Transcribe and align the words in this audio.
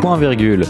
Point 0.00 0.16
virgule. 0.16 0.64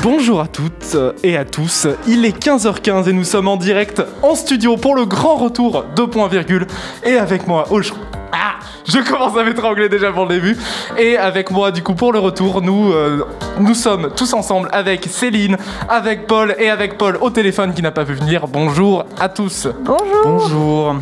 Bonjour 0.00 0.40
à 0.40 0.46
toutes 0.46 0.96
et 1.24 1.36
à 1.36 1.44
tous, 1.44 1.88
il 2.06 2.24
est 2.24 2.38
15h15 2.38 3.08
et 3.08 3.12
nous 3.12 3.24
sommes 3.24 3.48
en 3.48 3.56
direct 3.56 4.00
en 4.22 4.36
studio 4.36 4.76
pour 4.76 4.94
le 4.94 5.06
grand 5.06 5.34
retour 5.34 5.84
de 5.96 6.02
Point 6.04 6.28
Virgule. 6.28 6.68
Et 7.04 7.16
avec 7.16 7.48
moi 7.48 7.66
aujourd'hui... 7.70 8.02
Ah 8.32 8.58
je 8.86 9.00
commence 9.00 9.36
à 9.36 9.42
m'étrangler 9.42 9.88
déjà 9.88 10.12
pour 10.12 10.26
le 10.26 10.36
début. 10.36 10.56
Et 10.96 11.16
avec 11.16 11.50
moi, 11.50 11.72
du 11.72 11.82
coup, 11.82 11.94
pour 11.94 12.12
le 12.12 12.20
retour, 12.20 12.62
nous, 12.62 12.92
euh, 12.92 13.26
nous 13.58 13.74
sommes 13.74 14.10
tous 14.16 14.32
ensemble 14.32 14.68
avec 14.72 15.04
Céline, 15.04 15.58
avec 15.88 16.26
Paul 16.26 16.54
et 16.58 16.70
avec 16.70 16.96
Paul 16.96 17.18
au 17.20 17.30
téléphone 17.30 17.74
qui 17.74 17.82
n'a 17.82 17.90
pas 17.90 18.04
pu 18.04 18.14
venir. 18.14 18.46
Bonjour 18.46 19.04
à 19.20 19.28
tous. 19.28 19.68
Bonjour. 19.84 20.22
Bonjour. 20.24 20.96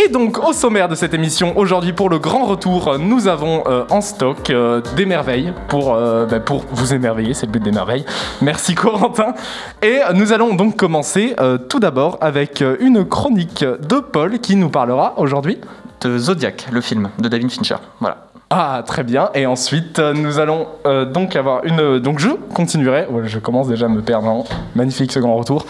Et 0.00 0.08
donc, 0.08 0.38
au 0.46 0.52
sommaire 0.52 0.88
de 0.88 0.94
cette 0.94 1.12
émission, 1.12 1.58
aujourd'hui, 1.58 1.92
pour 1.92 2.08
le 2.08 2.20
grand 2.20 2.44
retour, 2.44 2.98
nous 3.00 3.26
avons 3.26 3.64
euh, 3.66 3.84
en 3.90 4.00
stock 4.00 4.48
euh, 4.50 4.80
des 4.94 5.06
merveilles 5.06 5.52
pour, 5.66 5.94
euh, 5.94 6.24
bah, 6.24 6.38
pour 6.38 6.64
vous 6.70 6.94
émerveiller, 6.94 7.34
c'est 7.34 7.46
le 7.46 7.52
but 7.52 7.62
des 7.62 7.72
merveilles. 7.72 8.04
Merci 8.40 8.76
Corentin. 8.76 9.34
Et 9.82 9.98
nous 10.14 10.32
allons 10.32 10.54
donc 10.54 10.76
commencer 10.76 11.34
tout 11.68 11.80
d'abord 11.80 12.18
avec 12.20 12.62
une 12.80 13.04
chronique 13.04 13.64
de 13.64 13.98
Paul 13.98 14.38
qui 14.38 14.54
nous 14.54 14.70
parlera 14.70 15.14
aujourd'hui 15.16 15.58
de 16.00 16.16
Zodiac, 16.16 16.68
le 16.70 16.80
film 16.80 17.10
de 17.18 17.28
David 17.28 17.50
Fincher. 17.50 17.76
Voilà. 18.00 18.27
Ah, 18.50 18.82
très 18.86 19.04
bien. 19.04 19.28
Et 19.34 19.44
ensuite, 19.44 19.98
euh, 19.98 20.14
nous 20.14 20.38
allons 20.38 20.68
euh, 20.86 21.04
donc 21.04 21.36
avoir 21.36 21.64
une. 21.64 21.98
Donc, 21.98 22.18
je 22.18 22.30
continuerai. 22.54 23.06
je 23.24 23.38
commence 23.38 23.68
déjà 23.68 23.86
à 23.86 23.88
me 23.90 24.00
perdre. 24.00 24.26
Hein. 24.26 24.44
Magnifique 24.74 25.12
ce 25.12 25.18
grand 25.18 25.36
retour. 25.36 25.66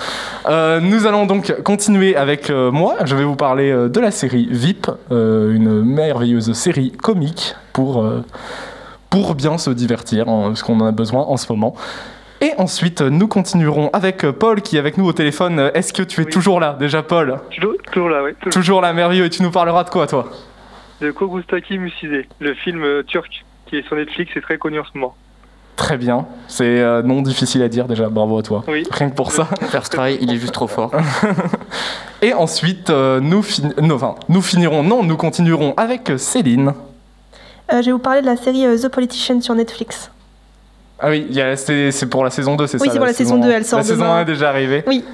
Euh, 0.48 0.78
nous 0.78 1.06
allons 1.06 1.26
donc 1.26 1.52
continuer 1.64 2.14
avec 2.14 2.50
moi. 2.50 2.94
Je 3.04 3.16
vais 3.16 3.24
vous 3.24 3.34
parler 3.34 3.72
de 3.72 4.00
la 4.00 4.12
série 4.12 4.46
VIP, 4.50 4.88
une 5.10 5.82
merveilleuse 5.82 6.52
série 6.52 6.92
comique 6.92 7.56
pour, 7.72 8.04
pour 9.10 9.34
bien 9.34 9.58
se 9.58 9.70
divertir, 9.70 10.28
hein, 10.28 10.52
ce 10.54 10.62
qu'on 10.62 10.78
en 10.80 10.86
a 10.86 10.92
besoin 10.92 11.22
en 11.22 11.36
ce 11.36 11.50
moment. 11.52 11.74
Et 12.40 12.52
ensuite, 12.58 13.00
nous 13.00 13.26
continuerons 13.26 13.90
avec 13.92 14.24
Paul 14.30 14.62
qui 14.62 14.76
est 14.76 14.78
avec 14.78 14.98
nous 14.98 15.06
au 15.06 15.12
téléphone. 15.12 15.72
Est-ce 15.74 15.92
que 15.92 16.04
tu 16.04 16.22
es 16.22 16.24
toujours 16.26 16.60
là? 16.60 16.76
Déjà, 16.78 17.02
Paul? 17.02 17.38
Toujours, 17.50 18.08
là, 18.08 18.22
oui. 18.22 18.34
Toujours. 18.40 18.52
toujours 18.52 18.80
là, 18.80 18.92
merveilleux. 18.92 19.24
Et 19.24 19.30
tu 19.30 19.42
nous 19.42 19.50
parleras 19.50 19.82
de 19.82 19.90
quoi, 19.90 20.06
toi? 20.06 20.26
De 21.00 21.10
Kogustaki 21.10 21.78
Muside, 21.78 22.26
le 22.40 22.54
film 22.54 22.82
euh, 22.82 23.02
turc 23.02 23.44
qui 23.66 23.76
est 23.76 23.86
sur 23.86 23.96
Netflix 23.96 24.32
et 24.36 24.40
très 24.40 24.58
connu 24.58 24.80
en 24.80 24.84
ce 24.84 24.96
moment. 24.96 25.14
Très 25.76 25.96
bien, 25.96 26.26
c'est 26.48 26.80
euh, 26.80 27.02
non 27.02 27.22
difficile 27.22 27.62
à 27.62 27.68
dire 27.68 27.86
déjà, 27.86 28.08
bravo 28.08 28.38
à 28.38 28.42
toi. 28.42 28.64
Oui. 28.66 28.84
Rien 28.90 29.10
que 29.10 29.14
pour 29.14 29.30
ça. 29.30 29.44
First 29.70 29.92
try, 29.92 30.18
il 30.20 30.32
est 30.32 30.36
juste 30.36 30.54
trop 30.54 30.66
fort. 30.66 30.90
et 32.22 32.34
ensuite, 32.34 32.90
euh, 32.90 33.20
nous, 33.20 33.44
enfin, 33.92 34.16
nous 34.28 34.42
finirons, 34.42 34.82
non, 34.82 35.04
nous 35.04 35.16
continuerons 35.16 35.74
avec 35.76 36.10
Céline. 36.16 36.72
je 37.70 37.76
vais 37.76 37.92
vous 37.92 37.98
parler 37.98 38.22
de 38.22 38.26
la 38.26 38.36
série 38.36 38.64
The 38.80 38.88
Politician 38.88 39.40
sur 39.40 39.54
Netflix. 39.54 40.10
Ah 41.00 41.10
oui, 41.10 41.28
c'est 41.56 42.10
pour 42.10 42.24
la 42.24 42.30
saison 42.30 42.56
2, 42.56 42.66
c'est 42.66 42.78
ça 42.78 42.82
Oui, 42.82 42.90
c'est 42.90 42.98
pour 42.98 43.06
la, 43.06 43.12
saison 43.12 43.38
2, 43.38 43.48
elle 43.48 43.64
sort 43.64 43.78
La 43.78 43.84
saison 43.84 44.04
1 44.04 44.22
est 44.22 44.24
déjà 44.24 44.48
arrivée 44.48 44.82
Oui. 44.88 45.04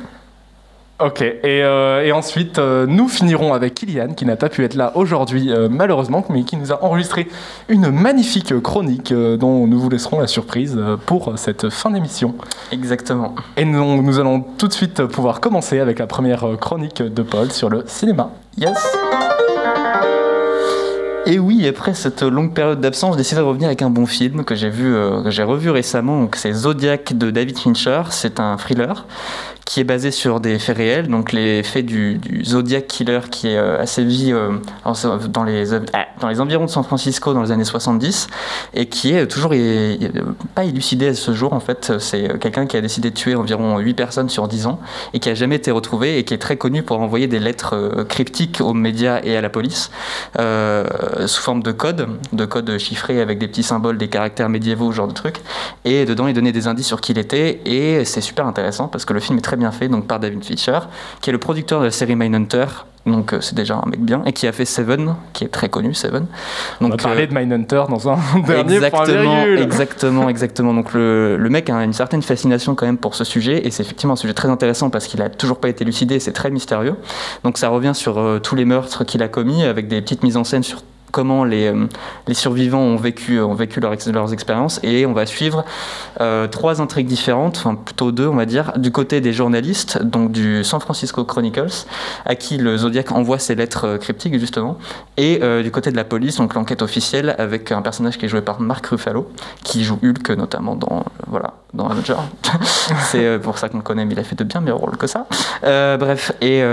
Ok, 1.01 1.23
et, 1.23 1.41
euh, 1.45 2.09
ensuite 2.15 2.61
euh, 2.61 2.87
nous 2.87 3.09
finirons 3.09 3.53
avec 3.53 3.75
Kylian 3.75 4.15
qui 4.15 4.25
n'a 4.25 4.37
pas 4.37 4.49
pu 4.49 4.65
être 4.65 4.75
là 4.75 4.93
aujourd'hui 4.95 5.51
euh, 5.51 5.69
malheureusement, 5.69 6.25
mais 6.31 6.45
qui 6.45 6.57
nous 6.57 6.71
a 6.71 6.85
enregistré 6.85 7.27
une 7.69 7.91
magnifique 7.91 8.61
chronique 8.61 9.13
dont 9.13 9.67
nous 9.67 9.81
vous 9.81 9.91
laisserons 9.91 10.21
la 10.21 10.29
surprise 10.29 10.81
pour 11.05 11.37
cette 11.37 11.69
fin 11.69 11.91
d'émission. 11.91 12.37
Exactement. 12.71 13.35
Et 13.57 13.65
nous, 13.65 14.03
nous, 14.03 14.21
allons 14.21 14.41
tout 14.57 14.69
de 14.69 14.73
suite 14.73 15.05
pouvoir 15.07 15.41
commencer 15.41 15.81
avec 15.81 15.99
la 15.99 16.07
première 16.07 16.47
chronique 16.61 17.03
de 17.03 17.23
Paul 17.23 17.51
sur 17.51 17.71
le 17.71 17.83
cinéma. 17.87 18.31
Yes 18.57 18.79
et 21.27 21.39
oui, 21.39 21.67
après 21.67 21.95
cette 21.95 22.23
longue 22.23 22.53
période 22.53 22.83
d'absence, 22.83 23.15
j'ai 23.15 23.23
décidé 23.23 23.41
de 23.41 23.47
revenir 23.47 23.69
avec 23.69 23.81
un 23.81 23.89
bon 23.89 24.05
film 24.05 24.45
que 24.45 24.55
j'ai 24.55 24.69
vu, 24.69 24.95
que 25.25 25.31
j'ai 25.31 25.43
revu 25.43 25.71
récemment. 25.71 26.29
c'est 26.35 26.53
Zodiac 26.53 27.17
de 27.17 27.31
David 27.31 27.59
Fincher. 27.59 28.03
C'est 28.11 28.41
un 28.41 28.59
thriller 28.59 29.07
qui 29.65 29.81
est 29.81 29.85
basé 29.85 30.11
sur 30.11 30.41
des 30.41 30.59
faits 30.59 30.77
réels, 30.77 31.09
donc 31.09 31.33
les 31.33 31.63
faits 31.63 31.87
du, 31.87 32.21
Zodiac 32.45 32.87
Killer 32.87 33.21
qui 33.31 33.49
est 33.49 33.57
euh, 33.57 33.81
assez 33.81 33.95
sévi 33.95 34.33
euh, 34.33 34.51
dans, 35.29 35.45
les, 35.45 35.73
euh, 35.73 35.81
dans 36.21 36.29
les 36.29 36.41
environs 36.41 36.65
de 36.65 36.71
San 36.71 36.83
Francisco 36.83 37.33
dans 37.33 37.43
les 37.43 37.53
années 37.53 37.65
70 37.65 38.27
et 38.75 38.87
qui 38.87 39.15
est 39.15 39.27
toujours 39.29 39.53
pas 40.55 40.65
élucidé 40.65 41.09
à 41.09 41.15
ce 41.15 41.33
jour 41.33 41.53
en 41.53 41.61
fait. 41.61 41.93
C'est 41.99 42.39
quelqu'un 42.41 42.67
qui 42.67 42.77
a 42.77 42.81
décidé 42.81 43.11
de 43.11 43.15
tuer 43.15 43.37
environ 43.37 43.79
8 43.79 43.95
personnes 43.95 44.29
sur 44.29 44.49
10 44.49 44.67
ans 44.67 44.81
et 45.13 45.21
qui 45.21 45.31
a 45.31 45.35
jamais 45.35 45.57
été 45.57 45.71
retrouvé 45.71 46.19
et 46.19 46.25
qui 46.25 46.35
est 46.35 46.39
très 46.39 46.57
connu 46.57 46.83
pour 46.83 47.01
envoyer 47.01 47.29
des 47.29 47.39
lettres 47.39 48.05
cryptiques 48.09 48.61
aux 48.61 48.75
médias 48.75 49.21
et 49.23 49.37
à 49.37 49.41
la 49.41 49.49
police 49.49 49.91
sous 50.37 51.43
forme 51.43 51.63
de 51.63 51.73
code, 51.73 52.09
de 52.33 52.45
code 52.45 52.77
chiffrés 52.79 53.21
avec 53.21 53.39
des 53.39 53.49
petits 53.49 53.63
symboles, 53.63 53.97
des 53.97 54.09
caractères 54.09 54.49
médiévaux, 54.49 54.91
ce 54.91 54.97
genre 54.97 55.09
de 55.09 55.15
trucs. 55.15 55.41
Et 55.85 56.05
dedans, 56.05 56.27
il 56.27 56.35
donnait 56.35 56.53
des 56.53 56.67
indices 56.67 56.87
sur 56.87 57.01
qui 57.01 57.13
il 57.13 57.19
était 57.19 57.61
et 57.65 58.05
c'est 58.05 58.21
super 58.21 58.47
intéressant 58.47 58.89
parce 58.89 59.05
que 59.05 59.13
le 59.13 59.21
film 59.21 59.39
est 59.39 59.43
très 59.43 59.54
bien 59.57 59.73
fait 59.73 59.89
donc 59.89 60.07
par 60.07 60.21
David 60.21 60.45
Fincher, 60.45 60.79
qui 61.21 61.31
est 61.31 61.33
le 61.33 61.39
producteur 61.39 61.81
de 61.81 61.87
la 61.87 61.91
série 61.91 62.17
Mindhunter. 62.17 62.67
Donc 63.07 63.35
euh, 63.35 63.41
c'est 63.43 63.55
déjà 63.55 63.77
un 63.77 63.89
mec 63.89 64.01
bien 64.01 64.23
et 64.25 64.33
qui 64.33 64.47
a 64.47 64.53
fait 64.53 64.65
Seven, 64.65 65.15
qui 65.35 65.45
est 65.45 65.49
très 65.49 65.69
connu 65.69 65.93
Seven. 65.93 66.23
Donc, 66.23 66.29
On 66.81 66.89
va 66.89 66.97
parler 66.97 67.25
euh, 67.25 67.27
de 67.27 67.35
Mindhunter 67.35 67.85
dans 67.91 68.09
un 68.09 68.17
dernier 68.47 68.77
exactement, 68.77 69.45
exactement, 69.45 70.29
exactement. 70.31 70.75
Donc 70.75 70.95
le, 70.95 71.37
le, 71.37 71.51
mec 71.51 71.69
a 71.69 71.85
une 71.85 71.93
certaine 71.93 72.23
fascination 72.23 72.75
quand 72.75 72.87
même 72.87 72.97
pour 72.97 73.15
ce 73.15 73.25
sujet 73.25 73.67
et 73.67 73.71
c'est 73.71 73.83
effectivement 73.83 74.15
un 74.15 74.17
sujet 74.17 74.33
très 74.33 74.49
intéressant 74.49 74.89
parce 74.89 75.07
qu'il 75.07 75.21
a 75.21 75.29
toujours 75.29 75.59
pas 75.59 75.69
été 75.69 75.85
lucidé, 75.85 76.19
c'est 76.19 76.33
très 76.33 76.51
mystérieux. 76.51 76.97
Donc 77.43 77.59
ça 77.59 77.69
revient 77.69 77.95
sur 77.95 78.19
euh, 78.19 78.39
tous 78.39 78.55
les 78.55 78.65
meurtres 78.65 79.05
qu'il 79.05 79.23
a 79.23 79.29
commis 79.29 79.65
avec 79.65 79.87
des 79.87 80.01
petites 80.01 80.23
mises 80.23 80.39
en 80.39 80.45
scène 80.45 80.63
sur 80.63 80.83
comment 81.15 81.45
les, 81.45 81.69
euh, 81.69 81.87
les 82.27 82.35
survivants 82.35 82.81
ont 82.81 82.97
vécu, 82.97 83.39
leur, 83.39 83.95
leurs 84.13 84.33
expériences. 84.33 84.81
Et 84.83 85.07
on 85.07 85.13
va 85.13 85.27
suivre 85.27 85.65
euh, 86.21 86.49
trois 86.49 86.81
intrigues 86.81 87.07
différentes, 87.07 87.57
enfin 87.57 87.77
plutôt 87.77 88.11
deux, 88.11 88.27
on 88.27 88.35
va 88.35 88.47
dire, 88.47 88.73
du 88.77 88.91
côté 88.91 89.21
des 89.21 89.33
journalistes, 89.33 90.03
donc 90.03 90.33
du 90.33 90.65
San 90.65 90.81
Francisco 90.81 91.25
Chronicles, 91.25 91.87
à 92.27 92.35
qui 92.35 92.57
le 92.57 92.77
Zodiac 92.77 93.13
envoie 93.13 93.39
ses 93.39 93.55
lettres 93.55 93.87
euh, 93.87 93.99
cryptiques, 93.99 94.37
justement, 94.41 94.77
et 95.17 95.41
du 95.63 95.71
côté 95.71 95.93
de 95.93 95.97
la 95.97 96.03
police, 96.03 96.39
donc 96.39 96.55
l'enquête 96.55 96.83
officielle, 96.83 97.37
avec 97.39 97.71
un 97.71 97.83
personnage 97.83 98.19
qui 98.19 98.25
est 98.25 98.29
joué 98.29 98.41
par 98.41 98.61
Mark 98.61 98.85
Ruffalo, 98.87 99.31
qui 99.63 99.85
joue 99.85 99.99
Hulk 100.03 100.31
notamment 100.31 100.75
dans, 100.75 101.05
voilà, 101.29 101.55
dans 101.73 101.89
Avenger. 101.89 102.17
C'est 103.03 103.39
pour 103.41 103.59
ça 103.59 103.69
qu'on 103.69 103.77
le 103.77 103.83
connaît, 103.85 104.05
mais 104.05 104.15
il 104.15 104.19
a 104.19 104.25
fait 104.25 104.37
de 104.37 104.43
bien 104.43 104.61
meilleurs 104.61 104.79
rôles 104.79 104.97
que 104.97 105.07
ça. 105.07 105.27
bref, 105.63 106.33
et 106.41 106.65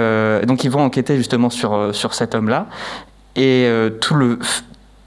donc 0.47 0.63
ils 0.63 0.71
vont 0.71 0.83
enquêter 0.83 1.17
justement 1.17 1.51
sur 1.51 2.13
cet 2.13 2.33
homme-là. 2.33 2.65
Et 3.35 3.65
euh, 3.65 3.89
tout 3.89 4.15
le 4.15 4.39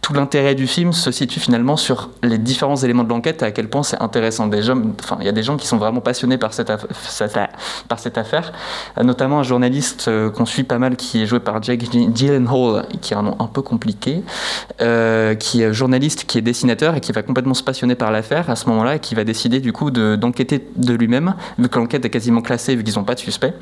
tout 0.05 0.13
l'intérêt 0.13 0.55
du 0.55 0.67
film 0.67 0.93
se 0.93 1.11
situe 1.11 1.41
finalement 1.41 1.79
sur 1.79 2.11
les 2.23 2.37
différents 2.37 2.77
éléments 2.77 3.05
de 3.05 3.09
l'enquête 3.09 3.41
et 3.41 3.47
à 3.47 3.53
quel 3.53 3.71
point 3.71 3.83
c'est 3.83 3.99
intéressant. 4.03 4.51
Enfin, 5.01 5.17
il 5.21 5.25
y 5.25 5.31
a 5.31 5.33
des 5.33 5.43
gens 5.43 5.57
qui 5.57 5.67
sont 5.67 5.79
vraiment 5.79 6.03
passionnés 6.03 6.37
par 6.37 6.53
cette, 6.53 6.71
par 7.89 7.99
cette 7.99 8.19
affaire, 8.19 8.53
euh, 8.99 9.03
notamment 9.03 9.39
un 9.39 9.43
journaliste 9.43 10.09
euh, 10.09 10.29
qu'on 10.29 10.45
suit 10.45 10.65
pas 10.65 10.79
mal 10.79 10.97
qui 10.97 11.23
est 11.23 11.27
joué 11.27 11.41
par 11.41 11.63
Jake 11.63 11.85
Gyllenhaal, 11.91 12.87
qui 13.01 13.15
a 13.15 13.19
un 13.21 13.23
nom 13.23 13.37
un 13.39 13.47
peu 13.47 13.63
compliqué, 13.63 14.23
qui 14.79 15.63
est 15.63 15.73
journaliste, 15.73 16.25
qui 16.27 16.37
est 16.37 16.43
dessinateur 16.43 16.95
et 16.97 17.01
qui 17.01 17.13
va 17.13 17.23
complètement 17.23 17.55
se 17.55 17.63
passionner 17.63 17.95
par 17.95 18.11
l'affaire 18.11 18.51
à 18.51 18.57
ce 18.57 18.69
moment-là 18.69 18.97
et 18.97 18.99
qui 18.99 19.15
va 19.15 19.25
décider 19.25 19.61
du 19.61 19.73
coup 19.73 19.91
d'enquêter 19.91 20.69
de, 20.77 20.93
lui-même, 20.93 21.35
vu 21.57 21.71
que 21.71 21.79
l'enquête 21.79 22.05
est 22.05 22.11
quasiment 22.11 22.43
classée, 22.43 22.77
vu 22.77 22.85
qu'ils 22.85 22.97
n'ont 22.97 23.05
pas 23.05 23.15
de 23.15 23.21
suspect. 23.21 23.55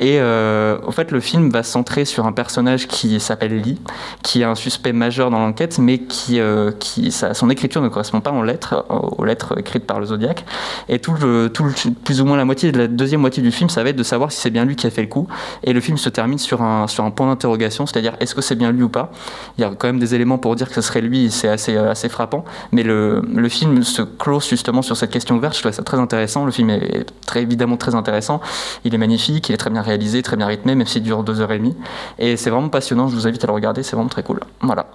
Et 0.00 0.18
euh, 0.18 0.78
en 0.86 0.90
fait, 0.90 1.10
le 1.12 1.20
film 1.20 1.50
va 1.50 1.62
centrer 1.62 2.04
sur 2.04 2.26
un 2.26 2.32
personnage 2.32 2.88
qui 2.88 3.20
s'appelle 3.20 3.60
Lee, 3.60 3.80
qui 4.22 4.42
est 4.42 4.44
un 4.44 4.54
suspect 4.54 4.92
majeur 4.92 5.30
dans 5.30 5.38
l'enquête, 5.38 5.78
mais 5.78 5.98
qui, 5.98 6.40
euh, 6.40 6.72
qui 6.78 7.12
son 7.12 7.48
écriture 7.50 7.80
ne 7.80 7.88
correspond 7.88 8.20
pas 8.20 8.32
aux 8.32 8.42
lettres, 8.42 8.84
aux 8.88 9.24
lettres 9.24 9.58
écrites 9.58 9.86
par 9.86 10.00
le 10.00 10.06
Zodiac. 10.06 10.44
Et 10.88 10.98
tout, 10.98 11.14
le, 11.20 11.48
tout 11.48 11.66
plus 12.04 12.20
ou 12.20 12.24
moins 12.24 12.36
la 12.36 12.44
moitié 12.44 12.72
la 12.72 12.88
deuxième 12.88 13.20
moitié 13.20 13.42
du 13.42 13.52
film, 13.52 13.70
ça 13.70 13.82
va 13.84 13.90
être 13.90 13.96
de 13.96 14.02
savoir 14.02 14.32
si 14.32 14.40
c'est 14.40 14.50
bien 14.50 14.64
lui 14.64 14.74
qui 14.74 14.86
a 14.86 14.90
fait 14.90 15.02
le 15.02 15.08
coup. 15.08 15.28
Et 15.62 15.72
le 15.72 15.80
film 15.80 15.96
se 15.96 16.08
termine 16.08 16.38
sur 16.38 16.62
un, 16.62 16.88
sur 16.88 17.04
un 17.04 17.10
point 17.10 17.28
d'interrogation, 17.28 17.86
c'est-à-dire 17.86 18.16
est-ce 18.20 18.34
que 18.34 18.42
c'est 18.42 18.56
bien 18.56 18.72
lui 18.72 18.82
ou 18.82 18.88
pas? 18.88 19.12
Il 19.58 19.62
y 19.62 19.64
a 19.64 19.70
quand 19.70 19.86
même 19.86 20.00
des 20.00 20.14
éléments 20.14 20.38
pour 20.38 20.56
dire 20.56 20.68
que 20.68 20.74
ce 20.74 20.80
serait 20.80 21.02
lui, 21.02 21.30
c'est 21.30 21.48
assez, 21.48 21.76
assez 21.76 22.08
frappant. 22.08 22.44
Mais 22.72 22.82
le, 22.82 23.22
le 23.32 23.48
film 23.48 23.82
se 23.84 24.02
close 24.02 24.48
justement 24.48 24.82
sur 24.82 24.96
cette 24.96 25.10
question 25.10 25.36
ouverte. 25.36 25.54
Je 25.54 25.60
trouve 25.60 25.72
ça 25.72 25.82
très 25.82 25.98
intéressant. 25.98 26.44
Le 26.44 26.52
film 26.52 26.70
est 26.70 27.06
très 27.26 27.42
évidemment 27.42 27.76
très 27.76 27.94
intéressant. 27.94 28.40
Il 28.84 28.94
est 28.94 28.98
magnifique, 28.98 29.48
il 29.48 29.54
est 29.54 29.58
très 29.58 29.70
bien 29.70 29.83
réalisé, 29.84 30.22
très 30.22 30.36
bien 30.36 30.46
rythmé, 30.46 30.74
même 30.74 30.86
s'il 30.86 31.02
dure 31.02 31.22
deux 31.22 31.40
heures 31.40 31.52
et 31.52 31.58
demie. 31.58 31.76
Et 32.18 32.36
c'est 32.36 32.50
vraiment 32.50 32.68
passionnant, 32.68 33.08
je 33.08 33.14
vous 33.14 33.26
invite 33.26 33.44
à 33.44 33.46
le 33.46 33.52
regarder, 33.52 33.82
c'est 33.82 33.96
vraiment 33.96 34.08
très 34.08 34.22
cool. 34.22 34.40
Voilà. 34.60 34.86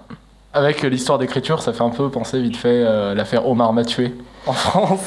Avec 0.52 0.82
l'histoire 0.82 1.18
d'écriture, 1.18 1.62
ça 1.62 1.72
fait 1.72 1.84
un 1.84 1.90
peu 1.90 2.08
penser 2.08 2.40
vite 2.42 2.56
fait 2.56 2.82
euh, 2.84 3.14
l'affaire 3.14 3.46
Omar 3.48 3.72
m'a 3.72 3.84
tué 3.84 4.12
en 4.46 4.52
France. 4.52 5.00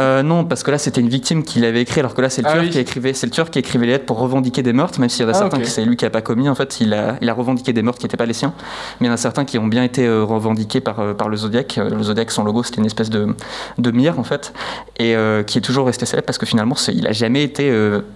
Euh, 0.00 0.22
Non, 0.22 0.44
parce 0.44 0.62
que 0.62 0.70
là 0.70 0.78
c'était 0.78 1.00
une 1.00 1.08
victime 1.08 1.42
qui 1.42 1.60
l'avait 1.60 1.82
écrit, 1.82 2.00
alors 2.00 2.14
que 2.14 2.20
là 2.20 2.30
c'est 2.30 2.42
le, 2.42 2.48
ah 2.48 2.58
Turc 2.58 2.70
qui 2.70 2.78
écrivait, 2.78 3.12
c'est 3.12 3.26
le 3.26 3.32
Turc 3.32 3.50
qui 3.50 3.58
écrivait 3.58 3.86
les 3.86 3.92
lettres 3.92 4.06
pour 4.06 4.18
revendiquer 4.18 4.62
des 4.62 4.72
meurtres, 4.72 5.00
même 5.00 5.08
s'il 5.08 5.22
y 5.22 5.24
en 5.24 5.28
a 5.28 5.32
ah, 5.32 5.38
certains 5.38 5.60
qui 5.60 5.70
c'est 5.70 5.84
lui 5.84 5.96
qui 5.96 6.04
n'a 6.04 6.10
pas 6.10 6.22
commis, 6.22 6.48
en 6.48 6.54
fait 6.54 6.80
il 6.80 6.94
a, 6.94 7.16
il 7.20 7.28
a 7.28 7.34
revendiqué 7.34 7.72
des 7.72 7.82
meurtres 7.82 7.98
qui 7.98 8.06
n'étaient 8.06 8.16
pas 8.16 8.26
les 8.26 8.32
siens, 8.32 8.52
mais 9.00 9.06
il 9.06 9.08
y 9.08 9.10
en 9.10 9.14
a 9.14 9.18
certains 9.18 9.44
qui 9.44 9.58
ont 9.58 9.66
bien 9.66 9.82
été 9.82 10.06
euh, 10.06 10.22
revendiqués 10.22 10.80
par, 10.80 11.00
euh, 11.00 11.14
par 11.14 11.28
le 11.28 11.36
Zodiac. 11.36 11.76
Le 11.76 12.02
Zodiac, 12.02 12.30
son 12.30 12.44
logo, 12.44 12.62
c'était 12.62 12.78
une 12.78 12.86
espèce 12.86 13.10
de, 13.10 13.34
de 13.78 13.90
mire 13.90 14.18
en 14.18 14.24
fait, 14.24 14.52
et 14.98 15.14
qui 15.46 15.58
est 15.58 15.62
toujours 15.62 15.86
resté 15.86 16.06
célèbre 16.06 16.26
parce 16.26 16.38
que 16.38 16.46
finalement 16.46 16.76
il 16.88 17.02
n'a 17.02 17.12
jamais 17.12 17.42
été 17.42 17.72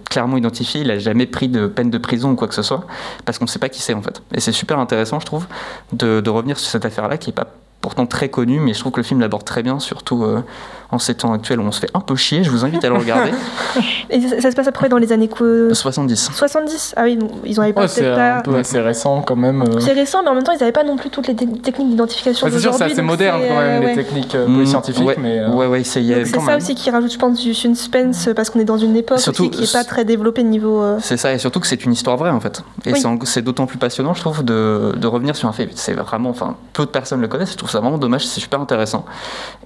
clairement 0.09 0.37
identifié, 0.37 0.81
il 0.81 0.91
a 0.91 0.99
jamais 0.99 1.25
pris 1.25 1.47
de 1.47 1.67
peine 1.67 1.89
de 1.89 1.97
prison 1.97 2.31
ou 2.31 2.35
quoi 2.35 2.47
que 2.47 2.55
ce 2.55 2.61
soit, 2.61 2.85
parce 3.25 3.37
qu'on 3.37 3.45
ne 3.45 3.49
sait 3.49 3.59
pas 3.59 3.69
qui 3.69 3.81
c'est 3.81 3.93
en 3.93 4.01
fait. 4.01 4.21
Et 4.33 4.39
c'est 4.39 4.51
super 4.51 4.79
intéressant, 4.79 5.19
je 5.19 5.25
trouve, 5.25 5.47
de, 5.91 6.21
de 6.21 6.29
revenir 6.29 6.57
sur 6.59 6.69
cette 6.69 6.85
affaire-là 6.85 7.17
qui 7.17 7.31
est 7.31 7.33
pas 7.33 7.47
pourtant 7.83 8.07
très 8.07 8.29
connu, 8.29 8.59
mais 8.59 8.73
je 8.73 8.79
trouve 8.79 8.91
que 8.93 8.99
le 8.99 9.03
film 9.03 9.19
l'aborde 9.19 9.43
très 9.43 9.61
bien, 9.61 9.77
surtout 9.79 10.23
euh, 10.23 10.41
en 10.89 10.97
ces 10.99 11.13
temps 11.15 11.33
actuels 11.33 11.59
où 11.59 11.63
on 11.63 11.71
se 11.71 11.81
fait 11.81 11.89
un 11.93 11.99
peu 11.99 12.15
chier. 12.15 12.43
Je 12.43 12.49
vous 12.49 12.63
invite 12.65 12.83
à 12.83 12.89
le 12.89 12.95
regarder. 12.95 13.31
Et 14.09 14.21
ça, 14.21 14.39
ça 14.41 14.51
se 14.51 14.55
passe 14.55 14.67
après 14.67 14.89
dans 14.89 14.97
les 14.97 15.11
années 15.11 15.27
quoi? 15.27 15.45
70. 15.71 16.29
70 16.33 16.93
Ah 16.97 17.03
oui, 17.03 17.17
donc 17.17 17.31
ils 17.45 17.59
en 17.59 17.63
avaient 17.63 17.73
pas 17.73 17.81
Ouais, 17.81 17.87
c'est 17.87 18.07
un 18.09 18.41
peu 18.41 18.55
assez 18.55 18.79
récent 18.79 19.21
quand 19.21 19.35
même. 19.35 19.61
euh. 19.63 19.79
C'est 19.79 19.91
récent, 19.91 20.23
mais 20.23 20.29
en 20.29 20.35
même 20.35 20.43
temps, 20.43 20.53
ils 20.53 20.59
n'avaient 20.59 20.71
pas 20.71 20.83
non 20.83 20.95
plus 20.95 21.09
toutes 21.09 21.27
les 21.27 21.35
te- 21.35 21.43
techniques 21.43 21.89
d'identification. 21.89 22.47
Ouais, 22.47 22.53
c'est 22.53 22.59
sûr, 22.59 22.73
c'est 22.73 22.83
assez 22.85 23.01
moderne 23.01 23.41
quand 23.47 23.57
même, 23.57 23.77
euh, 23.77 23.79
les 23.81 23.85
ouais. 23.87 23.95
techniques 23.95 24.35
euh, 24.35 24.47
Mm, 24.47 24.65
scientifiques, 24.65 25.05
ouais, 25.05 25.17
mais. 25.19 25.39
euh, 25.39 25.49
ouais, 25.53 25.67
ouais, 25.67 25.83
c'est 25.83 25.99
il 26.01 26.05
y 26.07 26.13
a 26.13 26.17
Donc 26.17 26.27
C'est 26.27 26.33
quand 26.33 26.41
ça 26.41 26.47
même. 26.51 26.57
aussi 26.57 26.75
qui 26.75 26.89
rajoute, 26.89 27.11
je 27.11 27.17
pense, 27.17 27.39
du 27.41 27.53
suspense 27.53 28.29
parce 28.35 28.49
qu'on 28.49 28.59
est 28.59 28.63
dans 28.65 28.77
une 28.77 28.95
époque 28.95 29.19
Surtout, 29.19 29.43
aussi 29.43 29.51
qui 29.51 29.61
n'est 29.61 29.67
pas 29.81 29.83
très 29.83 30.05
développée 30.05 30.43
niveau. 30.43 30.81
euh, 30.81 30.97
C'est 31.01 31.17
ça, 31.17 31.33
et 31.33 31.37
surtout 31.39 31.59
que 31.59 31.67
c'est 31.67 31.83
une 31.83 31.91
histoire 31.93 32.15
vraie 32.17 32.29
en 32.29 32.39
fait. 32.39 32.63
Et 32.85 32.93
Oui. 32.93 33.03
c'est 33.25 33.41
d'autant 33.41 33.65
plus 33.65 33.77
passionnant, 33.77 34.13
je 34.13 34.21
trouve, 34.21 34.43
de, 34.45 34.93
de 34.95 35.07
revenir 35.07 35.35
sur 35.35 35.49
un 35.49 35.53
fait. 35.53 35.69
C'est 35.75 35.93
vraiment, 35.93 36.29
enfin, 36.29 36.55
peu 36.73 36.85
de 36.85 36.89
personnes 36.91 37.19
le 37.21 37.27
connaissent, 37.27 37.51
je 37.53 37.57
trouve 37.57 37.69
ça 37.73 37.79
vraiment 37.81 37.97
dommage, 37.97 38.25
c'est 38.25 38.39
super 38.39 38.61
intéressant. 38.61 39.05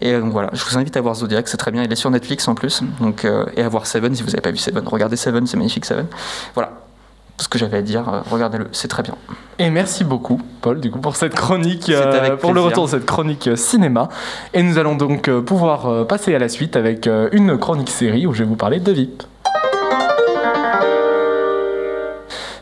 Et 0.01 0.13
euh, 0.13 0.21
donc 0.21 0.31
voilà, 0.31 0.49
je 0.53 0.63
vous 0.65 0.77
invite 0.77 0.97
à 0.97 1.01
voir 1.01 1.15
Zodiac, 1.15 1.47
c'est 1.47 1.57
très 1.57 1.71
bien, 1.71 1.83
il 1.83 1.91
est 1.91 1.95
sur 1.95 2.09
Netflix 2.09 2.47
en 2.47 2.55
plus, 2.55 2.81
donc, 2.99 3.25
euh, 3.25 3.45
et 3.55 3.61
à 3.61 3.69
voir 3.69 3.85
Seven 3.85 4.15
si 4.15 4.23
vous 4.23 4.29
n'avez 4.29 4.41
pas 4.41 4.51
vu 4.51 4.57
Seven. 4.57 4.87
Regardez 4.87 5.15
Seven, 5.15 5.45
c'est 5.45 5.57
magnifique 5.57 5.85
Seven. 5.85 6.07
Voilà, 6.55 6.71
ce 7.39 7.47
que 7.47 7.59
j'avais 7.59 7.77
à 7.77 7.81
dire, 7.81 8.07
euh, 8.09 8.21
regardez-le, 8.29 8.67
c'est 8.71 8.87
très 8.87 9.03
bien. 9.03 9.15
Et 9.59 9.69
merci 9.69 10.03
beaucoup, 10.03 10.41
Paul, 10.61 10.79
du 10.79 10.89
coup, 10.91 10.99
pour 10.99 11.15
cette 11.15 11.35
chronique, 11.35 11.89
euh, 11.89 12.35
pour 12.37 12.49
le 12.49 12.61
plaisir. 12.61 12.69
retour 12.69 12.85
de 12.85 12.89
cette 12.91 13.05
chronique 13.05 13.47
euh, 13.47 13.55
cinéma. 13.55 14.09
Et 14.53 14.63
nous 14.63 14.77
allons 14.77 14.95
donc 14.95 15.27
euh, 15.27 15.41
pouvoir 15.41 15.87
euh, 15.87 16.03
passer 16.03 16.33
à 16.33 16.39
la 16.39 16.49
suite 16.49 16.75
avec 16.75 17.07
euh, 17.07 17.29
une 17.31 17.57
chronique 17.57 17.89
série 17.89 18.25
où 18.25 18.33
je 18.33 18.39
vais 18.39 18.49
vous 18.49 18.55
parler 18.55 18.79
de 18.79 18.91
VIP. 18.91 19.23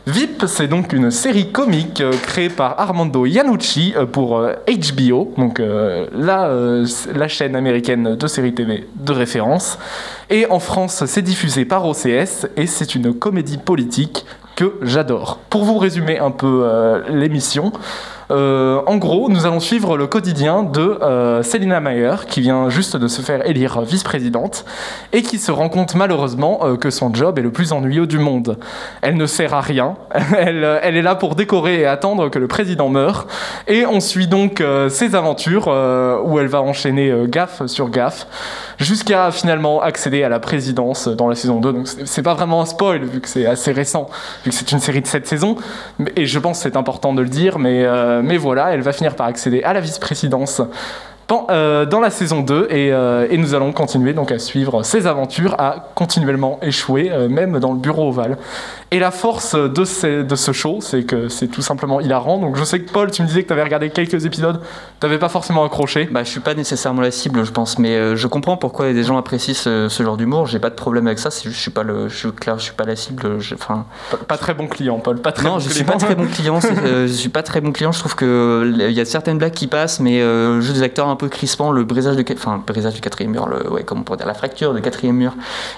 VIP, 0.08 0.44
c'est 0.46 0.68
donc 0.68 0.92
une 0.92 1.10
série 1.10 1.50
comique 1.50 2.00
euh, 2.00 2.12
créée 2.12 2.48
par 2.48 2.78
Armando 2.78 3.26
Iannucci 3.26 3.92
euh, 3.96 4.06
pour 4.06 4.40
HBO, 4.40 5.34
donc 5.36 5.58
euh, 5.58 6.06
la, 6.12 6.46
euh, 6.46 6.86
la 7.12 7.26
chaîne 7.26 7.56
américaine 7.56 8.14
de 8.14 8.26
séries 8.28 8.54
TV 8.54 8.86
de 8.94 9.12
référence. 9.12 9.80
Et 10.30 10.46
en 10.46 10.60
France, 10.60 11.04
c'est 11.06 11.22
diffusé 11.22 11.64
par 11.64 11.84
OCS 11.84 12.46
et 12.56 12.68
c'est 12.68 12.94
une 12.94 13.14
comédie 13.14 13.58
politique 13.58 14.24
que 14.54 14.74
j'adore. 14.82 15.40
Pour 15.50 15.64
vous 15.64 15.76
résumer 15.76 16.20
un 16.20 16.30
peu 16.30 16.64
l'émission, 17.10 17.72
euh, 18.30 18.80
en 18.86 18.96
gros, 18.96 19.28
nous 19.28 19.46
allons 19.46 19.60
suivre 19.60 19.96
le 19.96 20.06
quotidien 20.06 20.62
de 20.62 20.80
euh, 20.80 21.42
Selina 21.42 21.80
Mayer, 21.80 22.14
qui 22.28 22.40
vient 22.40 22.68
juste 22.68 22.96
de 22.96 23.08
se 23.08 23.22
faire 23.22 23.46
élire 23.46 23.82
vice-présidente, 23.82 24.64
et 25.12 25.22
qui 25.22 25.38
se 25.38 25.52
rend 25.52 25.68
compte 25.68 25.94
malheureusement 25.94 26.60
euh, 26.62 26.76
que 26.76 26.90
son 26.90 27.14
job 27.14 27.38
est 27.38 27.42
le 27.42 27.52
plus 27.52 27.72
ennuyeux 27.72 28.06
du 28.06 28.18
monde. 28.18 28.58
Elle 29.02 29.16
ne 29.16 29.26
sert 29.26 29.54
à 29.54 29.60
rien, 29.60 29.96
elle, 30.36 30.64
euh, 30.64 30.78
elle 30.82 30.96
est 30.96 31.02
là 31.02 31.14
pour 31.14 31.36
décorer 31.36 31.80
et 31.80 31.86
attendre 31.86 32.28
que 32.28 32.38
le 32.38 32.48
président 32.48 32.88
meure, 32.88 33.26
et 33.68 33.86
on 33.86 34.00
suit 34.00 34.26
donc 34.26 34.62
ses 34.88 35.14
aventures, 35.14 35.68
où 35.68 36.38
elle 36.38 36.46
va 36.46 36.62
enchaîner 36.62 37.12
gaffe 37.26 37.64
sur 37.66 37.90
gaffe, 37.90 38.26
jusqu'à 38.78 39.30
finalement 39.30 39.80
accéder 39.82 40.22
à 40.22 40.28
la 40.28 40.40
présidence 40.40 41.08
dans 41.08 41.28
la 41.28 41.34
saison 41.34 41.60
2. 41.60 41.72
Donc 41.72 41.88
c'est 42.04 42.22
pas 42.22 42.34
vraiment 42.34 42.62
un 42.62 42.66
spoil, 42.66 43.04
vu 43.04 43.20
que 43.20 43.28
c'est 43.28 43.46
assez 43.46 43.72
récent, 43.72 44.08
vu 44.44 44.50
que 44.50 44.56
c'est 44.56 44.72
une 44.72 44.80
série 44.80 45.02
de 45.02 45.06
7 45.06 45.26
saisons, 45.26 45.56
et 46.16 46.26
je 46.26 46.38
pense 46.38 46.58
que 46.58 46.62
c'est 46.62 46.76
important 46.76 47.12
de 47.12 47.22
le 47.22 47.28
dire, 47.28 47.58
mais, 47.58 47.84
mais 48.22 48.36
voilà, 48.36 48.72
elle 48.72 48.82
va 48.82 48.92
finir 48.92 49.14
par 49.16 49.26
accéder 49.26 49.62
à 49.62 49.72
la 49.72 49.80
vice-présidence 49.80 50.62
euh, 51.50 51.86
dans 51.86 51.98
la 52.00 52.10
saison 52.10 52.40
2 52.42 52.68
et, 52.70 52.92
euh, 52.92 53.26
et 53.28 53.36
nous 53.36 53.54
allons 53.54 53.72
continuer 53.72 54.12
donc 54.12 54.30
à 54.30 54.38
suivre 54.38 54.84
ses 54.84 55.08
aventures, 55.08 55.56
à 55.58 55.90
continuellement 55.96 56.58
échouer, 56.62 57.10
euh, 57.10 57.28
même 57.28 57.58
dans 57.58 57.72
le 57.72 57.78
bureau 57.78 58.08
ovale. 58.10 58.38
Et 58.92 59.00
la 59.00 59.10
force 59.10 59.56
de, 59.56 59.84
ces- 59.84 60.22
de 60.22 60.36
ce 60.36 60.52
show, 60.52 60.78
c'est 60.80 61.02
que 61.02 61.28
c'est 61.28 61.48
tout 61.48 61.62
simplement 61.62 62.00
hilarant. 62.00 62.38
Donc 62.38 62.56
je 62.56 62.62
sais 62.62 62.78
que 62.80 62.92
Paul, 62.92 63.10
tu 63.10 63.22
me 63.22 63.26
disais 63.26 63.42
que 63.42 63.48
tu 63.48 63.52
avais 63.52 63.64
regardé 63.64 63.90
quelques 63.90 64.24
épisodes, 64.24 64.60
tu 65.00 65.06
n'avais 65.06 65.18
pas 65.18 65.28
forcément 65.28 65.64
accroché. 65.64 66.08
Bah, 66.12 66.22
je 66.22 66.30
suis 66.30 66.38
pas 66.40 66.54
nécessairement 66.54 67.00
la 67.02 67.10
cible, 67.10 67.44
je 67.44 67.50
pense, 67.50 67.80
mais 67.80 68.14
je 68.16 68.26
comprends 68.28 68.56
pourquoi 68.56 68.92
des 68.92 69.02
gens 69.02 69.18
apprécient 69.18 69.54
ce, 69.54 69.88
ce 69.88 70.02
genre 70.04 70.16
d'humour. 70.16 70.46
J'ai 70.46 70.60
pas 70.60 70.70
de 70.70 70.76
problème 70.76 71.08
avec 71.08 71.18
ça. 71.18 71.32
C'est 71.32 71.42
juste, 71.44 71.56
je 71.56 71.62
suis 71.62 71.70
pas 71.72 71.82
le, 71.82 72.08
je 72.08 72.16
suis 72.16 72.30
clair, 72.32 72.56
je 72.58 72.64
suis 72.64 72.74
pas 72.74 72.84
la 72.84 72.94
cible. 72.94 73.38
Enfin, 73.54 73.86
Pas, 74.12 74.16
pas 74.18 74.36
très 74.36 74.54
bon 74.54 74.68
client, 74.68 74.98
Paul, 75.00 75.18
pas 75.18 75.32
très 75.32 75.44
non, 75.44 75.54
bon 75.54 75.58
je 75.58 75.68
suis 75.70 75.82
client. 75.82 75.92
pas 75.98 76.04
très 76.04 76.14
bon 76.14 76.26
client. 76.32 76.60
je 76.60 77.06
suis 77.08 77.28
pas 77.30 77.42
très 77.42 77.60
bon 77.60 77.72
client. 77.72 77.90
Je 77.90 77.98
trouve 77.98 78.14
que 78.14 78.72
il 78.72 78.92
y 78.92 79.00
a 79.00 79.04
certaines 79.04 79.38
blagues 79.38 79.52
qui 79.54 79.66
passent, 79.66 79.98
mais 79.98 80.20
juste 80.60 80.76
des 80.76 80.82
acteurs 80.84 81.08
un 81.08 81.15
peu 81.16 81.28
crispants, 81.28 81.72
le 81.72 81.84
brisage 81.84 82.16
de, 82.16 82.24
enfin, 82.34 82.56
le 82.56 82.62
brisage 82.72 82.94
du 82.94 83.00
quatrième 83.00 83.32
mur, 83.32 83.48
le, 83.48 83.70
ouais, 83.70 83.82
comment 83.84 84.00
on 84.02 84.04
pourrait 84.04 84.18
dire, 84.18 84.26
la 84.26 84.34
fracture 84.34 84.74
du 84.74 84.80
quatrième 84.82 85.16
mur, 85.16 85.32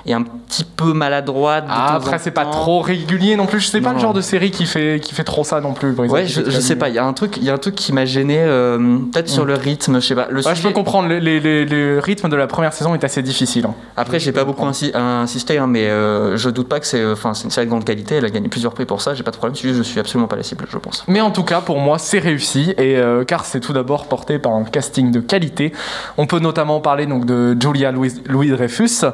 est 0.06 0.12
un 0.12 0.23
petit 0.23 0.64
peu 0.64 0.93
maladroite. 0.93 1.64
de 1.64 1.70
Ah, 1.73 1.94
après, 1.96 2.19
c'est 2.19 2.31
pas 2.31 2.44
trop 2.46 2.81
régulier 2.81 3.37
non 3.37 3.46
plus. 3.46 3.61
Je 3.61 3.69
sais 3.69 3.81
pas 3.81 3.93
le 3.93 3.99
genre 3.99 4.14
de 4.14 4.20
série 4.20 4.50
qui 4.50 4.67
fait, 4.67 5.00
qui 5.02 5.14
fait 5.14 5.25
trop 5.25 5.44
ça 5.44 5.61
non 5.61 5.73
plus. 5.73 5.88
le 5.88 5.94
brisage 5.94 6.14
Ouais, 6.14 6.25
du 6.25 6.32
je, 6.32 6.50
je 6.50 6.61
sais 6.61 6.76
pas. 6.76 6.88
Il 6.88 6.94
y 6.94 6.99
a 6.99 7.05
un 7.05 7.12
truc, 7.12 7.37
il 7.37 7.44
y 7.44 7.50
a 7.50 7.55
un 7.55 7.58
truc 7.58 7.75
qui 7.75 7.93
m'a 7.93 8.05
gêné, 8.05 8.38
euh, 8.40 8.99
peut-être 9.12 9.29
sur 9.29 9.44
le 9.44 9.55
rythme, 9.55 10.00
je 10.00 10.06
sais 10.06 10.14
pas. 10.14 10.26
Le 10.31 10.44
Ouais, 10.46 10.55
je 10.55 10.62
peux 10.62 10.70
comprendre, 10.70 11.08
le, 11.08 11.99
rythme 12.00 12.29
de 12.29 12.37
la 12.37 12.46
première 12.46 12.73
saison 12.73 12.94
est 12.94 13.05
assez 13.05 13.23
difficile. 13.23 13.67
hein. 13.67 13.75
Après, 13.96 14.19
j'ai 14.19 14.32
pas 14.32 14.44
beaucoup 14.44 14.67
insi- 14.67 14.94
insisté, 14.96 15.58
hein, 15.58 15.67
mais 15.67 15.87
euh, 15.88 16.37
je 16.37 16.50
doute 16.50 16.69
pas 16.69 16.81
que 16.81 16.87
c'est, 16.87 17.05
enfin, 17.06 17.35
c'est 17.35 17.44
une 17.44 17.50
série 17.50 17.67
de 17.67 17.70
grande 17.70 17.85
qualité. 17.85 18.17
Elle 18.17 18.25
a 18.25 18.31
gagné 18.31 18.49
plusieurs 18.49 18.73
prix 18.73 18.85
pour 18.87 19.00
ça. 19.02 19.14
J'ai 19.14 19.23
pas 19.23 19.31
de 19.31 19.37
problème. 19.37 19.56
Je 19.56 19.82
suis 19.82 20.00
absolument 20.00 20.29
pas 20.29 20.37
la 20.37 20.43
cible, 20.43 20.67
je 20.70 20.79
pense. 20.79 21.05
Mais 21.08 21.20
en 21.20 21.31
tout 21.31 21.44
cas, 21.44 21.61
pour 21.61 21.79
moi, 21.79 21.99
c'est 21.99 22.19
réussi, 22.19 22.75
et, 22.79 22.96
euh, 22.96 23.25
car 23.25 23.44
c'est 23.44 23.61
tout 23.61 23.73
d'abord 23.73 24.06
porté 24.06 24.38
par 24.38 24.52
un 24.52 24.64
casting 24.64 25.11
de 25.11 25.20
qualité. 25.28 25.72
On 26.16 26.26
peut 26.26 26.40
notamment 26.40 26.80
parler 26.80 27.06
donc, 27.06 27.25
de 27.25 27.56
Julia 27.60 27.92
Louis, 27.92 28.12
Louis 28.26 28.50
Dreyfus, 28.50 29.04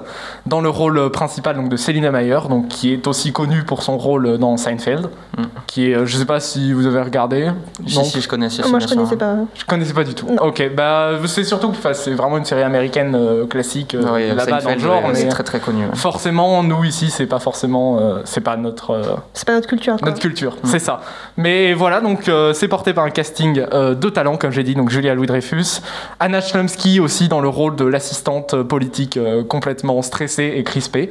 dans 0.46 0.60
le 0.62 0.70
rôle 0.70 1.10
principal 1.10 1.56
donc, 1.56 1.68
de 1.68 1.76
Selina 1.76 2.10
Meyer, 2.10 2.40
donc, 2.48 2.68
qui 2.68 2.92
est 2.94 3.06
aussi 3.06 3.32
connue 3.32 3.64
pour 3.64 3.82
son 3.82 3.98
rôle 3.98 4.38
dans 4.38 4.56
Seinfeld. 4.56 5.10
Mm. 5.36 5.42
Qui 5.66 5.90
est, 5.90 5.94
euh, 5.94 6.06
je 6.06 6.16
sais 6.16 6.24
pas 6.24 6.40
si 6.40 6.72
vous 6.72 6.86
avez 6.86 7.02
regardé. 7.02 7.50
Si, 7.86 7.96
Non, 7.98 8.04
si, 8.04 8.20
je 8.20 8.28
connais. 8.28 8.48
si, 8.48 8.62
si, 8.62 8.70
Moi, 8.70 8.78
je 8.78 8.86
connaissais 8.86 9.14
hein. 9.14 9.18
pas. 9.18 9.36
je 9.54 9.64
connaissais 9.64 9.92
pas 9.94 10.04
du 10.04 10.14
tout. 10.14 10.26
Non. 10.28 10.44
Ok, 10.44 10.62
bah 10.74 11.10
c'est 11.26 11.44
surtout 11.44 11.70
que 11.70 11.92
c'est 11.94 12.14
vraiment 12.14 12.38
une 12.38 12.44
série 12.44 12.62
américaine 12.62 13.14
euh, 13.14 13.46
classique 13.46 13.94
euh, 13.94 14.12
Ouais, 14.12 14.34
là-bas 14.34 14.60
dans 14.60 14.70
le 14.70 14.78
genre, 14.78 15.02
c'est 15.14 15.28
très 15.28 15.42
très 15.42 15.58
connu. 15.60 15.84
ouais. 15.84 15.94
forcément 15.96 16.62
nous 16.62 16.84
ici 16.84 17.10
c'est 17.10 17.26
pas 17.26 17.38
forcément 17.40 17.98
euh, 17.98 18.20
c'est 18.24 18.40
pas 18.40 18.56
notre 18.56 18.90
euh, 18.92 19.02
C'est 19.32 19.46
pas 19.46 19.54
notre 19.54 19.66
culture. 19.68 19.96
Quoi. 19.98 20.08
notre 20.08 20.20
culture, 20.20 20.56
c'est 20.64 20.78
ça. 20.78 21.00
Mais 21.36 21.74
voilà, 21.74 22.00
donc 22.00 22.28
euh, 22.28 22.52
c'est 22.52 22.68
porté 22.68 22.92
par 22.94 23.04
un 23.04 23.10
casting 23.10 23.64
euh, 23.72 23.94
de 23.94 24.08
talent, 24.08 24.36
comme 24.36 24.50
j'ai 24.52 24.62
dit, 24.62 24.74
donc 24.74 24.90
Julia 24.90 25.14
Louis-Dreyfus, 25.14 25.80
Anna 26.20 26.40
Chlumsky 26.40 27.00
aussi 27.00 27.28
dans 27.28 27.40
le 27.40 27.48
rôle 27.48 27.76
de 27.76 27.84
l'assistante 27.84 28.62
politique 28.62 29.16
euh, 29.16 29.44
complètement 29.44 30.00
stressée 30.02 30.54
et 30.56 30.64
crispée. 30.64 31.10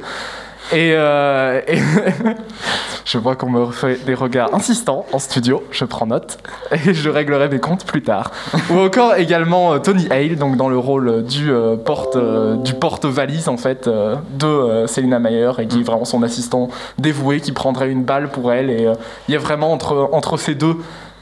Et, 0.72 0.92
euh, 0.94 1.60
et 1.68 1.78
je 3.04 3.18
vois 3.18 3.36
qu'on 3.36 3.50
me 3.50 3.62
refait 3.62 3.98
des 4.06 4.14
regards 4.14 4.54
insistants 4.54 5.04
en 5.12 5.18
studio, 5.18 5.62
je 5.70 5.84
prends 5.84 6.06
note, 6.06 6.38
et 6.72 6.94
je 6.94 7.10
réglerai 7.10 7.48
mes 7.48 7.60
comptes 7.60 7.84
plus 7.84 8.02
tard. 8.02 8.30
Ou 8.70 8.78
encore 8.78 9.14
également 9.16 9.74
euh, 9.74 9.78
Tony 9.78 10.08
Hale, 10.10 10.36
donc 10.36 10.56
dans 10.56 10.68
le 10.68 10.78
rôle 10.78 11.22
du 11.24 11.52
euh, 11.52 11.76
porte 11.76 12.16
euh, 12.16 12.56
du 12.56 12.74
porte-valise 12.74 13.48
en 13.48 13.56
fait 13.56 13.88
de 13.88 14.86
Selina 14.86 15.18
Meyer 15.18 15.52
et 15.58 15.66
qui 15.66 15.80
est 15.80 15.82
vraiment 15.82 16.04
son 16.04 16.22
assistant 16.22 16.68
dévoué 16.98 17.40
qui 17.40 17.52
prendrait 17.52 17.90
une 17.90 18.02
balle 18.02 18.30
pour 18.30 18.52
elle. 18.52 18.70
Et 18.70 18.88
il 19.28 19.32
y 19.32 19.36
a 19.36 19.40
vraiment 19.40 19.72
entre 19.72 20.08
entre 20.12 20.36
ces 20.36 20.54
deux 20.54 20.76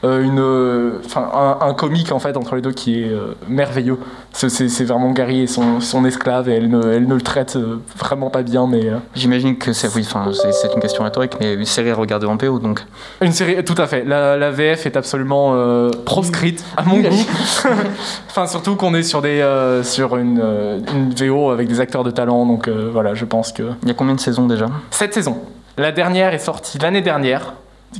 une, 0.04 0.38
euh, 0.40 0.98
enfin, 1.04 1.28
un, 1.32 1.66
un 1.68 1.74
comique 1.74 2.10
en 2.12 2.18
fait 2.18 2.36
entre 2.36 2.56
les 2.56 2.62
deux 2.62 2.72
qui 2.72 3.02
est 3.02 3.08
euh, 3.08 3.34
merveilleux. 3.48 3.98
C'est- 4.32 4.82
vraiment 4.84 5.12
Gary 5.12 5.42
et 5.42 5.46
son, 5.46 5.80
son 5.80 6.04
esclave 6.04 6.48
et 6.48 6.54
elle 6.54 6.68
ne, 6.68 6.82
elle 6.92 7.06
ne 7.06 7.14
le 7.14 7.20
traite 7.20 7.56
euh, 7.56 7.80
vraiment 7.96 8.30
pas 8.30 8.42
bien. 8.42 8.66
Mais 8.66 8.88
euh, 8.88 8.96
J'imagine 9.14 9.56
que 9.58 9.72
c'est, 9.72 9.88
oui, 9.94 10.06
enfin, 10.06 10.30
c'est, 10.32 10.72
une 10.74 10.80
question 10.80 11.04
rhétorique, 11.04 11.34
mais 11.40 11.54
une 11.54 11.64
série 11.64 11.90
à 11.90 11.94
regarder 11.94 12.26
en 12.26 12.36
PO, 12.36 12.58
donc. 12.58 12.84
une 13.20 13.32
série, 13.32 13.62
tout 13.64 13.74
à 13.78 13.86
fait. 13.86 14.04
La, 14.04 14.36
la 14.36 14.50
VF 14.50 14.86
est 14.86 14.96
absolument 14.96 15.52
euh, 15.54 15.90
proscrite 16.04 16.64
à 16.76 16.82
mon 16.82 16.98
goût. 16.98 17.08
enfin 18.28 18.46
surtout 18.46 18.76
qu'on 18.76 18.94
est 18.94 19.02
sur 19.02 19.22
des 19.22 19.40
euh, 19.40 19.82
sur 19.82 20.16
une, 20.16 20.40
euh, 20.42 20.80
une 20.94 21.14
VO 21.14 21.50
avec 21.50 21.68
des 21.68 21.80
acteurs 21.80 22.04
de 22.04 22.10
talent. 22.10 22.46
Donc 22.46 22.68
euh, 22.68 22.88
voilà, 22.92 23.14
je 23.14 23.24
pense 23.24 23.52
que 23.52 23.62
Il 23.82 23.88
y 23.88 23.90
a 23.90 23.94
combien 23.94 24.14
de 24.14 24.20
saisons 24.20 24.46
déjà? 24.46 24.66
Cette 24.90 25.14
saison. 25.14 25.38
La 25.78 25.92
dernière 25.92 26.34
est 26.34 26.38
sortie 26.38 26.78
l'année 26.78 27.00
dernière, 27.00 27.54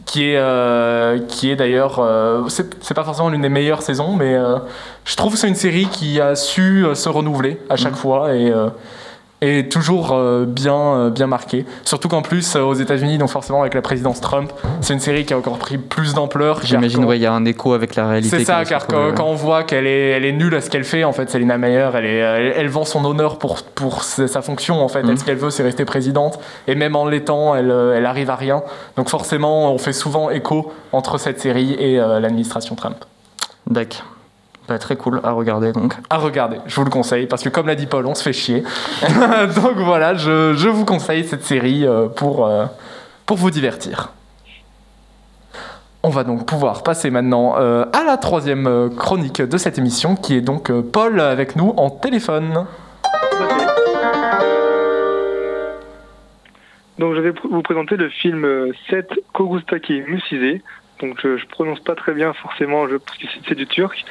qui 0.07 0.25
est, 0.31 0.37
euh, 0.37 1.19
qui 1.29 1.51
est 1.51 1.57
d'ailleurs, 1.57 1.99
euh, 1.99 2.43
c'est 2.49 2.95
pas 2.95 3.05
forcément 3.05 3.29
l'une 3.29 3.43
des 3.43 3.49
meilleures 3.49 3.83
saisons, 3.83 4.15
mais 4.17 4.35
euh, 4.35 4.57
je 5.05 5.17
trouve 5.17 5.33
que 5.35 5.39
c'est 5.39 5.49
une 5.49 5.55
série 5.55 5.87
qui 5.87 6.21
a 6.21 6.35
su 6.35 6.85
euh, 6.87 6.95
se 6.95 7.09
renouveler 7.09 7.61
à 7.69 7.77
chaque 7.77 7.93
Mhm. 7.93 7.99
fois 7.99 8.35
et, 8.35 8.53
et 9.43 9.69
toujours 9.69 10.13
euh, 10.13 10.47
bien, 10.47 10.75
euh, 10.77 11.11
bien 11.11 11.27
marquée. 11.27 11.67
Surtout 11.85 12.09
qu'en 12.09 12.23
plus, 12.23 12.57
euh, 12.57 12.63
aux 12.63 12.75
États-Unis, 12.75 13.19
donc 13.19 13.29
forcément 13.29 13.61
avec 13.61 13.75
la 13.75 13.83
présidence 13.83 14.21
Trump, 14.21 14.51
c'est 14.81 14.95
une 14.95 15.01
série 15.01 15.27
qui 15.27 15.35
a 15.35 15.39
encore 15.39 15.59
pris 15.59 15.77
plus 15.77 16.15
d'ampleur. 16.15 16.61
J'imagine, 16.63 17.05
ouais, 17.05 17.19
il 17.19 17.23
y 17.23 17.27
a 17.27 17.33
un 17.33 17.45
écho 17.45 17.75
avec 17.75 17.97
la 17.97 18.09
réalité. 18.09 18.39
c'est 18.39 18.45
ça, 18.45 18.65
car 18.65 18.87
quand, 18.87 19.13
quand 19.15 19.27
on 19.27 19.35
voit 19.35 19.65
qu'elle 19.65 19.87
est, 19.87 20.11
elle 20.11 20.25
est 20.25 20.33
nulle 20.33 20.55
à 20.55 20.61
ce 20.61 20.71
qu'elle 20.71 20.85
fait, 20.85 21.05
en 21.05 21.13
fait, 21.13 21.29
Selina 21.29 21.59
Meyer, 21.59 21.91
elle, 21.95 22.07
est, 22.07 22.17
elle, 22.17 22.55
elle 22.57 22.69
vend 22.69 22.85
son 22.85 23.05
honneur 23.05 23.39
pour, 23.39 23.63
pour 23.63 24.05
sa 24.05 24.41
fonction, 24.43 24.81
en 24.81 24.89
fait. 24.89 25.03
Mhm. 25.03 25.11
Elle, 25.11 25.19
ce 25.19 25.25
qu'elle 25.25 25.37
veut, 25.37 25.51
c'est 25.51 25.65
rester 25.65 25.85
présidente. 25.85 26.39
Et 26.69 26.77
même 26.77 26.95
en 26.95 27.05
l'étant, 27.05 27.57
elle, 27.57 27.71
elle 27.71 28.07
arrive 28.07 28.31
à 28.31 28.37
rien. 28.37 28.63
Donc 28.97 29.09
forcément, 29.09 29.73
on 29.73 29.79
fait 29.79 29.93
souvent 29.93 30.31
écho 30.31 30.73
entre 30.93 31.19
cette 31.19 31.41
série 31.41 31.75
et 31.79 31.99
euh, 31.99 32.21
l'administration 32.21 32.75
Trump. 32.75 33.05
D'accord. 33.67 34.05
Bah, 34.69 34.79
très 34.79 34.97
cool 34.97 35.21
à 35.25 35.33
regarder 35.33 35.73
donc. 35.73 35.95
À 36.09 36.19
regarder, 36.19 36.59
je 36.67 36.77
vous 36.77 36.85
le 36.85 36.91
conseille, 36.91 37.27
parce 37.27 37.43
que 37.43 37.49
comme 37.49 37.67
l'a 37.67 37.75
dit 37.75 37.87
Paul, 37.87 38.07
on 38.07 38.15
se 38.15 38.23
fait 38.23 38.33
chier. 38.33 38.63
donc 39.57 39.77
voilà, 39.77 40.15
je, 40.15 40.55
je, 40.55 40.69
vous 40.69 40.85
conseille 40.85 41.25
cette 41.25 41.45
série 41.45 41.87
euh, 41.87 42.09
pour, 42.09 42.47
euh, 42.47 42.67
pour 43.27 43.37
vous 43.37 43.51
divertir. 43.51 44.13
On 46.05 46.09
va 46.09 46.25
donc 46.25 46.47
pouvoir 46.47 46.83
passer 46.83 47.11
maintenant 47.11 47.55
euh, 47.59 47.85
à 47.93 48.03
la 48.03 48.17
troisième 48.17 48.91
chronique 48.97 49.41
de 49.41 49.57
cette 49.57 49.79
émission, 49.79 50.17
qui 50.17 50.35
est 50.35 50.41
donc 50.41 50.69
euh, 50.69 50.83
Paul 50.83 51.21
avec 51.21 51.55
nous 51.55 51.75
en 51.77 51.91
téléphone. 51.91 52.67
Donc 56.99 57.15
je 57.15 57.21
vais 57.21 57.33
vous 57.49 57.63
présenter 57.63 57.97
le 57.97 58.09
film 58.09 58.45
euh, 58.45 58.73
7 58.91 59.11
Kogustaki 59.33 60.03
Musise. 60.03 60.61
Donc 61.01 61.19
je, 61.23 61.37
je 61.37 61.47
prononce 61.47 61.79
pas 61.79 61.95
très 61.95 62.15
bien 62.15 62.33
forcément 62.33 62.89
je, 62.89 62.97
parce 62.97 63.19
que 63.19 63.27
c'est 63.49 63.55
du 63.55 63.69
turc. 63.69 64.05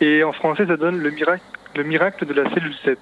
Et 0.00 0.24
en 0.24 0.32
français 0.32 0.66
ça 0.66 0.76
donne 0.76 0.98
le 0.98 1.10
miracle, 1.10 1.42
le 1.76 1.82
miracle 1.82 2.26
de 2.26 2.32
la 2.32 2.48
cellule 2.54 2.74
7. 2.84 2.98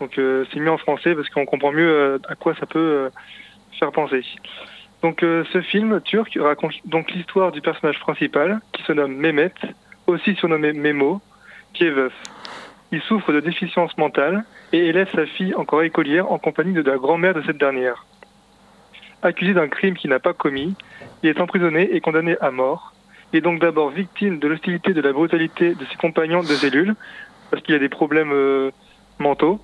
Donc 0.00 0.18
euh, 0.18 0.44
c'est 0.52 0.60
mis 0.60 0.68
en 0.68 0.78
français 0.78 1.14
parce 1.14 1.28
qu'on 1.30 1.46
comprend 1.46 1.72
mieux 1.72 1.88
euh, 1.88 2.18
à 2.28 2.34
quoi 2.34 2.54
ça 2.54 2.66
peut 2.66 2.78
euh, 2.78 3.10
faire 3.78 3.92
penser. 3.92 4.22
Donc 5.02 5.20
ce 5.20 5.60
film 5.60 6.00
turc 6.00 6.38
raconte 6.40 6.72
donc 6.86 7.10
l'histoire 7.10 7.52
du 7.52 7.60
personnage 7.60 8.00
principal 8.00 8.60
qui 8.72 8.82
se 8.84 8.92
nomme 8.92 9.14
Mehmet, 9.14 9.52
aussi 10.06 10.34
surnommé 10.36 10.72
Memo, 10.72 11.20
qui 11.74 11.84
est 11.84 11.90
veuf. 11.90 12.14
Il 12.90 13.02
souffre 13.02 13.30
de 13.30 13.40
déficience 13.40 13.94
mentale 13.98 14.44
et 14.72 14.78
élève 14.78 15.10
sa 15.14 15.26
fille 15.26 15.54
encore 15.56 15.82
écolière 15.82 16.32
en 16.32 16.38
compagnie 16.38 16.72
de 16.72 16.80
la 16.80 16.96
grand-mère 16.96 17.34
de 17.34 17.42
cette 17.42 17.58
dernière. 17.58 18.06
Accusé 19.22 19.52
d'un 19.52 19.68
crime 19.68 19.94
qu'il 19.94 20.08
n'a 20.08 20.20
pas 20.20 20.32
commis, 20.32 20.74
il 21.22 21.28
est 21.28 21.40
emprisonné 21.40 21.94
et 21.94 22.00
condamné 22.00 22.38
à 22.40 22.50
mort. 22.50 22.93
Il 23.34 23.38
est 23.38 23.40
donc 23.40 23.58
d'abord 23.58 23.90
victime 23.90 24.38
de 24.38 24.46
l'hostilité 24.46 24.92
et 24.92 24.94
de 24.94 25.00
la 25.00 25.12
brutalité 25.12 25.74
de 25.74 25.84
ses 25.86 25.96
compagnons 25.96 26.42
de 26.42 26.46
cellule, 26.46 26.94
parce 27.50 27.64
qu'il 27.64 27.74
a 27.74 27.80
des 27.80 27.88
problèmes 27.88 28.30
euh, 28.32 28.70
mentaux, 29.18 29.60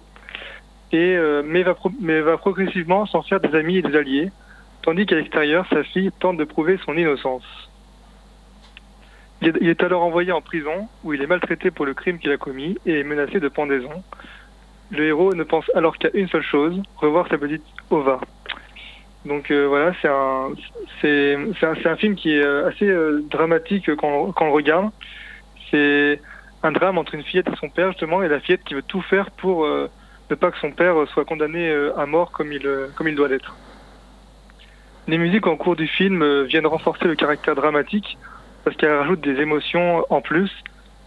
et, 0.90 1.14
euh, 1.16 1.44
mais, 1.46 1.62
va 1.62 1.76
mais 2.00 2.20
va 2.20 2.36
progressivement 2.36 3.06
s'en 3.06 3.22
faire 3.22 3.38
des 3.38 3.54
amis 3.56 3.76
et 3.76 3.82
des 3.82 3.96
alliés, 3.96 4.32
tandis 4.82 5.06
qu'à 5.06 5.14
l'extérieur, 5.14 5.68
sa 5.70 5.84
fille 5.84 6.10
tente 6.18 6.36
de 6.36 6.42
prouver 6.42 6.80
son 6.84 6.96
innocence. 6.96 7.44
Il 9.40 9.50
est, 9.50 9.54
il 9.60 9.68
est 9.68 9.84
alors 9.84 10.02
envoyé 10.02 10.32
en 10.32 10.40
prison, 10.40 10.88
où 11.04 11.12
il 11.14 11.22
est 11.22 11.28
maltraité 11.28 11.70
pour 11.70 11.86
le 11.86 11.94
crime 11.94 12.18
qu'il 12.18 12.32
a 12.32 12.38
commis 12.38 12.76
et 12.86 12.98
est 12.98 13.04
menacé 13.04 13.38
de 13.38 13.46
pendaison. 13.46 14.02
Le 14.90 15.04
héros 15.04 15.32
ne 15.32 15.44
pense 15.44 15.70
alors 15.76 15.96
qu'à 15.96 16.08
une 16.14 16.26
seule 16.26 16.42
chose, 16.42 16.82
revoir 16.96 17.28
sa 17.28 17.38
petite 17.38 17.62
Ova. 17.90 18.20
Donc 19.24 19.50
euh, 19.50 19.66
voilà, 19.66 19.92
c'est 20.00 20.08
un, 20.08 20.50
c'est, 21.00 21.36
c'est 21.58 21.86
un, 21.86 21.96
film 21.96 22.16
qui 22.16 22.34
est 22.34 22.42
euh, 22.42 22.68
assez 22.68 22.88
euh, 22.88 23.22
dramatique 23.30 23.94
quand, 23.96 24.32
quand 24.32 24.44
on 24.44 24.48
le 24.48 24.54
regarde. 24.54 24.90
C'est 25.70 26.20
un 26.62 26.72
drame 26.72 26.98
entre 26.98 27.14
une 27.14 27.22
fillette 27.22 27.48
et 27.48 27.56
son 27.56 27.68
père 27.68 27.92
justement, 27.92 28.22
et 28.22 28.28
la 28.28 28.40
fillette 28.40 28.64
qui 28.64 28.74
veut 28.74 28.82
tout 28.82 29.02
faire 29.02 29.30
pour 29.30 29.64
euh, 29.64 29.90
ne 30.30 30.34
pas 30.36 30.50
que 30.50 30.58
son 30.58 30.70
père 30.70 30.94
soit 31.12 31.24
condamné 31.24 31.68
euh, 31.68 31.98
à 31.98 32.06
mort 32.06 32.30
comme 32.30 32.52
il, 32.52 32.66
euh, 32.66 32.88
comme 32.96 33.08
il 33.08 33.14
doit 33.14 33.28
l'être. 33.28 33.56
Les 35.08 35.18
musiques 35.18 35.46
en 35.46 35.56
cours 35.56 35.76
du 35.76 35.86
film 35.86 36.22
euh, 36.22 36.44
viennent 36.44 36.66
renforcer 36.66 37.06
le 37.06 37.16
caractère 37.16 37.54
dramatique 37.54 38.18
parce 38.64 38.76
qu'elles 38.76 38.94
rajoutent 38.94 39.22
des 39.22 39.40
émotions 39.40 40.04
en 40.10 40.20
plus. 40.20 40.50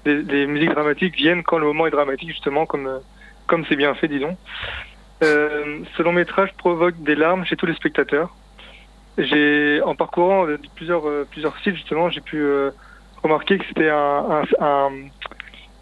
Les, 0.06 0.48
musiques 0.48 0.72
dramatiques 0.72 1.16
viennent 1.16 1.44
quand 1.44 1.58
le 1.58 1.66
moment 1.66 1.88
est 1.88 1.92
dramatique 1.92 2.30
justement, 2.30 2.66
comme 2.66 2.88
euh, 2.88 3.00
comme 3.48 3.66
c'est 3.70 3.76
bien 3.76 3.94
fait, 3.96 4.08
disons. 4.08 4.38
Euh, 5.24 5.84
ce 5.96 6.04
long 6.04 6.12
métrage 6.12 6.54
provoque 6.58 7.02
des 7.04 7.16
larmes 7.16 7.46
chez 7.46 7.56
tous 7.56 7.66
les 7.66 7.76
spectateurs. 7.76 8.36
J'ai, 9.18 9.82
en 9.84 9.96
parcourant 9.96 10.48
euh, 10.48 10.58
plusieurs, 10.76 11.08
euh, 11.08 11.26
plusieurs 11.30 11.58
sites, 11.60 11.76
justement, 11.76 12.10
j'ai 12.10 12.22
pu 12.22 12.46
remarquer 13.22 13.58
que 13.58 13.66
c'était 13.68 13.90
un, 13.90 14.44
un, 14.60 14.90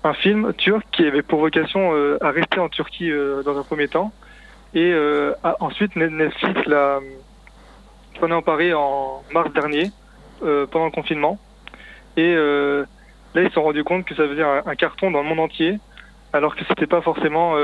un, 0.04 0.14
film 0.14 0.54
turc 0.54 0.86
qui 0.92 1.06
avait 1.06 1.24
pour 1.24 1.40
vocation 1.40 1.94
à 2.22 2.32
rester 2.32 2.60
en 2.60 2.70
Turquie 2.70 3.12
dans 3.46 3.58
un 3.58 3.64
premier 3.64 3.88
temps. 3.88 4.12
Et 4.74 4.92
euh, 4.94 5.34
ensuite, 5.60 5.96
Net- 5.96 6.12
Netflix 6.12 6.66
l'a 6.66 7.00
s'en 8.20 8.30
est 8.30 8.34
emparé 8.34 8.74
en 8.74 9.24
mars 9.34 9.52
dernier, 9.54 9.92
euh, 10.44 10.68
pendant 10.68 10.86
le 10.86 10.92
confinement. 10.92 11.40
Et 12.18 12.34
euh, 12.36 12.86
là, 13.34 13.42
ils 13.42 13.48
se 13.48 13.54
sont 13.54 13.64
rendus 13.64 13.84
compte 13.84 14.06
que 14.06 14.16
ça 14.16 14.28
faisait 14.28 14.44
un, 14.44 14.62
un 14.66 14.76
carton 14.76 15.10
dans 15.12 15.24
le 15.24 15.28
monde 15.28 15.40
entier, 15.40 15.80
alors 16.34 16.56
que 16.56 16.64
c'était 16.68 16.88
pas 16.88 17.02
forcément 17.02 17.56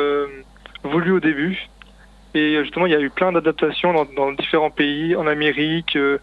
voulu 0.87 1.11
au 1.11 1.19
début. 1.19 1.67
Et 2.33 2.55
euh, 2.55 2.63
justement, 2.63 2.85
il 2.85 2.91
y 2.91 2.95
a 2.95 2.99
eu 2.99 3.09
plein 3.09 3.31
d'adaptations 3.31 3.93
dans, 3.93 4.31
différents 4.33 4.71
pays, 4.71 5.15
en 5.15 5.27
Amérique, 5.27 5.95
euh, 5.95 6.19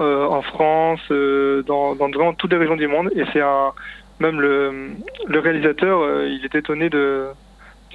euh, 0.00 0.26
en 0.26 0.42
France, 0.42 1.00
dans, 1.10 1.94
dans 1.94 2.08
vraiment 2.10 2.34
toutes 2.34 2.52
les 2.52 2.58
régions 2.58 2.76
du 2.76 2.88
monde. 2.88 3.10
Et 3.14 3.24
c'est 3.32 3.40
un, 3.40 3.72
même 4.20 4.40
le, 4.40 4.96
réalisateur, 5.28 6.24
il 6.24 6.44
est 6.44 6.54
étonné 6.54 6.90
de, 6.90 7.28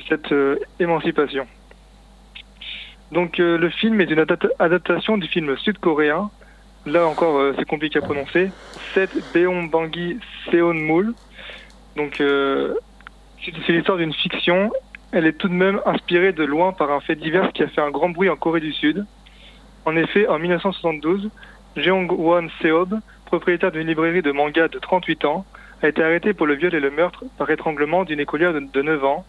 cette 0.08 0.34
émancipation. 0.80 1.48
Donc 3.12 3.38
le 3.38 3.70
film 3.70 4.00
est 4.02 4.10
une 4.10 4.20
adapta- 4.20 4.52
adaptation 4.60 5.18
du 5.18 5.28
film 5.28 5.58
sud-coréen. 5.58 6.30
Là 6.86 7.06
encore, 7.08 7.54
c'est 7.58 7.66
compliqué 7.66 8.00
à 8.00 8.02
prononcer. 8.02 8.52
Set 8.94 9.12
Beon 9.34 9.64
Bangui 9.64 10.20
Seonmul. 10.46 11.14
Donc 11.96 12.22
euh, 12.22 12.76
c'est 13.44 13.52
c'est 13.66 13.74
l'histoire 13.74 13.98
d'une 13.98 14.14
fiction. 14.14 14.72
Elle 15.12 15.26
est 15.26 15.34
tout 15.34 15.48
de 15.48 15.54
même 15.54 15.82
inspirée 15.86 16.34
de 16.34 16.44
loin 16.44 16.72
par 16.72 16.92
un 16.92 17.00
fait 17.00 17.16
divers 17.16 17.52
qui 17.52 17.64
a 17.64 17.68
fait 17.68 17.82
un 17.82 17.90
grand 17.90 18.10
bruit 18.10 18.30
en 18.30 18.36
Corée 18.36 18.60
du 18.60 18.72
Sud. 18.72 19.06
En 19.86 19.96
effet, 19.96 20.28
en 20.28 20.38
1972, 20.38 21.32
Jeong-won 21.76 22.48
Seob, 22.62 23.00
propriétaire 23.26 23.72
d'une 23.72 23.88
librairie 23.88 24.22
de 24.22 24.32
manga 24.32 24.68
de 24.68 24.78
38 24.78 25.26
ans, 25.26 25.46
a 25.82 25.88
été 25.88 26.04
arrêté 26.04 26.34
pour 26.34 26.46
le 26.46 26.54
viol 26.54 26.76
et 26.76 26.80
le 26.80 26.92
meurtre 26.92 27.24
par 27.40 27.50
étranglement 27.50 28.04
d'une 28.04 28.20
écolière 28.20 28.54
de, 28.54 28.60
de 28.60 28.82
9 28.84 29.04
ans 29.04 29.26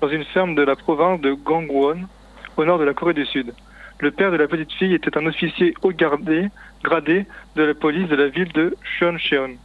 dans 0.00 0.08
une 0.08 0.24
ferme 0.24 0.56
de 0.56 0.62
la 0.62 0.74
province 0.74 1.20
de 1.20 1.32
Gangwon, 1.32 2.08
au 2.56 2.64
nord 2.64 2.78
de 2.78 2.84
la 2.84 2.94
Corée 2.94 3.14
du 3.14 3.26
Sud. 3.26 3.52
Le 4.00 4.10
père 4.10 4.32
de 4.32 4.36
la 4.36 4.48
petite 4.48 4.72
fille 4.72 4.94
était 4.94 5.16
un 5.16 5.26
officier 5.26 5.74
haut 5.82 5.92
gradé, 5.92 6.48
gradé 6.82 7.26
de 7.54 7.62
la 7.62 7.74
police 7.74 8.08
de 8.08 8.16
la 8.16 8.28
ville 8.28 8.50
de 8.52 8.74
Cheoncheon. 8.98 9.58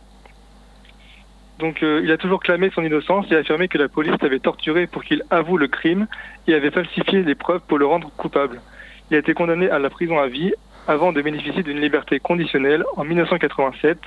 Donc 1.60 1.84
euh, 1.84 2.02
il 2.04 2.12
a 2.12 2.18
toujours 2.18 2.42
clamé 2.42 2.70
son 2.74 2.84
innocence 2.84 3.26
et 3.32 3.36
affirmé 3.36 3.68
que 3.68 3.78
la 3.78 3.88
police 3.88 4.16
l'avait 4.22 4.40
torturé 4.40 4.88
pour 4.88 5.04
qu'il 5.04 5.24
avoue 5.30 5.58
le 5.58 5.68
crime 5.68 6.08
et 6.48 6.54
avait 6.54 6.72
falsifié 6.72 7.24
les 7.24 7.36
preuves 7.36 7.62
pour 7.68 7.78
le 7.78 7.86
rendre 7.86 8.12
coupable. 8.18 8.62
Il 9.10 9.16
a 9.16 9.20
été 9.20 9.34
condamné 9.34 9.70
à 9.70 9.80
la 9.80 9.90
prison 9.90 10.20
à 10.20 10.28
vie 10.28 10.54
avant 10.88 11.14
de 11.14 11.22
bénéficier 11.22 11.64
d'une 11.64 11.80
liberté 11.80 12.20
conditionnelle 12.20 12.84
en 12.96 13.04
1987, 13.04 13.98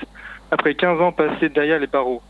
après 0.51 0.75
15 0.75 1.01
ans 1.01 1.13
passés 1.13 1.49
derrière 1.49 1.81
les 1.81 1.87
barreaux. 1.87 2.23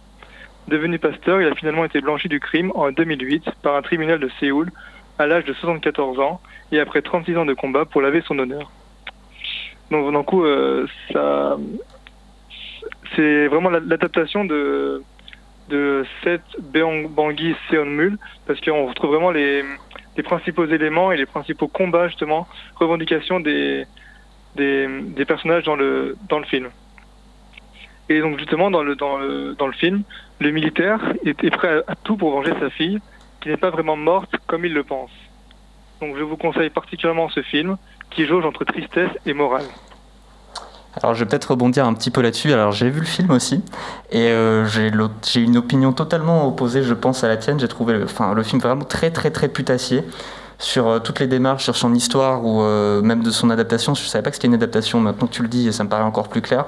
Devenu 0.68 0.98
pasteur, 0.98 1.40
il 1.40 1.48
a 1.48 1.54
finalement 1.54 1.84
été 1.84 2.00
blanchi 2.00 2.28
du 2.28 2.40
crime 2.40 2.72
en 2.74 2.90
2008 2.90 3.50
par 3.62 3.76
un 3.76 3.82
tribunal 3.82 4.20
de 4.20 4.30
Séoul 4.38 4.70
à 5.18 5.26
l'âge 5.26 5.44
de 5.44 5.52
74 5.52 6.20
ans 6.20 6.40
et 6.72 6.78
après 6.78 7.02
36 7.02 7.36
ans 7.38 7.46
de 7.46 7.54
combat 7.54 7.84
pour 7.84 8.02
laver 8.02 8.22
son 8.26 8.38
honneur. 8.38 8.70
Donc, 9.90 10.12
d'un 10.12 10.22
coup, 10.22 10.44
euh, 10.44 10.86
ça, 11.12 11.56
c'est 13.14 13.46
vraiment 13.48 13.70
la- 13.70 13.80
l'adaptation 13.80 14.44
de 14.44 15.02
de 15.68 16.04
Seth 16.24 16.42
Beong 16.60 17.08
Bangui 17.10 17.54
Seonmul 17.70 18.18
parce 18.46 18.60
qu'on 18.60 18.86
retrouve 18.86 19.10
vraiment 19.10 19.30
les, 19.30 19.62
les 20.16 20.22
principaux 20.22 20.64
éléments 20.64 21.12
et 21.12 21.16
les 21.16 21.26
principaux 21.26 21.68
combats 21.68 22.08
justement, 22.08 22.46
revendications 22.76 23.40
des 23.40 23.86
des, 24.54 25.24
personnages 25.26 25.64
dans 25.64 25.76
le 25.76 26.16
dans 26.28 26.38
le 26.38 26.44
film. 26.44 26.68
Et 28.08 28.20
donc 28.20 28.38
justement 28.38 28.70
dans 28.70 28.82
le 28.82 28.96
dans 28.96 29.18
le 29.18 29.54
dans 29.54 29.66
le 29.66 29.72
film, 29.72 30.02
le 30.40 30.50
militaire 30.50 31.00
est, 31.24 31.50
prêt 31.50 31.82
à 31.86 31.94
tout 31.96 32.16
pour 32.16 32.32
venger 32.32 32.52
sa 32.58 32.70
fille, 32.70 32.98
qui 33.40 33.48
n'est 33.48 33.56
pas 33.56 33.70
vraiment 33.70 33.96
morte 33.96 34.34
comme 34.46 34.64
il 34.64 34.72
le 34.72 34.84
pense. 34.84 35.10
Donc 36.00 36.16
je 36.16 36.22
vous 36.22 36.36
conseille 36.36 36.70
particulièrement 36.70 37.28
ce 37.28 37.42
film, 37.42 37.76
qui 38.10 38.26
jauge 38.26 38.44
entre 38.44 38.64
tristesse 38.64 39.10
et 39.26 39.34
morale. 39.34 39.66
Alors 40.94 41.14
je 41.14 41.20
vais 41.20 41.28
peut-être 41.28 41.50
rebondir 41.50 41.86
un 41.86 41.94
petit 41.94 42.10
peu 42.10 42.22
là-dessus. 42.22 42.52
Alors 42.52 42.72
j'ai 42.72 42.90
vu 42.90 43.00
le 43.00 43.06
film 43.06 43.30
aussi 43.30 43.62
et 44.10 44.28
euh, 44.28 44.66
j'ai 44.66 45.40
une 45.40 45.56
opinion 45.56 45.92
totalement 45.92 46.48
opposée, 46.48 46.82
je 46.82 46.94
pense, 46.94 47.24
à 47.24 47.28
la 47.28 47.36
tienne. 47.36 47.60
J'ai 47.60 47.68
trouvé 47.68 47.94
le, 47.94 48.04
enfin, 48.04 48.34
le 48.34 48.42
film 48.42 48.60
vraiment 48.60 48.84
très 48.84 49.10
très 49.10 49.30
très 49.30 49.48
putassier 49.48 50.02
sur 50.58 50.88
euh, 50.88 50.98
toutes 50.98 51.20
les 51.20 51.26
démarches, 51.26 51.64
sur 51.64 51.76
son 51.76 51.94
histoire 51.94 52.44
ou 52.44 52.62
euh, 52.62 53.00
même 53.02 53.22
de 53.22 53.30
son 53.30 53.50
adaptation. 53.50 53.94
Je 53.94 54.02
savais 54.02 54.22
pas 54.22 54.30
que 54.30 54.36
c'était 54.36 54.48
une 54.48 54.54
adaptation. 54.54 55.00
Maintenant 55.00 55.26
que 55.26 55.32
tu 55.32 55.42
le 55.42 55.48
dis, 55.48 55.72
ça 55.72 55.84
me 55.84 55.88
paraît 55.88 56.02
encore 56.02 56.28
plus 56.28 56.42
clair. 56.42 56.66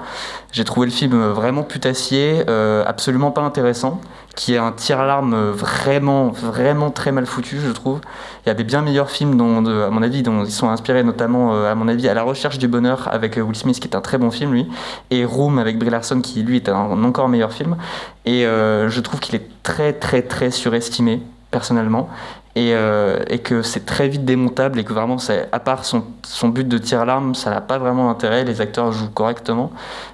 J'ai 0.52 0.64
trouvé 0.64 0.86
le 0.86 0.92
film 0.92 1.20
vraiment 1.28 1.62
putassier, 1.62 2.44
euh, 2.48 2.84
absolument 2.86 3.30
pas 3.30 3.42
intéressant, 3.42 4.00
qui 4.36 4.54
est 4.54 4.58
un 4.58 4.72
tir 4.72 5.00
à 5.00 5.06
l'arme 5.06 5.34
euh, 5.34 5.52
vraiment 5.52 6.28
vraiment 6.28 6.90
très 6.90 7.12
mal 7.12 7.26
foutu, 7.26 7.58
je 7.60 7.70
trouve. 7.70 8.00
Il 8.44 8.48
y 8.48 8.50
a 8.50 8.54
des 8.54 8.64
bien 8.64 8.82
meilleurs 8.82 9.10
films, 9.10 9.36
dont, 9.36 9.64
à 9.66 9.90
mon 9.90 10.02
avis, 10.02 10.22
dont 10.22 10.44
ils 10.44 10.50
sont 10.50 10.68
inspirés, 10.68 11.02
notamment, 11.02 11.54
euh, 11.54 11.70
à 11.70 11.74
mon 11.74 11.88
avis, 11.88 12.08
à 12.08 12.14
La 12.14 12.22
Recherche 12.22 12.58
du 12.58 12.68
Bonheur 12.68 13.08
avec 13.12 13.36
euh, 13.36 13.42
Will 13.42 13.56
Smith, 13.56 13.80
qui 13.80 13.88
est 13.88 13.96
un 13.96 14.00
très 14.00 14.18
bon 14.18 14.30
film, 14.30 14.52
lui, 14.52 14.68
et 15.10 15.24
Room 15.24 15.58
avec 15.58 15.78
Brie 15.78 15.90
Larson, 15.90 16.20
qui 16.20 16.42
lui 16.42 16.56
est 16.56 16.68
un, 16.68 17.04
encore 17.04 17.28
meilleur 17.28 17.52
film. 17.52 17.76
Et 18.24 18.46
euh, 18.46 18.88
je 18.88 19.00
trouve 19.00 19.20
qu'il 19.20 19.34
est 19.34 19.46
très, 19.62 19.92
très, 19.92 20.22
très 20.22 20.50
surestimé, 20.50 21.22
personnellement, 21.50 22.08
et, 22.56 22.74
euh, 22.74 23.20
et 23.28 23.38
que 23.38 23.62
c'est 23.62 23.86
très 23.86 24.08
vite 24.08 24.24
démontable, 24.24 24.78
et 24.78 24.84
que 24.84 24.92
vraiment, 24.92 25.16
à 25.52 25.60
part 25.60 25.84
son, 25.84 26.04
son 26.22 26.48
but 26.48 26.66
de 26.66 26.78
tir 26.78 27.00
à 27.00 27.04
l'arme, 27.04 27.34
ça 27.34 27.50
n'a 27.50 27.60
pas 27.60 27.78
vraiment 27.78 28.10
intérêt. 28.10 28.44
Les 28.44 28.60
acteurs 28.60 28.92
jouent 28.92 29.10
correctement, 29.10 29.70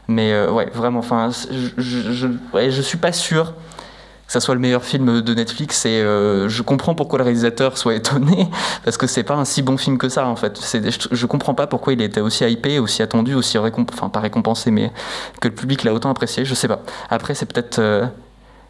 mais 0.09 0.33
euh, 0.33 0.51
ouais, 0.51 0.69
vraiment, 0.73 0.99
enfin, 0.99 1.31
je, 1.31 1.81
je, 1.81 2.29
ouais, 2.53 2.71
je 2.71 2.83
suis 2.83 2.99
pas 2.99 3.13
sûr 3.13 3.55
que 4.27 4.33
ça 4.33 4.41
soit 4.41 4.55
le 4.55 4.61
meilleur 4.61 4.85
film 4.85 5.21
de 5.21 5.35
Netflix 5.35 5.87
et 5.87 6.01
euh, 6.01 6.49
je 6.49 6.63
comprends 6.63 6.97
pourquoi 6.97 7.21
le 7.21 7.25
réalisateur 7.25 7.79
soit 7.79 7.95
étonné 7.95 8.49
parce 8.85 8.97
que 8.97 9.07
c'est 9.07 9.23
pas 9.23 9.35
un 9.35 9.45
si 9.45 9.63
bon 9.63 9.77
film 9.77 9.99
que 9.99 10.09
ça 10.09 10.27
en 10.27 10.35
fait. 10.35 10.61
Je, 10.61 11.09
je 11.13 11.27
comprends 11.27 11.55
pas 11.55 11.69
pourquoi 11.69 11.93
il 11.93 12.03
était 12.03 12.21
aussi 12.21 12.45
hypé, 12.45 12.81
aussi 12.81 13.03
attendu, 13.03 13.35
aussi 13.35 13.57
enfin 13.57 14.09
pas 14.09 14.19
récompensé 14.19 14.73
mais 14.73 14.91
que 15.41 15.47
le 15.47 15.55
public 15.55 15.85
l'a 15.85 15.95
autant 15.95 16.11
apprécié. 16.11 16.45
Je 16.45 16.55
sais 16.55 16.67
pas. 16.67 16.81
Après 17.09 17.37
c'est 17.37 17.47
peut-être 17.47 17.81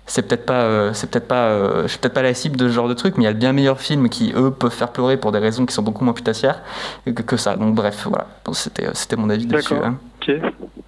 c'est 0.06 0.26
peut-être 0.26 0.46
pas 0.46 0.62
euh, 0.62 0.92
c'est 0.92 1.10
peut-être 1.10 1.28
pas 1.28 1.48
euh, 1.48 1.82
je 1.82 1.88
suis 1.88 1.98
peut-être 1.98 2.14
pas 2.14 2.22
la 2.22 2.32
cible 2.32 2.56
de 2.56 2.68
ce 2.68 2.72
genre 2.72 2.88
de 2.88 2.94
truc 2.94 3.16
mais 3.16 3.24
il 3.24 3.26
y 3.26 3.30
a 3.30 3.32
de 3.32 3.38
bien 3.38 3.52
meilleurs 3.52 3.80
films 3.80 4.08
qui 4.08 4.32
eux 4.36 4.50
peuvent 4.50 4.72
faire 4.72 4.92
pleurer 4.92 5.16
pour 5.16 5.32
des 5.32 5.38
raisons 5.40 5.66
qui 5.66 5.74
sont 5.74 5.82
beaucoup 5.82 6.04
moins 6.04 6.14
putassières 6.14 6.62
que, 7.04 7.10
que 7.10 7.36
ça. 7.36 7.56
Donc 7.56 7.74
bref 7.74 8.06
voilà. 8.08 8.26
Bon, 8.44 8.52
c'était 8.52 8.88
c'était 8.94 9.16
mon 9.16 9.28
avis 9.30 9.46
dessus. 9.46 9.74
Hein. 9.74 9.98
Ok. 10.22 10.30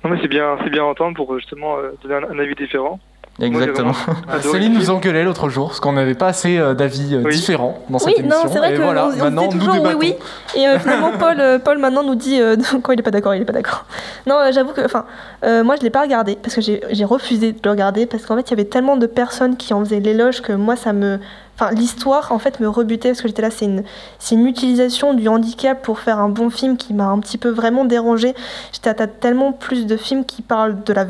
Non 0.05 0.11
mais 0.11 0.19
c'est 0.23 0.29
bien, 0.29 0.57
c'est 0.63 0.71
bien 0.71 0.85
entendre 0.85 1.17
pour 1.17 1.35
euh, 1.35 1.39
justement 1.39 1.77
euh, 1.79 1.91
donner 2.03 2.15
un, 2.15 2.31
un 2.31 2.39
avis 2.39 2.55
différent. 2.55 3.01
Exactement. 3.41 3.93
Céline 4.43 4.73
nous 4.75 4.91
engueulait 4.91 5.23
l'autre 5.23 5.49
jour 5.49 5.69
parce 5.69 5.79
qu'on 5.81 5.93
n'avait 5.93 6.15
pas 6.17 6.27
assez 6.29 6.59
euh, 6.59 6.75
d'avis 6.75 7.15
euh, 7.15 7.23
Oui. 7.25 7.35
différents 7.35 7.79
dans 7.89 7.99
Oui, 7.99 8.15
cette 8.17 8.25
non, 8.27 8.31
émission. 8.41 8.51
c'est 8.53 8.59
vrai 8.59 8.73
et 8.75 8.77
que 8.77 8.83
voilà, 8.83 9.07
on, 9.07 9.17
maintenant 9.17 9.47
dit 9.47 9.55
nous 9.57 9.61
toujours 9.61 9.75
oui, 9.75 9.79
débattons. 9.81 9.99
oui. 10.01 10.15
Et 10.57 10.67
euh, 10.67 10.79
finalement, 10.81 11.13
Paul, 11.19 11.41
euh, 11.41 11.59
Paul 11.61 11.79
maintenant 11.79 12.03
nous 12.03 12.17
dit 12.17 12.41
euh, 12.41 12.57
quand 12.83 12.93
il 12.93 12.99
est 12.99 13.03
pas 13.03 13.11
d'accord, 13.13 13.35
il 13.35 13.43
est 13.43 13.45
pas 13.45 13.53
d'accord. 13.53 13.85
Non, 14.27 14.37
euh, 14.37 14.51
j'avoue 14.53 14.73
que, 14.73 14.85
enfin, 14.85 15.05
euh, 15.45 15.63
moi 15.63 15.77
je 15.77 15.83
l'ai 15.83 15.91
pas 15.91 16.03
regardé 16.03 16.37
parce 16.43 16.55
que 16.57 16.61
j'ai 16.61 17.05
refusé 17.05 17.53
de 17.53 17.59
le 17.65 17.71
regarder 17.71 18.07
parce 18.07 18.27
qu'en 18.27 18.35
fait 18.37 18.49
il 18.49 18.51
y 18.51 18.55
avait 18.55 18.65
tellement 18.69 18.97
de 18.97 19.07
personnes 19.07 19.57
qui 19.57 19.73
en 19.73 19.85
faisaient 19.85 20.01
l'éloge 20.01 20.43
que 20.43 20.53
moi 20.53 20.75
ça 20.75 20.93
me, 20.93 21.21
enfin 21.55 21.71
l'histoire 21.71 22.33
en 22.33 22.39
fait 22.41 22.59
me 22.59 22.69
rebutait 22.69 23.11
parce 23.11 23.23
que 23.23 23.29
j'étais 23.29 23.43
là, 23.43 23.51
c'est 23.53 23.67
une, 23.67 23.85
c'est 24.19 24.35
une 24.35 24.47
utilisation 24.47 25.15
du 25.15 25.29
handicap 25.29 25.81
pour 25.81 26.01
faire 26.01 26.19
un 26.19 26.29
bon 26.29 26.51
film 26.51 26.77
qui 26.77 26.93
m'a 26.93 27.07
un 27.07 27.21
petit 27.21 27.39
peu 27.39 27.51
vraiment 27.51 27.85
dérangée. 27.85 28.35
J'étais 28.73 28.91
à 28.91 28.95
t'as 28.95 29.07
tellement 29.07 29.53
plus 29.53 29.87
de 29.87 29.97
films 29.97 30.25
qui 30.25 30.43
parlent 30.43 30.83
de 30.85 30.93
la 30.93 31.07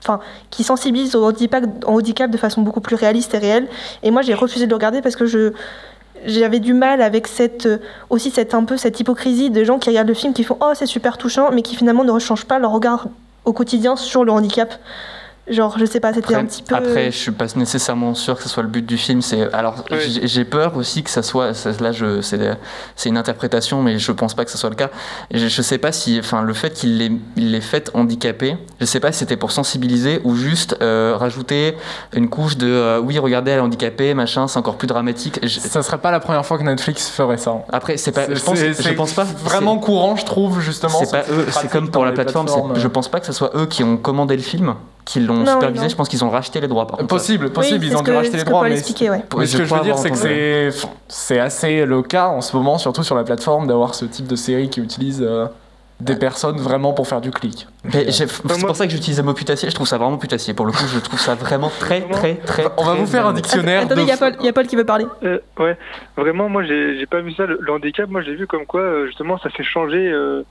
Enfin, 0.00 0.20
qui 0.50 0.62
sensibilisent 0.62 1.16
au 1.16 1.24
handicap, 1.24 1.64
handicap 1.84 2.30
de 2.30 2.36
façon 2.36 2.62
beaucoup 2.62 2.80
plus 2.80 2.94
réaliste 2.94 3.34
et 3.34 3.38
réelle. 3.38 3.68
Et 4.02 4.10
moi, 4.10 4.22
j'ai 4.22 4.34
refusé 4.34 4.66
de 4.66 4.70
le 4.70 4.76
regarder 4.76 5.02
parce 5.02 5.16
que 5.16 5.26
je, 5.26 5.52
j'avais 6.24 6.60
du 6.60 6.74
mal 6.74 7.02
avec 7.02 7.26
cette 7.26 7.66
euh, 7.66 7.78
aussi 8.10 8.30
cette 8.30 8.54
un 8.54 8.64
peu 8.64 8.76
cette 8.76 8.98
hypocrisie 9.00 9.50
de 9.50 9.64
gens 9.64 9.78
qui 9.78 9.90
regardent 9.90 10.08
le 10.08 10.14
film 10.14 10.32
qui 10.32 10.44
font 10.44 10.56
oh 10.60 10.72
c'est 10.74 10.86
super 10.86 11.18
touchant 11.18 11.50
mais 11.52 11.62
qui 11.62 11.76
finalement 11.76 12.04
ne 12.04 12.10
rechangent 12.10 12.44
pas 12.44 12.58
leur 12.58 12.72
regard 12.72 13.06
au 13.44 13.52
quotidien 13.52 13.96
sur 13.96 14.24
le 14.24 14.32
handicap 14.32 14.74
genre 15.50 15.76
je 15.78 15.84
sais 15.84 16.00
pas 16.00 16.12
c'était 16.12 16.34
un 16.34 16.44
petit 16.44 16.62
peu 16.62 16.74
après, 16.74 17.10
je 17.10 17.16
suis 17.16 17.30
pas 17.30 17.46
nécessairement 17.56 18.14
sûr 18.14 18.36
que 18.36 18.42
ce 18.42 18.48
soit 18.48 18.62
le 18.62 18.68
but 18.68 18.84
du 18.84 18.96
film. 18.98 19.22
C'est 19.22 19.52
alors 19.54 19.84
Oui. 19.90 20.20
j'ai- 20.24 20.44
peur 20.44 20.76
aussi 20.76 21.02
que 21.02 21.10
ça 21.10 21.22
soit 21.22 21.52
ça- 21.54 21.70
là 21.80 21.92
je 21.92 22.20
c'est 22.22 22.38
c'est 22.96 23.08
une 23.08 23.16
interprétation, 23.18 23.82
mais 23.82 23.98
je 23.98 24.12
pense 24.12 24.34
pas 24.34 24.44
que 24.44 24.50
ce 24.50 24.58
soit 24.58 24.70
le 24.70 24.76
cas. 24.76 24.90
Je, 25.30 25.46
je 25.48 25.62
sais 25.62 25.78
pas 25.78 25.92
si 25.92 26.18
enfin 26.18 26.42
le 26.42 26.52
fait 26.54 26.70
qu'il 26.70 26.96
les 26.98 27.10
il 27.36 27.52
les 27.52 27.60
fait 27.60 27.90
handicapés, 27.94 28.56
je 28.80 28.84
sais 28.86 29.00
pas 29.00 29.12
si 29.12 29.18
c'était 29.20 29.36
pour 29.36 29.52
sensibiliser 29.52 30.20
ou 30.24 30.34
juste 30.36 30.76
euh, 30.82 31.16
rajouter 31.18 31.76
une 32.14 32.28
couche 32.28 32.56
de 32.56 32.66
euh, 32.68 32.98
oui 33.00 33.18
regardez 33.18 33.50
elle 33.50 33.58
est 33.58 33.62
handicapée 33.62 34.14
machin 34.14 34.48
c'est 34.48 34.58
encore 34.58 34.76
plus 34.76 34.86
dramatique. 34.88 35.38
Je- 35.42 35.60
Ça 35.60 35.82
serait 35.82 35.98
pas 35.98 36.10
la 36.10 36.20
première 36.20 36.44
fois 36.46 36.58
que 36.58 36.62
Netflix 36.62 37.08
ferait 37.08 37.36
ça. 37.38 37.56
après 37.72 37.96
c'est 37.96 38.12
pas 38.12 38.26
je 38.32 38.40
pense 38.42 38.58
je 38.58 38.92
pense 38.94 39.12
pas 39.12 39.24
Vraiment 39.44 39.78
courant, 39.78 40.16
je 40.16 40.24
trouve 40.24 40.60
justement. 40.60 40.98
c'est 41.04 41.10
pas 41.10 41.24
eux, 41.32 41.46
c'est 41.50 41.70
comme 41.70 41.90
pour 41.90 42.04
la 42.04 42.12
plateforme. 42.12 42.46
plateformes. 42.46 42.78
Je 42.78 42.88
pense 42.88 43.08
pas 43.08 43.20
que 43.20 43.26
ce 43.26 43.32
soit 43.32 43.50
eux 43.56 43.66
qui 43.66 43.82
ont 43.84 43.96
commandé 43.96 44.36
le 44.36 44.42
film, 44.42 44.74
qui 45.08 45.20
l'ont 45.20 45.44
supervisé. 45.46 45.84
non. 45.84 45.88
Je 45.88 45.96
pense 45.96 46.08
qu'ils 46.08 46.22
ont 46.24 46.30
racheté 46.30 46.60
les 46.60 46.68
droits. 46.68 46.86
Par 46.86 46.96
contre. 46.98 47.08
Possible, 47.08 47.46
Oui, 47.46 47.50
possible, 47.52 47.84
ils 47.84 47.96
ont 47.96 48.02
dû 48.02 48.12
racheter 48.12 48.36
les 48.36 48.44
droits, 48.44 48.62
mais 48.64 48.70
ouais. 48.76 49.22
Mais 49.38 49.46
ce 49.46 49.56
que 49.56 49.64
je 49.64 49.74
veux 49.74 49.80
dire, 49.80 49.96
c'est 49.98 50.10
que 50.10 50.70
c'est 51.08 51.38
assez 51.40 51.86
le 51.86 52.02
cas 52.02 52.28
en 52.28 52.40
ce 52.42 52.54
moment, 52.56 52.76
surtout 52.78 53.02
sur 53.02 53.14
la 53.16 53.24
plateforme, 53.24 53.66
d'avoir 53.66 53.94
ce 53.94 54.04
type 54.04 54.26
de 54.26 54.36
série 54.36 54.68
qui 54.68 54.80
utilise 54.80 55.22
euh, 55.26 55.46
des 56.00 56.14
personnes 56.14 56.58
vraiment 56.58 56.92
pour 56.92 57.08
faire 57.08 57.20
du 57.22 57.30
clic. 57.30 57.66
Mais 57.84 58.04
j'ai- 58.12 58.26
c'est 58.28 58.66
pour 58.66 58.76
ça 58.76 58.84
que 58.86 58.92
j'utilise 58.92 59.16
le 59.18 59.24
mot 59.24 59.32
putassier. 59.34 59.70
Je 59.70 59.74
trouve 59.74 59.86
ça 59.88 59.96
vraiment 59.98 60.18
putassier. 60.18 60.52
Pour 60.54 60.66
le 60.66 60.72
coup, 60.72 60.84
je 60.86 60.98
trouve 61.00 61.18
ça 61.18 61.34
vraiment 61.34 61.70
très, 61.80 62.02
très, 62.02 62.34
très. 62.34 62.66
On 62.76 62.84
va 62.84 62.94
vous 62.94 63.06
faire 63.06 63.26
un 63.26 63.32
dictionnaire 63.32 63.82
attendez 63.84 64.02
de... 64.02 64.06
il 64.06 64.08
y, 64.08 64.12
a 64.12 64.16
Paul- 64.16 64.36
il 64.40 64.44
y 64.46 64.48
a 64.48 64.52
Paul 64.52 64.66
qui 64.66 64.76
veut 64.76 64.84
parler 64.84 65.06
Euh, 65.24 65.38
ouais, 65.58 65.76
vraiment, 66.16 66.48
moi 66.50 66.62
j'ai 66.64 67.06
pas 67.06 67.20
vu 67.20 67.32
ça. 67.32 67.46
Le, 67.46 67.58
le 67.60 67.72
handicap, 67.72 68.08
moi 68.10 68.20
j'ai 68.22 68.34
vu 68.34 68.46
comme 68.46 68.66
quoi 68.66 68.80
euh, 68.82 69.06
justement 69.06 69.38
ça 69.38 69.48
fait 69.50 69.64
changer, 69.64 70.06
euh, 70.12 70.42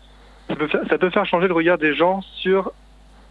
ça, 0.49 0.55
peut 0.55 0.67
faire, 0.67 0.81
ça 0.89 0.97
peut 0.97 1.09
faire 1.11 1.25
changer 1.25 1.47
le 1.47 1.53
regard 1.53 1.77
des 1.77 1.93
gens 1.95 2.21
sur 2.41 2.71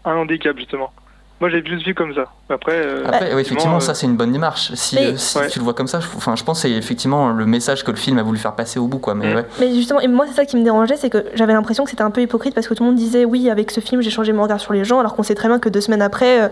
un 0.06 0.14
handicap 0.14 0.56
justement. 0.56 0.92
Moi 1.40 1.50
j'ai 1.50 1.60
plus 1.60 1.84
vu 1.84 1.94
comme 1.94 2.14
ça. 2.14 2.24
Après, 2.48 2.72
euh, 2.72 3.04
Après, 3.06 3.34
oui, 3.34 3.42
effectivement, 3.42 3.76
euh, 3.76 3.80
ça 3.80 3.92
c'est 3.92 4.06
une 4.06 4.16
bonne 4.16 4.32
démarche. 4.32 4.72
Si, 4.74 4.94
Mais- 4.94 5.06
euh, 5.08 5.16
si 5.16 5.36
Ouais. 5.36 5.48
tu 5.48 5.58
le 5.58 5.64
vois 5.64 5.74
comme 5.74 5.86
ça, 5.86 6.00
je, 6.00 6.06
enfin, 6.16 6.34
je 6.34 6.42
pense 6.44 6.62
que 6.62 6.68
c'est 6.68 6.74
effectivement 6.74 7.28
le 7.30 7.44
message 7.44 7.84
que 7.84 7.90
le 7.90 7.96
film 7.98 8.18
a 8.18 8.22
voulu 8.22 8.38
faire 8.38 8.54
passer 8.54 8.78
au 8.78 8.86
bout, 8.86 8.98
quoi. 8.98 9.14
Mais 9.14 9.32
Mm. 9.32 9.36
ouais. 9.36 9.44
mais 9.60 9.74
justement 9.74 10.00
et 10.00 10.08
moi 10.08 10.24
c'est 10.26 10.34
ça 10.34 10.46
qui 10.46 10.56
me 10.56 10.62
dérangeait 10.64 10.96
c'est 10.96 11.10
que 11.10 11.26
j'avais 11.34 11.52
l'impression 11.52 11.84
que 11.84 11.90
c'était 11.90 12.02
un 12.02 12.10
peu 12.10 12.22
hypocrite 12.22 12.54
parce 12.54 12.66
que 12.68 12.72
tout 12.74 12.82
le 12.84 12.88
monde 12.88 12.96
disait 12.98 13.26
oui 13.26 13.50
avec 13.50 13.70
ce 13.70 13.80
film 13.80 14.00
j'ai 14.00 14.08
changé 14.10 14.32
mon 14.32 14.44
regard 14.44 14.60
sur 14.60 14.72
les 14.72 14.84
gens 14.84 14.98
alors 14.98 15.14
qu'on 15.14 15.22
sait 15.22 15.34
très 15.34 15.48
bien 15.48 15.58
que 15.58 15.68
deux 15.68 15.82
semaines 15.82 16.00
après 16.02 16.40
euh, 16.44 16.48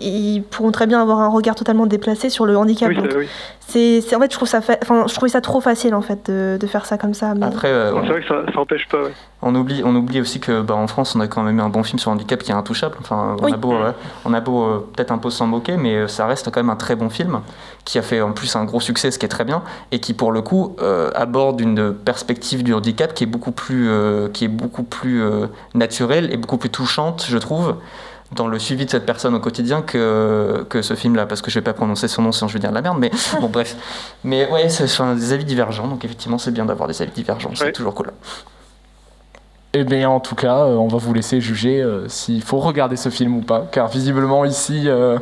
ils 0.00 0.42
pourront 0.42 0.72
très 0.72 0.88
bien 0.88 1.00
avoir 1.00 1.20
un 1.20 1.28
regard 1.28 1.54
totalement 1.54 1.86
déplacé 1.86 2.28
sur 2.28 2.44
le 2.46 2.56
handicap 2.56 2.88
oui, 2.88 2.96
Donc, 2.96 3.12
ça- 3.12 3.18
oui. 3.18 3.28
c'est 3.60 4.00
c'est- 4.00 4.16
en 4.16 4.20
fait 4.20 4.32
je 4.32 4.36
trouve 4.36 4.48
ça 4.48 4.60
fa- 4.60 4.78
enfin 4.82 5.04
je 5.06 5.14
trouvais 5.14 5.28
ça 5.30 5.40
trop 5.40 5.60
facile 5.60 5.94
en 5.94 6.02
fait 6.02 6.28
de, 6.28 6.56
de 6.60 6.66
faire 6.66 6.86
ça 6.86 6.98
comme 6.98 7.14
ça 7.14 7.34
mais... 7.36 7.46
Après, 7.46 7.68
euh, 7.68 7.92
c'est 8.02 8.08
vrai 8.08 8.20
que 8.22 8.26
ça, 8.28 8.42
ça 8.52 8.58
empêche 8.60 8.88
pas. 8.88 8.98
On 9.46 9.54
oublie, 9.54 9.82
on 9.84 9.94
oublie 9.94 10.22
aussi 10.22 10.40
que 10.40 10.62
bah, 10.62 10.74
en 10.74 10.86
France, 10.86 11.14
on 11.14 11.20
a 11.20 11.28
quand 11.28 11.42
même 11.42 11.58
eu 11.58 11.60
un 11.60 11.68
bon 11.68 11.82
film 11.82 11.98
sur 11.98 12.10
le 12.10 12.14
handicap 12.16 12.42
qui 12.42 12.50
est 12.50 12.54
intouchable. 12.54 12.96
Enfin, 13.00 13.36
on 13.38 13.44
Oui. 13.44 13.52
a 13.52 13.56
beau, 13.58 13.74
on 14.24 14.32
a 14.32 14.40
beau 14.40 14.62
euh, 14.64 14.88
peut-être 14.96 15.12
un 15.12 15.18
peu 15.18 15.28
s'en 15.28 15.46
moquer, 15.46 15.76
mais 15.76 15.94
euh, 15.96 16.08
ça 16.08 16.26
reste 16.26 16.46
quand 16.50 16.60
même 16.60 16.70
un 16.70 16.76
très 16.76 16.96
bon 16.96 17.10
film 17.10 17.40
qui 17.84 17.98
a 17.98 18.02
fait 18.02 18.22
en 18.22 18.32
plus 18.32 18.56
un 18.56 18.64
gros 18.64 18.80
succès, 18.80 19.10
ce 19.10 19.18
qui 19.18 19.26
est 19.26 19.28
très 19.28 19.44
bien, 19.44 19.62
et 19.92 19.98
qui 20.00 20.14
pour 20.14 20.32
le 20.32 20.40
coup 20.40 20.74
euh, 20.80 21.10
aborde 21.14 21.60
une 21.60 21.92
perspective 21.92 22.62
du 22.62 22.72
handicap 22.72 23.12
qui 23.12 23.24
est 23.24 23.26
beaucoup 23.26 23.52
plus, 23.52 23.88
euh, 23.90 24.30
qui 24.30 24.46
est 24.46 24.48
beaucoup 24.48 24.82
plus 24.82 25.22
naturelle 25.74 26.32
et 26.32 26.38
beaucoup 26.38 26.56
plus 26.56 26.70
touchante, 26.70 27.26
je 27.28 27.36
trouve 27.36 27.76
dans 28.34 28.48
le 28.48 28.58
suivi 28.58 28.86
de 28.86 28.90
cette 28.90 29.04
personne 29.04 29.34
au 29.34 29.40
quotidien 29.40 29.82
que, 29.82 30.64
que 30.70 30.80
ce 30.80 30.94
film-là, 30.94 31.26
parce 31.26 31.42
que 31.42 31.50
je 31.50 31.58
vais 31.58 31.62
pas 31.64 31.74
prononcer 31.74 32.08
son 32.08 32.22
nom 32.22 32.32
sinon 32.32 32.48
je 32.48 32.54
vais 32.54 32.60
dire 32.60 32.70
de 32.70 32.74
la 32.74 32.80
merde, 32.82 32.96
mais 32.98 33.10
bon 33.40 33.48
bref. 33.48 33.76
Mais 34.24 34.48
ouais, 34.50 34.70
c'est 34.70 34.84
enfin, 34.84 35.14
des 35.14 35.32
avis 35.34 35.44
divergents, 35.44 35.86
donc 35.86 36.04
effectivement 36.06 36.38
c'est 36.38 36.50
bien 36.50 36.64
d'avoir 36.64 36.88
des 36.88 37.00
avis 37.02 37.12
divergents, 37.12 37.50
c'est 37.54 37.72
toujours 37.72 37.94
cool. 37.94 38.10
Eh 39.76 39.82
bien, 39.82 40.08
en 40.08 40.20
tout 40.20 40.36
cas, 40.36 40.58
euh, 40.60 40.76
on 40.76 40.86
va 40.86 40.98
vous 40.98 41.12
laisser 41.12 41.40
juger 41.40 41.82
euh, 41.82 42.08
s'il 42.08 42.42
faut 42.42 42.58
regarder 42.58 42.94
ce 42.94 43.08
film 43.08 43.36
ou 43.38 43.40
pas, 43.40 43.66
car 43.72 43.88
visiblement 43.88 44.44
ici, 44.44 44.84
euh, 44.86 45.18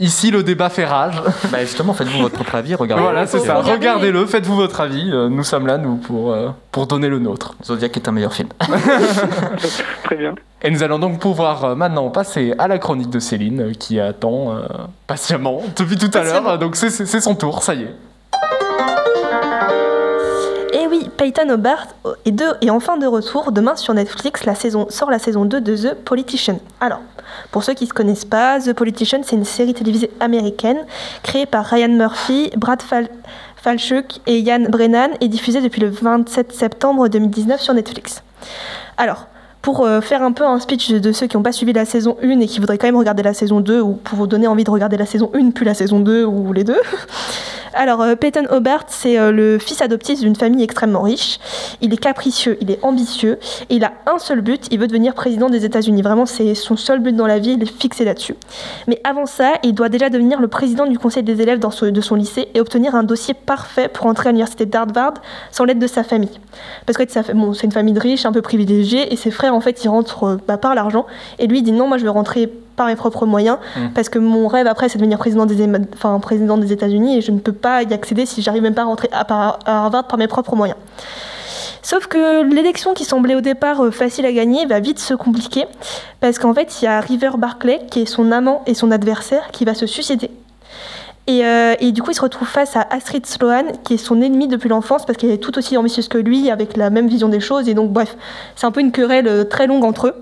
ici 0.00 0.32
le 0.32 0.42
débat 0.42 0.70
fait 0.70 0.84
rage. 0.84 1.22
Bah 1.52 1.60
justement, 1.60 1.94
faites-vous 1.94 2.18
votre 2.22 2.34
propre 2.34 2.56
avis, 2.56 2.74
regardez. 2.78 3.04
voilà, 3.04 3.28
c'est 3.28 3.38
ça. 3.38 3.60
Regardez-le, 3.60 4.26
faites-vous 4.26 4.56
votre 4.56 4.80
avis. 4.80 5.08
nous 5.30 5.44
sommes 5.44 5.68
là, 5.68 5.78
nous, 5.78 5.96
pour, 5.96 6.36
pour 6.72 6.88
donner 6.88 7.08
le 7.08 7.20
nôtre. 7.20 7.54
Zodiac 7.64 7.96
est 7.96 8.08
un 8.08 8.12
meilleur 8.12 8.34
film. 8.34 8.48
Très 10.04 10.16
bien. 10.16 10.34
Et 10.64 10.70
nous 10.70 10.82
allons 10.82 10.98
donc 10.98 11.20
pouvoir 11.20 11.76
maintenant 11.76 12.10
passer 12.10 12.54
à 12.58 12.66
la 12.66 12.78
chronique 12.78 13.10
de 13.10 13.20
Céline, 13.20 13.72
qui 13.76 14.00
attend 14.00 14.52
euh, 14.52 14.62
patiemment 15.06 15.62
depuis 15.76 15.96
tout 15.96 16.10
à 16.16 16.24
l'heure. 16.24 16.58
Donc 16.58 16.74
c'est 16.74 17.20
son 17.20 17.36
tour, 17.36 17.62
ça 17.62 17.74
y 17.74 17.82
est. 17.82 17.94
Oui, 20.92 21.08
Peyton 21.16 21.48
Hobart 21.48 21.86
est, 22.26 22.32
de, 22.32 22.44
est 22.60 22.68
enfin 22.68 22.98
de 22.98 23.06
retour. 23.06 23.50
Demain 23.50 23.76
sur 23.76 23.94
Netflix, 23.94 24.44
la 24.44 24.54
saison, 24.54 24.88
sort 24.90 25.10
la 25.10 25.18
saison 25.18 25.46
2 25.46 25.62
de 25.62 25.74
The 25.74 25.94
Politician. 25.94 26.60
Alors, 26.82 27.00
pour 27.50 27.64
ceux 27.64 27.72
qui 27.72 27.84
ne 27.84 27.88
se 27.88 27.94
connaissent 27.94 28.26
pas, 28.26 28.60
The 28.60 28.74
Politician, 28.74 29.20
c'est 29.22 29.36
une 29.36 29.46
série 29.46 29.72
télévisée 29.72 30.10
américaine 30.20 30.76
créée 31.22 31.46
par 31.46 31.64
Ryan 31.64 31.88
Murphy, 31.88 32.50
Brad 32.58 32.82
Fal 32.82 33.08
Falchuk 33.56 34.18
et 34.26 34.40
Ian 34.40 34.66
Brennan 34.68 35.12
et 35.22 35.28
diffusée 35.28 35.62
depuis 35.62 35.80
le 35.80 35.88
27 35.88 36.52
septembre 36.52 37.08
2019 37.08 37.58
sur 37.58 37.72
Netflix. 37.72 38.22
Alors, 38.98 39.28
pour 39.62 39.86
euh, 39.86 40.02
faire 40.02 40.22
un 40.22 40.32
peu 40.32 40.44
un 40.44 40.60
speech 40.60 40.90
de 40.90 41.12
ceux 41.12 41.26
qui 41.26 41.38
n'ont 41.38 41.42
pas 41.42 41.52
suivi 41.52 41.72
la 41.72 41.86
saison 41.86 42.18
1 42.22 42.40
et 42.40 42.46
qui 42.46 42.60
voudraient 42.60 42.76
quand 42.76 42.88
même 42.88 42.96
regarder 42.96 43.22
la 43.22 43.32
saison 43.32 43.60
2 43.60 43.80
ou 43.80 43.94
pour 43.94 44.18
vous 44.18 44.26
donner 44.26 44.46
envie 44.46 44.64
de 44.64 44.70
regarder 44.70 44.98
la 44.98 45.06
saison 45.06 45.30
1 45.34 45.52
puis 45.52 45.64
la 45.64 45.72
saison 45.72 46.00
2 46.00 46.26
ou 46.26 46.52
les 46.52 46.64
deux. 46.64 46.80
Alors, 47.74 48.02
euh, 48.02 48.16
Peyton 48.16 48.44
Hobart, 48.50 48.84
c'est 48.88 49.18
euh, 49.18 49.32
le 49.32 49.58
fils 49.58 49.80
adoptif 49.80 50.20
d'une 50.20 50.36
famille 50.36 50.62
extrêmement 50.62 51.00
riche. 51.00 51.38
Il 51.80 51.94
est 51.94 51.96
capricieux, 51.96 52.58
il 52.60 52.70
est 52.70 52.78
ambitieux 52.84 53.38
et 53.70 53.76
il 53.76 53.84
a 53.84 53.92
un 54.06 54.18
seul 54.18 54.42
but, 54.42 54.66
il 54.70 54.78
veut 54.78 54.86
devenir 54.86 55.14
président 55.14 55.48
des 55.48 55.64
États-Unis. 55.64 56.02
Vraiment, 56.02 56.26
c'est 56.26 56.54
son 56.54 56.76
seul 56.76 57.00
but 57.00 57.16
dans 57.16 57.26
la 57.26 57.38
vie, 57.38 57.52
il 57.52 57.62
est 57.62 57.80
fixé 57.80 58.04
là-dessus. 58.04 58.36
Mais 58.88 59.00
avant 59.04 59.24
ça, 59.24 59.54
il 59.62 59.74
doit 59.74 59.88
déjà 59.88 60.10
devenir 60.10 60.38
le 60.40 60.48
président 60.48 60.86
du 60.86 60.98
conseil 60.98 61.22
des 61.22 61.40
élèves 61.40 61.60
de 61.60 62.00
son 62.00 62.14
lycée 62.14 62.48
et 62.54 62.60
obtenir 62.60 62.94
un 62.94 63.04
dossier 63.04 63.32
parfait 63.32 63.88
pour 63.88 64.06
entrer 64.06 64.28
à 64.28 64.32
l'université 64.32 64.66
d'Harvard 64.66 65.14
sans 65.50 65.64
l'aide 65.64 65.78
de 65.78 65.86
sa 65.86 66.04
famille. 66.04 66.40
Parce 66.84 66.98
que 66.98 67.04
c'est 67.08 67.64
une 67.64 67.72
famille 67.72 67.94
de 67.94 68.00
riches, 68.00 68.26
un 68.26 68.32
peu 68.32 68.42
privilégiée, 68.42 69.12
et 69.12 69.16
ses 69.16 69.30
frères, 69.30 69.54
en 69.54 69.60
fait, 69.60 69.82
ils 69.84 69.88
rentrent 69.88 70.24
euh, 70.24 70.36
bah, 70.46 70.58
par 70.58 70.74
l'argent. 70.74 71.06
Et 71.38 71.46
lui, 71.46 71.58
il 71.58 71.62
dit 71.62 71.72
non, 71.72 71.88
moi, 71.88 71.96
je 71.96 72.04
veux 72.04 72.10
rentrer 72.10 72.50
par 72.76 72.86
mes 72.86 72.96
propres 72.96 73.26
moyens, 73.26 73.58
Mm. 73.76 73.88
parce 73.94 74.08
que 74.08 74.18
mon 74.18 74.48
rêve 74.48 74.66
après, 74.66 74.88
c'est 74.88 74.98
de 74.98 75.02
devenir 75.02 75.18
président 75.18 75.46
des, 75.46 75.66
Éma- 75.66 75.84
enfin, 75.94 76.18
président 76.20 76.56
des 76.58 76.72
États-Unis, 76.72 77.18
et 77.18 77.20
je 77.20 77.30
ne 77.32 77.38
peux 77.38 77.52
pas 77.52 77.82
y 77.82 77.92
accéder 77.92 78.26
si 78.26 78.42
j'arrive 78.42 78.62
même 78.62 78.74
pas 78.74 78.82
à 78.82 78.86
rentrer 78.86 79.08
à, 79.12 79.24
Harvard 79.66 80.06
par 80.06 80.18
mes 80.18 80.26
propres 80.28 80.56
moyens. 80.56 80.78
Sauf 81.84 82.06
que 82.06 82.44
l'élection 82.44 82.94
qui 82.94 83.04
semblait 83.04 83.34
au 83.34 83.40
départ 83.40 83.84
euh, 83.84 83.90
facile 83.90 84.24
à 84.24 84.32
gagner 84.32 84.66
va 84.66 84.78
vite 84.80 84.98
se 85.00 85.14
compliquer, 85.14 85.64
parce 86.20 86.38
qu'en 86.38 86.54
fait, 86.54 86.80
il 86.80 86.84
y 86.84 86.88
a 86.88 87.00
River 87.00 87.30
Barclay, 87.38 87.80
qui 87.90 88.02
est 88.02 88.06
son 88.06 88.30
amant 88.30 88.62
et 88.66 88.74
son 88.74 88.90
adversaire, 88.92 89.50
qui 89.50 89.64
va 89.64 89.74
se 89.74 89.86
suicider. 89.86 90.30
Et, 91.28 91.44
euh, 91.44 91.74
et 91.80 91.92
du 91.92 92.02
coup, 92.02 92.10
il 92.10 92.14
se 92.14 92.20
retrouve 92.20 92.48
face 92.48 92.76
à 92.76 92.86
Astrid 92.90 93.26
Sloan, 93.26 93.64
qui 93.84 93.94
est 93.94 93.96
son 93.96 94.20
ennemie 94.22 94.48
depuis 94.48 94.68
l'enfance, 94.68 95.04
parce 95.06 95.16
qu'elle 95.18 95.30
est 95.30 95.38
tout 95.42 95.56
aussi 95.58 95.76
ambitieuse 95.76 96.08
que 96.08 96.18
lui, 96.18 96.50
avec 96.50 96.76
la 96.76 96.90
même 96.90 97.06
vision 97.08 97.28
des 97.28 97.38
choses. 97.40 97.68
Et 97.68 97.74
donc, 97.74 97.92
bref, 97.92 98.16
c'est 98.56 98.66
un 98.66 98.72
peu 98.72 98.80
une 98.80 98.90
querelle 98.92 99.28
euh, 99.28 99.44
très 99.44 99.66
longue 99.68 99.84
entre 99.84 100.08
eux. 100.08 100.14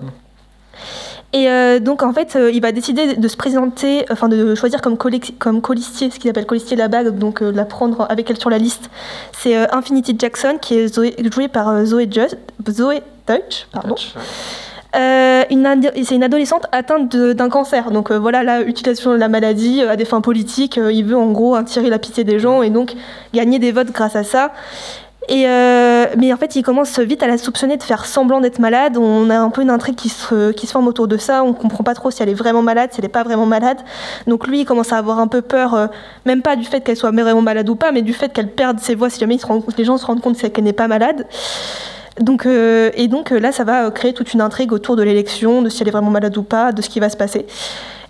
Et 1.33 1.49
euh, 1.49 1.79
donc 1.79 2.03
en 2.03 2.11
fait, 2.11 2.35
euh, 2.35 2.51
il 2.51 2.61
va 2.61 2.71
décider 2.73 3.15
de 3.15 3.27
se 3.27 3.37
présenter, 3.37 4.05
enfin 4.11 4.27
de 4.27 4.53
choisir 4.53 4.81
comme, 4.81 4.97
colistier, 4.97 6.09
ce 6.11 6.19
qu'il 6.19 6.29
appelle 6.29 6.45
colistier 6.45 6.75
la 6.75 6.89
bague, 6.89 7.17
donc 7.17 7.41
euh, 7.41 7.51
la 7.53 7.63
prendre 7.63 8.05
avec 8.09 8.29
elle 8.29 8.37
sur 8.37 8.49
la 8.49 8.57
liste. 8.57 8.89
C'est 9.31 9.55
euh, 9.55 9.65
Infinity 9.71 10.15
Jackson 10.19 10.57
qui 10.61 10.77
est 10.77 10.87
Zoé- 10.93 11.15
jouée 11.33 11.47
par 11.47 11.69
euh, 11.69 11.85
Zoé, 11.85 12.09
Just, 12.11 12.37
Zoé 12.69 13.01
Deutsch. 13.27 13.67
Pardon. 13.71 13.95
Euh, 14.93 15.43
c'est 16.03 16.15
une 16.15 16.23
adolescente 16.23 16.65
atteinte 16.73 17.15
d'un 17.15 17.47
cancer. 17.47 17.91
Donc 17.91 18.11
euh, 18.11 18.19
voilà, 18.19 18.43
la 18.43 18.61
utilisation 18.61 19.11
de 19.11 19.15
la 19.15 19.29
maladie 19.29 19.81
à 19.83 19.95
des 19.95 20.03
fins 20.03 20.19
politiques. 20.19 20.77
euh, 20.77 20.91
il 20.91 21.05
veut 21.05 21.15
en 21.15 21.31
gros 21.31 21.55
attirer 21.55 21.89
la 21.89 21.97
pitié 21.97 22.25
des 22.25 22.39
gens 22.39 22.61
et 22.61 22.69
donc 22.69 22.93
gagner 23.33 23.57
des 23.57 23.71
votes 23.71 23.91
grâce 23.93 24.17
à 24.17 24.25
ça. 24.25 24.51
Et 25.29 25.47
euh, 25.47 26.07
mais 26.17 26.33
en 26.33 26.37
fait, 26.37 26.55
il 26.55 26.63
commence 26.63 26.97
vite 26.99 27.21
à 27.21 27.27
la 27.27 27.37
soupçonner 27.37 27.77
de 27.77 27.83
faire 27.83 28.05
semblant 28.05 28.41
d'être 28.41 28.57
malade. 28.59 28.97
On 28.97 29.29
a 29.29 29.37
un 29.37 29.49
peu 29.51 29.61
une 29.61 29.69
intrigue 29.69 29.95
qui 29.95 30.09
se, 30.09 30.51
qui 30.51 30.65
se 30.65 30.71
forme 30.71 30.87
autour 30.87 31.07
de 31.07 31.17
ça. 31.17 31.43
On 31.43 31.53
comprend 31.53 31.83
pas 31.83 31.93
trop 31.93 32.09
si 32.09 32.23
elle 32.23 32.29
est 32.29 32.33
vraiment 32.33 32.63
malade, 32.63 32.89
si 32.91 32.99
elle 32.99 33.05
est 33.05 33.09
pas 33.09 33.23
vraiment 33.23 33.45
malade. 33.45 33.77
Donc 34.25 34.47
lui, 34.47 34.61
il 34.61 34.65
commence 34.65 34.91
à 34.91 34.97
avoir 34.97 35.19
un 35.19 35.27
peu 35.27 35.41
peur, 35.41 35.75
euh, 35.75 35.87
même 36.25 36.41
pas 36.41 36.55
du 36.55 36.65
fait 36.65 36.81
qu'elle 36.81 36.97
soit 36.97 37.11
vraiment 37.11 37.41
malade 37.41 37.69
ou 37.69 37.75
pas, 37.75 37.91
mais 37.91 38.01
du 38.01 38.13
fait 38.13 38.33
qu'elle 38.33 38.49
perde 38.49 38.79
ses 38.79 38.95
voix 38.95 39.09
si 39.09 39.19
jamais 39.19 39.37
les 39.77 39.83
gens 39.85 39.97
se 39.97 40.05
rendent 40.05 40.21
compte 40.21 40.37
qu'elle 40.37 40.63
n'est 40.63 40.73
pas 40.73 40.87
malade. 40.87 41.27
Donc, 42.19 42.45
euh, 42.45 42.89
et 42.95 43.07
donc 43.07 43.29
là, 43.29 43.51
ça 43.51 43.63
va 43.63 43.89
créer 43.91 44.13
toute 44.13 44.33
une 44.33 44.41
intrigue 44.41 44.73
autour 44.73 44.95
de 44.95 45.03
l'élection, 45.03 45.61
de 45.61 45.69
si 45.69 45.81
elle 45.81 45.87
est 45.87 45.91
vraiment 45.91 46.11
malade 46.11 46.35
ou 46.37 46.43
pas, 46.43 46.71
de 46.71 46.81
ce 46.81 46.89
qui 46.89 46.99
va 46.99 47.09
se 47.09 47.17
passer. 47.17 47.45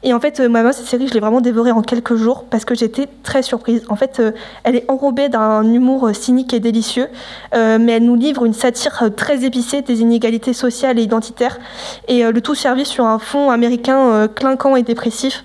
Et 0.04 0.14
en 0.14 0.20
fait, 0.20 0.40
euh, 0.40 0.50
moi, 0.50 0.74
cette 0.74 0.88
série, 0.88 1.08
je 1.08 1.14
l'ai 1.14 1.20
vraiment 1.20 1.42
dévorée 1.42 1.72
en 1.72 1.82
quelques 1.82 2.16
jours 2.16 2.46
parce 2.50 2.66
que 2.66 2.74
j'étais 2.74 3.08
très 3.24 3.44
surprise. 3.44 3.84
En 3.88 3.96
fait, 3.96 4.20
euh, 4.20 4.32
elle 4.64 4.76
est 4.76 4.86
enrobée 4.90 5.30
d'un 5.30 5.64
humour 5.64 6.08
euh, 6.08 6.14
cynique 6.14 6.54
et 6.54 6.60
délicieux, 6.60 7.08
euh, 7.54 7.78
mais 7.80 7.94
elle 7.94 8.06
nous 8.06 8.16
livre 8.16 8.46
une 8.46 8.54
satire 8.54 9.12
très 9.16 9.46
épicée 9.46 9.82
des 9.82 10.02
inégalités 10.02 10.54
sociales 10.54 10.98
et 10.98 11.04
identitaires, 11.04 11.60
et 12.08 12.24
le 12.24 12.42
tout 12.42 12.56
servi 12.56 12.86
sur 12.86 13.06
un 13.06 13.20
fond 13.20 13.50
américain 13.50 14.28
clinquant 14.28 14.76
et 14.76 14.84
dépressif. 14.84 15.44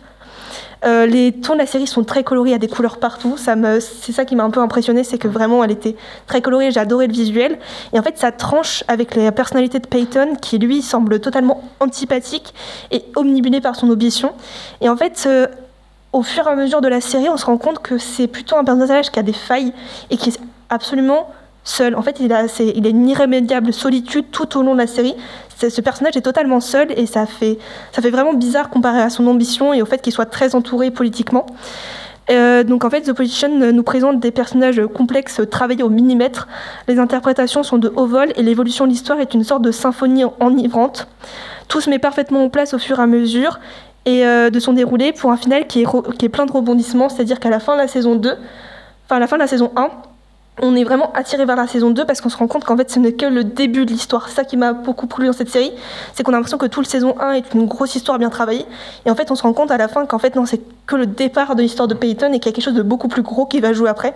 Euh, 0.84 1.06
les 1.06 1.32
tons 1.32 1.54
de 1.54 1.58
la 1.58 1.66
série 1.66 1.86
sont 1.86 2.04
très 2.04 2.22
colorés, 2.22 2.50
il 2.50 2.52
y 2.52 2.56
a 2.56 2.58
des 2.58 2.68
couleurs 2.68 2.98
partout. 2.98 3.36
C'est 3.36 4.12
ça 4.12 4.24
qui 4.24 4.36
m'a 4.36 4.44
un 4.44 4.50
peu 4.50 4.60
impressionné, 4.60 5.04
c'est 5.04 5.18
que 5.18 5.28
vraiment 5.28 5.64
elle 5.64 5.70
était 5.70 5.96
très 6.26 6.42
colorée. 6.42 6.70
J'ai 6.70 6.80
adoré 6.80 7.06
le 7.06 7.12
visuel. 7.12 7.58
Et 7.92 7.98
en 7.98 8.02
fait, 8.02 8.18
ça 8.18 8.32
tranche 8.32 8.84
avec 8.88 9.14
la 9.14 9.32
personnalité 9.32 9.78
de 9.78 9.86
Peyton, 9.86 10.36
qui 10.40 10.58
lui 10.58 10.82
semble 10.82 11.20
totalement 11.20 11.64
antipathique 11.80 12.54
et 12.90 13.04
omnibulé 13.16 13.60
par 13.60 13.76
son 13.76 13.90
ambition. 13.90 14.32
Et 14.80 14.88
en 14.88 14.96
fait, 14.96 15.24
euh, 15.26 15.46
au 16.12 16.22
fur 16.22 16.46
et 16.46 16.50
à 16.50 16.56
mesure 16.56 16.80
de 16.80 16.88
la 16.88 17.00
série, 17.00 17.28
on 17.28 17.36
se 17.36 17.46
rend 17.46 17.58
compte 17.58 17.80
que 17.80 17.98
c'est 17.98 18.26
plutôt 18.26 18.56
un 18.56 18.64
personnage 18.64 19.10
qui 19.10 19.18
a 19.18 19.22
des 19.22 19.32
failles 19.32 19.72
et 20.10 20.16
qui 20.16 20.30
est 20.30 20.40
absolument 20.68 21.28
seul. 21.68 21.94
En 21.96 22.02
fait, 22.02 22.18
il 22.20 22.32
a, 22.32 22.48
c'est, 22.48 22.68
il 22.68 22.86
une 22.86 23.08
irrémédiable 23.08 23.72
solitude 23.72 24.26
tout 24.30 24.56
au 24.56 24.62
long 24.62 24.74
de 24.74 24.78
la 24.78 24.86
série. 24.86 25.14
Ce 25.58 25.80
personnage 25.80 26.16
est 26.16 26.22
totalement 26.22 26.60
seul 26.60 26.88
et 26.96 27.06
ça 27.06 27.24
fait, 27.26 27.58
ça 27.92 28.02
fait 28.02 28.10
vraiment 28.10 28.34
bizarre 28.34 28.68
comparé 28.68 29.00
à 29.00 29.08
son 29.08 29.26
ambition 29.26 29.72
et 29.72 29.80
au 29.80 29.86
fait 29.86 30.02
qu'il 30.02 30.12
soit 30.12 30.26
très 30.26 30.54
entouré 30.54 30.90
politiquement. 30.90 31.46
Euh, 32.30 32.64
donc 32.64 32.84
en 32.84 32.90
fait, 32.90 33.02
The 33.02 33.12
Politician 33.12 33.48
nous 33.48 33.82
présente 33.82 34.20
des 34.20 34.30
personnages 34.30 34.82
complexes 34.94 35.40
travaillés 35.50 35.82
au 35.82 35.88
millimètre. 35.88 36.48
Les 36.88 36.98
interprétations 36.98 37.62
sont 37.62 37.78
de 37.78 37.92
haut 37.94 38.06
vol 38.06 38.32
et 38.36 38.42
l'évolution 38.42 38.84
de 38.84 38.90
l'histoire 38.90 39.20
est 39.20 39.32
une 39.34 39.44
sorte 39.44 39.62
de 39.62 39.70
symphonie 39.70 40.24
enivrante. 40.40 41.08
Tout 41.68 41.80
se 41.80 41.90
met 41.90 41.98
parfaitement 41.98 42.44
en 42.44 42.48
place 42.48 42.74
au 42.74 42.78
fur 42.78 42.98
et 42.98 43.02
à 43.02 43.06
mesure 43.06 43.58
et 44.06 44.24
euh, 44.24 44.50
de 44.50 44.60
son 44.60 44.72
déroulé 44.72 45.12
pour 45.12 45.30
un 45.30 45.36
final 45.36 45.66
qui 45.66 45.82
est, 45.82 46.28
plein 46.28 46.46
de 46.46 46.52
rebondissements, 46.52 47.08
c'est-à-dire 47.08 47.40
qu'à 47.40 47.50
la 47.50 47.60
fin 47.60 47.74
de 47.74 47.80
la 47.80 47.88
saison 47.88 48.14
2, 48.14 48.30
enfin 49.04 49.16
à 49.16 49.18
la 49.18 49.26
fin 49.26 49.36
de 49.36 49.42
la 49.42 49.48
saison 49.48 49.72
1, 49.76 49.88
on 50.62 50.74
est 50.74 50.84
vraiment 50.84 51.12
attiré 51.14 51.44
vers 51.44 51.56
la 51.56 51.66
saison 51.66 51.90
2 51.90 52.04
parce 52.06 52.20
qu'on 52.20 52.28
se 52.30 52.36
rend 52.36 52.46
compte 52.46 52.64
qu'en 52.64 52.76
fait 52.76 52.90
ce 52.90 52.98
n'est 52.98 53.12
que 53.12 53.26
le 53.26 53.44
début 53.44 53.84
de 53.84 53.90
l'histoire. 53.90 54.28
Ça 54.30 54.44
qui 54.44 54.56
m'a 54.56 54.72
beaucoup 54.72 55.06
plu 55.06 55.26
dans 55.26 55.32
cette 55.32 55.50
série, 55.50 55.72
c'est 56.14 56.22
qu'on 56.22 56.32
a 56.32 56.36
l'impression 56.36 56.56
que 56.58 56.66
tout 56.66 56.80
le 56.80 56.86
saison 56.86 57.14
1 57.20 57.32
est 57.32 57.54
une 57.54 57.66
grosse 57.66 57.94
histoire 57.94 58.18
bien 58.18 58.30
travaillée 58.30 58.64
et 59.04 59.10
en 59.10 59.14
fait 59.14 59.30
on 59.30 59.34
se 59.34 59.42
rend 59.42 59.52
compte 59.52 59.70
à 59.70 59.76
la 59.76 59.88
fin 59.88 60.06
qu'en 60.06 60.18
fait 60.18 60.34
non 60.34 60.46
c'est 60.46 60.60
que 60.86 60.94
le 60.96 61.06
départ 61.06 61.56
de 61.56 61.62
l'histoire 61.62 61.88
de 61.88 61.94
Peyton 61.94 62.28
et 62.32 62.38
qu'il 62.38 62.46
y 62.46 62.48
a 62.50 62.52
quelque 62.54 62.64
chose 62.64 62.74
de 62.74 62.82
beaucoup 62.82 63.08
plus 63.08 63.22
gros 63.22 63.44
qui 63.44 63.58
va 63.60 63.72
jouer 63.72 63.88
après. 63.90 64.14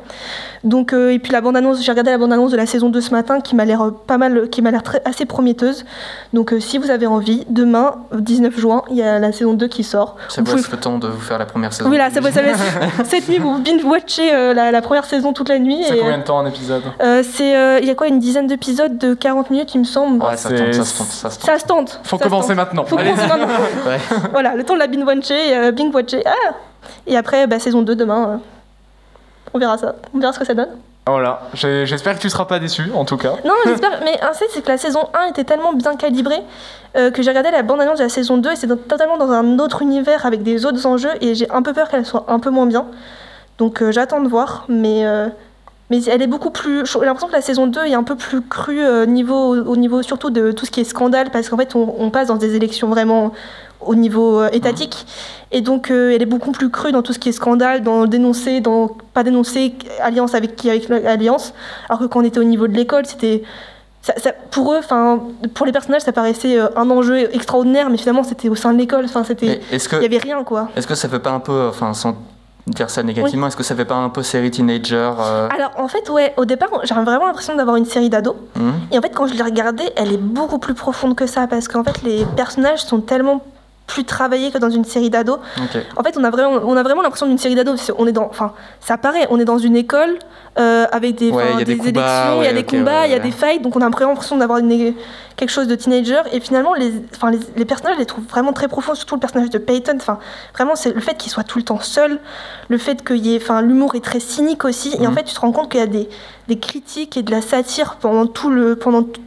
Donc 0.65 0.93
euh, 0.93 1.11
et 1.11 1.19
puis 1.19 1.33
la 1.33 1.41
bande 1.41 1.57
annonce, 1.57 1.83
j'ai 1.83 1.91
regardé 1.91 2.11
la 2.13 2.19
bande 2.19 2.33
annonce 2.33 2.53
de 2.53 2.57
la 2.57 2.67
saison 2.67 2.91
2 2.91 3.01
ce 3.01 3.11
matin 3.11 3.41
qui 3.41 3.57
m'a 3.57 3.65
l'air 3.65 3.83
euh, 3.83 3.91
pas 3.91 4.19
mal 4.19 4.49
qui 4.51 4.63
m'a 4.63 4.71
l'air 4.71 4.83
assez 5.05 5.25
prometteuse. 5.27 5.85
Donc 6.33 6.53
euh, 6.53 6.61
si 6.61 6.79
vous 6.79 6.91
avez 6.91 7.07
envie, 7.07 7.45
demain 7.51 7.97
19 8.15 8.57
juin, 8.59 8.83
il 8.91 8.97
y 8.97 9.03
a 9.03 9.19
la 9.19 9.33
saison 9.33 9.55
2 9.55 9.67
qui 9.67 9.83
sort. 9.83 10.17
Ça 10.29 10.41
Vous 10.43 10.47
vous 10.47 10.53
pouvez- 10.53 10.63
laisse 10.63 10.71
le 10.71 10.79
temps 10.79 10.99
de 10.99 11.09
vous 11.09 11.21
faire 11.21 11.39
la 11.39 11.47
première 11.47 11.73
saison. 11.73 11.91
Oui 11.91 11.97
là, 11.97 12.09
ça, 12.11 12.21
ça, 12.23 12.41
cette 13.05 13.29
nuit 13.29 13.39
vous 13.39 13.59
binge-watchez 13.59 14.33
euh, 14.33 14.55
la, 14.55 14.71
la 14.71 14.81
première 14.81 15.05
saison 15.07 15.33
toute 15.33 15.49
la 15.49 15.59
nuit 15.59 15.83
et, 15.83 15.99
combien 15.99 16.19
de 16.19 16.23
temps 16.23 16.30
un 16.39 16.47
épisode 16.47 16.83
euh, 17.03 17.23
c'est, 17.23 17.57
euh, 17.57 17.79
il 17.81 17.87
y 17.87 17.91
a 17.91 17.95
quoi, 17.95 18.07
une 18.09 18.19
dizaine 18.19 18.47
d'épisodes 18.47 18.97
de 18.99 19.15
40 19.15 19.51
minutes, 19.51 19.75
il 19.75 19.79
me 19.79 19.85
semble. 19.85 20.23
Ouais, 20.25 20.37
ça 20.37 20.49
se 20.51 20.55
tente, 20.55 20.75
ça 20.75 20.85
se 20.85 20.99
tente, 20.99 21.07
ça 21.09 21.31
se 21.31 21.39
tente. 21.39 21.47
Ça 21.47 21.59
se 21.59 21.65
tente. 21.67 22.01
Faut 22.05 22.19
ça 22.19 22.25
commencer 22.25 22.49
tente. 22.49 22.57
maintenant. 22.57 22.85
Faut 22.85 22.99
Allez. 22.99 23.11
commencer 23.11 23.29
maintenant. 23.29 23.47
Ouais. 23.87 23.99
voilà, 24.33 24.55
le 24.55 24.65
temps 24.65 24.75
de 24.75 24.79
la 24.79 24.87
binge-watcher, 24.87 25.57
euh, 25.57 25.73
binge-watcher. 25.73 26.23
Ah 26.27 26.55
Et 27.07 27.17
après, 27.17 27.47
bah, 27.47 27.59
saison 27.59 27.83
2 27.83 27.95
demain. 27.97 28.29
euh, 28.31 28.37
on 29.55 29.59
verra 29.59 29.77
ça. 29.79 29.95
On 30.15 30.19
verra 30.19 30.33
ce 30.33 30.39
que 30.39 30.45
ça 30.45 30.55
donne. 30.55 30.69
Voilà, 31.07 31.41
j'espère 31.55 32.15
que 32.15 32.21
tu 32.21 32.31
seras 32.31 32.45
pas 32.45 32.61
déçu 32.61 32.83
en 32.95 33.05
tout 33.05 33.17
cas. 33.17 33.33
Non, 33.45 33.55
j'espère. 33.67 34.01
Mais 34.05 34.21
un 34.23 34.33
fait, 34.33 34.45
c'est 34.51 34.63
que 34.63 34.69
la 34.69 34.79
saison 34.79 35.09
1 35.15 35.31
était 35.31 35.43
tellement 35.43 35.73
bien 35.73 35.97
calibrée 35.97 36.39
euh, 36.97 37.11
que 37.11 37.21
j'ai 37.23 37.31
regardé 37.31 37.51
la 37.51 37.63
bande-annonce 37.63 37.99
de 37.99 38.05
la 38.05 38.09
saison 38.11 38.37
2 38.37 38.53
et 38.53 38.55
c'est 38.57 38.69
totalement 38.87 39.17
dans 39.19 39.31
un 39.33 39.59
autre 39.59 39.83
univers 39.83 40.25
avec 40.25 40.45
des 40.45 40.67
autres 40.67 40.87
enjeux 40.87 41.11
et 41.21 41.35
j'ai 41.35 41.51
un 41.51 41.63
peu 41.63 41.73
peur 41.73 41.89
qu'elle 41.89 42.07
soit 42.07 42.27
un 42.29 42.39
peu 42.39 42.51
moins 42.51 42.67
bien. 42.67 42.87
Donc 43.59 43.83
euh, 43.83 43.91
j'attends 43.91 44.21
de 44.21 44.29
voir, 44.29 44.67
mais. 44.69 45.05
euh, 45.05 45.29
mais 45.91 46.03
elle 46.05 46.23
est 46.23 46.27
beaucoup 46.27 46.51
plus. 46.51 46.85
J'ai 46.87 47.01
l'impression 47.01 47.29
que 47.29 47.33
la 47.33 47.41
saison 47.43 47.67
2 47.67 47.85
est 47.87 47.95
un 47.95 48.03
peu 48.05 48.15
plus 48.17 48.41
crue 48.43 48.81
euh, 48.83 49.07
niveau, 49.07 49.57
au 49.57 49.77
niveau 49.77 50.03
surtout 50.03 50.31
de 50.31 50.53
tout 50.53 50.65
ce 50.65 50.71
qui 50.71 50.81
est 50.81 50.85
scandale, 50.85 51.31
parce 51.31 51.49
qu'en 51.49 51.57
fait, 51.57 51.75
on, 51.75 51.95
on 51.99 52.11
passe 52.11 52.29
dans 52.29 52.37
des 52.37 52.55
élections 52.57 52.89
vraiment 52.89 53.33
au 53.81 53.95
niveau 53.95 54.41
euh, 54.41 54.49
étatique. 54.53 55.07
Et 55.53 55.63
donc, 55.63 55.91
euh, 55.91 56.13
elle 56.15 56.23
est 56.23 56.27
beaucoup 56.27 56.53
plus 56.53 56.71
crue 56.71 56.93
dans 56.93 57.03
tout 57.03 57.13
ce 57.13 57.19
qui 57.19 57.31
est 57.31 57.33
scandale, 57.33 57.83
dans 57.83 58.07
dénoncer, 58.07 58.61
dans 58.61 58.89
pas 59.15 59.25
dénoncer, 59.25 59.75
alliance 60.01 60.35
avec 60.35 60.55
qui, 60.55 60.71
avec 60.71 60.89
l'alliance. 60.89 61.55
Alors 61.89 62.01
que 62.01 62.05
quand 62.07 62.21
on 62.21 62.25
était 62.25 62.39
au 62.41 62.45
niveau 62.45 62.69
de 62.69 62.75
l'école, 62.75 63.05
c'était. 63.07 63.43
Ça, 64.03 64.15
ça- 64.17 64.33
pour 64.51 64.73
eux, 64.73 64.79
enfin, 64.79 65.21
pour 65.55 65.67
les 65.67 65.73
personnages, 65.73 66.03
ça 66.03 66.13
paraissait 66.13 66.59
un 66.77 66.89
enjeu 66.89 67.29
extraordinaire, 67.35 67.91
mais 67.91 67.99
finalement, 67.99 68.23
c'était 68.23 68.49
au 68.49 68.55
sein 68.55 68.73
de 68.73 68.79
l'école. 68.79 69.05
Enfin, 69.05 69.25
c'était. 69.25 69.61
Il 69.73 69.77
y 69.77 69.81
que, 69.89 69.97
avait 70.05 70.19
rien, 70.19 70.43
quoi. 70.45 70.69
est-ce 70.77 70.87
que 70.87 70.95
ça 70.95 71.09
fait 71.09 71.19
pas 71.19 71.33
un 71.33 71.41
peu, 71.41 71.67
enfin, 71.69 71.93
sans 71.93 72.17
dire 72.67 72.91
ça 72.91 73.03
négativement, 73.03 73.47
est-ce 73.47 73.57
que 73.57 73.63
ça 73.63 73.75
fait 73.75 73.85
pas 73.85 73.97
un 73.97 74.09
peu 74.09 74.23
série 74.23 74.51
teenager 74.51 75.13
euh, 75.19 75.49
Alors, 75.55 75.73
en 75.77 75.89
fait, 75.89 76.09
ouais, 76.11 76.35
au 76.37 76.45
départ, 76.45 76.69
j'avais 76.85 77.05
vraiment 77.05 77.27
l'impression 77.27 77.57
d'avoir 77.57 77.77
une 77.77 77.85
série 77.85 78.11
d'ados. 78.11 78.37
hmm 78.57 78.71
Et 78.93 78.99
en 78.99 79.03
fait, 79.03 79.11
quand 79.11 79.27
je 79.27 79.35
l'ai 79.35 79.43
regardée, 79.43 79.91
elle 79.97 80.13
est 80.13 80.21
beaucoup 80.21 80.59
plus 80.59 80.75
profonde 80.75 81.15
que 81.15 81.27
ça, 81.27 81.47
parce 81.47 81.69
qu'en 81.69 81.85
fait, 81.85 82.03
les 82.03 82.25
personnages 82.37 82.81
sont 82.81 83.01
tellement 83.01 83.43
plus 83.91 84.05
travaillés 84.05 84.51
que 84.53 84.59
dans 84.59 84.71
une 84.71 84.85
série 84.85 85.11
d'ados. 85.11 85.39
En 85.97 86.03
fait, 86.05 86.17
on 86.17 86.23
a 86.25 86.31
vraiment, 86.31 86.61
on 86.65 86.77
a 86.77 86.83
vraiment 86.83 87.03
l'impression 87.03 87.27
d'une 87.27 87.39
série 87.39 87.57
d'ados. 87.57 87.91
qu'on 87.91 88.07
est 88.07 88.13
dans, 88.13 88.27
enfin, 88.31 88.53
ça 88.81 88.97
paraît, 88.97 89.27
on 89.31 89.39
est 89.41 89.45
dans 89.45 89.59
une 89.59 89.75
école 89.77 90.17
euh, 90.59 90.87
avec 90.93 91.17
des, 91.17 91.31
Ouais, 91.31 91.43
combats, 91.43 91.61
élections, 91.61 92.43
il 92.43 92.45
y 92.45 92.49
a 92.49 92.53
des 92.53 92.65
combats, 92.65 93.01
ouais, 93.03 93.09
il 93.09 93.13
y 93.13 93.15
a 93.15 93.19
des 93.19 93.31
fights, 93.33 93.63
donc 93.63 93.75
on 93.77 93.81
a 93.81 93.89
vraiment 93.89 94.11
l'impression 94.11 94.37
d'avoir 94.37 94.59
une- 94.59 94.95
quelque 95.37 95.51
chose 95.51 95.67
de 95.67 95.75
teenager. 95.75 96.21
Et 96.33 96.39
finalement, 96.41 96.75
les, 96.75 96.93
enfin, 97.17 97.31
les, 97.33 97.39
les 97.57 97.65
personnages, 97.65 97.95
je 97.97 98.01
les 98.01 98.07
trouve 98.07 98.25
vraiment 98.25 98.53
très 98.53 98.69
profonds, 98.69 98.95
surtout 98.95 99.17
le 99.17 99.21
personnage 99.21 99.51
de 99.51 99.59
Peyton. 99.59 99.97
Enfin, 99.97 100.19
vraiment, 100.55 100.77
c'est 100.77 100.93
le 100.95 101.01
fait 101.01 101.17
qu'il 101.17 101.33
soit 101.33 101.45
tout 101.45 101.59
le 101.59 101.65
temps 101.65 101.81
seul, 101.81 102.19
le 102.69 102.79
fait 102.79 103.05
qu'il 103.05 103.25
y 103.27 103.35
ait, 103.35 103.41
enfin, 103.43 103.61
l'humour 103.63 103.95
est 103.97 104.05
très 104.05 104.21
cynique 104.21 104.65
aussi. 104.65 104.95
Et 105.01 105.07
en 105.07 105.11
Mhm. 105.11 105.17
fait, 105.17 105.25
tu 105.25 105.35
te 105.35 105.41
rends 105.41 105.53
compte 105.53 105.69
qu'il 105.71 105.81
y 105.81 105.83
a 105.83 105.87
des, 105.87 106.09
des 106.49 106.59
critiques 106.59 107.17
et 107.17 107.23
de 107.23 107.31
la 107.31 107.43
satire 107.43 107.97
pendant 108.01 108.27
tout 108.27 108.51
le, 108.51 108.77
pendant 108.77 109.03
tout- 109.03 109.21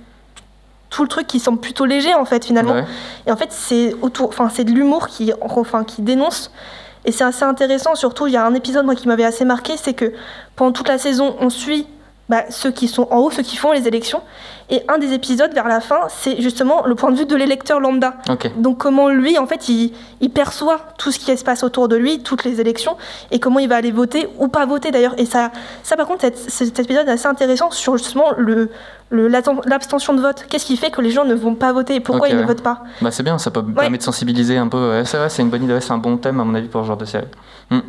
tout 0.94 1.02
le 1.02 1.10
truc 1.10 1.26
qui 1.26 1.40
semble 1.40 1.60
plutôt 1.60 1.86
léger 1.86 2.14
en 2.14 2.24
fait 2.24 2.46
finalement. 2.46 2.74
Ouais. 2.74 2.86
Et 3.26 3.32
en 3.32 3.36
fait, 3.36 3.52
c'est 3.52 3.96
autour, 4.02 4.30
enfin, 4.30 4.50
c'est 4.54 4.64
de 4.64 4.72
l'humour 4.72 5.08
qui, 5.08 5.34
enfin, 5.42 5.84
qui 5.84 6.04
dénonce. 6.04 6.52
Et 7.06 7.12
c'est 7.12 7.24
assez 7.24 7.44
intéressant. 7.44 7.96
Surtout, 7.96 8.28
il 8.28 8.34
y 8.34 8.38
a 8.38 8.46
un 8.46 8.54
épisode 8.54 8.86
moi, 8.86 8.96
qui 8.96 9.08
m'avait 9.08 9.26
assez 9.26 9.44
marqué, 9.44 9.76
c'est 9.76 9.94
que 9.94 10.14
pendant 10.56 10.72
toute 10.72 10.88
la 10.88 10.98
saison, 10.98 11.36
on 11.40 11.50
suit 11.50 11.88
bah, 12.30 12.44
ceux 12.50 12.72
qui 12.72 12.88
sont 12.88 13.08
en 13.12 13.18
haut, 13.18 13.32
ceux 13.32 13.44
qui 13.44 13.58
font 13.58 13.72
les 13.72 13.88
élections. 13.88 14.22
Et 14.70 14.82
un 14.88 14.98
des 14.98 15.12
épisodes 15.12 15.54
vers 15.54 15.68
la 15.68 15.82
fin, 15.82 16.08
c'est 16.08 16.42
justement 16.42 16.86
le 16.86 16.96
point 16.96 17.12
de 17.12 17.18
vue 17.18 17.26
de 17.26 17.36
l'électeur 17.36 17.82
lambda. 17.82 18.16
Donc 18.58 18.78
comment 18.78 19.10
lui, 19.10 19.38
en 19.38 19.46
fait, 19.46 19.68
il, 19.68 19.94
il 20.22 20.30
perçoit 20.30 20.80
tout 20.98 21.12
ce 21.12 21.20
qui 21.20 21.38
se 21.38 21.44
passe 21.44 21.64
autour 21.64 21.90
de 21.90 21.98
lui, 21.98 22.24
toutes 22.24 22.46
les 22.46 22.62
élections, 22.62 22.96
et 23.30 23.40
comment 23.40 23.60
il 23.60 23.68
va 23.68 23.76
aller 23.76 23.92
voter 23.92 24.30
ou 24.40 24.48
pas 24.48 24.66
voter 24.66 24.92
d'ailleurs. 24.92 25.16
Et 25.18 25.26
ça, 25.26 25.52
ça 25.84 25.98
par 25.98 26.08
contre, 26.08 26.22
cet, 26.22 26.38
cet 26.38 26.80
épisode 26.80 27.08
est 27.10 27.12
assez 27.12 27.28
intéressant 27.28 27.72
sur 27.72 27.98
justement 27.98 28.32
le, 28.38 28.70
l'abstention 29.12 30.14
de 30.14 30.22
vote. 30.22 30.46
Qu'est-ce 30.50 30.66
qui 30.66 30.78
fait 30.78 30.92
que 30.92 31.02
les 31.02 31.12
gens 31.12 31.26
ne 31.26 31.36
vont 31.36 31.56
pas 31.56 31.74
voter? 31.74 31.96
Et 31.96 32.00
pourquoi 32.00 32.30
ils 32.30 32.36
ne 32.36 32.42
ouais. 32.42 32.48
votent 32.48 32.64
pas? 32.64 32.84
Bah 33.02 33.12
c'est 33.12 33.24
bien, 33.24 33.38
ça 33.38 33.52
peut 33.52 33.64
permettre 33.64 33.98
de 33.98 34.04
sensibiliser 34.04 34.58
un 34.58 34.70
peu. 34.70 34.92
Ouais, 34.92 35.04
c'est 35.06 35.42
une 35.42 35.50
bonne 35.50 35.64
idée, 35.64 35.74
ouais, 35.74 35.82
c'est 35.82 35.92
un 35.92 35.98
bon 35.98 36.18
thème 36.18 36.40
à 36.40 36.46
mon 36.46 36.56
avis 36.56 36.70
pour 36.70 36.82
ce 36.82 36.88
genre 36.88 36.98
de 36.98 37.06
série. 37.06 37.28
Hmm. 37.70 37.82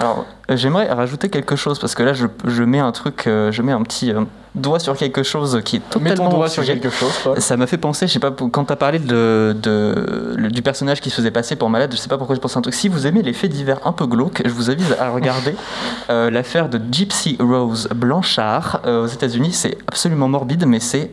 Alors, 0.00 0.24
euh, 0.50 0.56
j'aimerais 0.56 0.90
rajouter 0.92 1.28
quelque 1.28 1.56
chose 1.56 1.78
parce 1.78 1.94
que 1.94 2.02
là, 2.02 2.12
je, 2.14 2.26
je 2.46 2.62
mets 2.62 2.78
un 2.78 2.90
truc, 2.90 3.26
euh, 3.26 3.52
je 3.52 3.60
mets 3.60 3.72
un 3.72 3.82
petit 3.82 4.10
euh, 4.12 4.22
doigt 4.54 4.78
sur 4.78 4.96
quelque 4.96 5.22
chose 5.22 5.60
qui 5.62 5.76
est 5.76 5.96
Mets 6.00 6.10
totalement 6.10 6.30
ton 6.30 6.36
doigt 6.38 6.48
sur 6.48 6.64
quelque 6.64 6.88
chose. 6.88 7.12
quoi. 7.22 7.38
Ça 7.38 7.56
m'a 7.58 7.66
fait 7.66 7.76
penser, 7.76 8.06
je 8.06 8.14
sais 8.14 8.18
pas, 8.18 8.30
quand 8.30 8.64
t'as 8.64 8.76
parlé 8.76 8.98
de, 8.98 9.54
de- 9.62 10.34
le- 10.38 10.48
du 10.50 10.62
personnage 10.62 11.00
qui 11.02 11.10
se 11.10 11.16
faisait 11.16 11.30
passer 11.30 11.54
pour 11.54 11.68
malade, 11.68 11.90
je 11.92 11.98
sais 11.98 12.08
pas 12.08 12.16
pourquoi 12.16 12.34
je 12.34 12.40
pense 12.40 12.56
à 12.56 12.60
un 12.60 12.62
truc. 12.62 12.74
Si 12.74 12.88
vous 12.88 13.06
aimez 13.06 13.20
les 13.22 13.34
faits 13.34 13.50
divers 13.50 13.78
un 13.86 13.92
peu 13.92 14.06
glauques, 14.06 14.40
je 14.44 14.50
vous 14.50 14.70
invite 14.70 14.96
à 14.98 15.10
regarder 15.10 15.54
euh, 16.10 16.30
l'affaire 16.30 16.70
de 16.70 16.80
Gypsy 16.90 17.36
Rose 17.38 17.88
Blanchard 17.94 18.80
aux 18.86 19.06
États-Unis. 19.06 19.52
C'est 19.52 19.76
absolument 19.86 20.28
morbide, 20.28 20.64
mais 20.66 20.80
c'est 20.80 21.10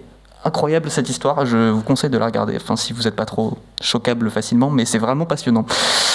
incroyable 0.47 0.89
cette 0.89 1.09
histoire. 1.09 1.45
Je 1.45 1.69
vous 1.69 1.81
conseille 1.81 2.09
de 2.09 2.17
la 2.17 2.25
regarder. 2.25 2.55
Enfin, 2.55 2.75
si 2.75 2.93
vous 2.93 3.03
n'êtes 3.03 3.15
pas 3.15 3.25
trop 3.25 3.57
choquable 3.81 4.29
facilement, 4.31 4.69
mais 4.69 4.85
c'est 4.85 4.97
vraiment 4.97 5.25
passionnant. 5.25 5.65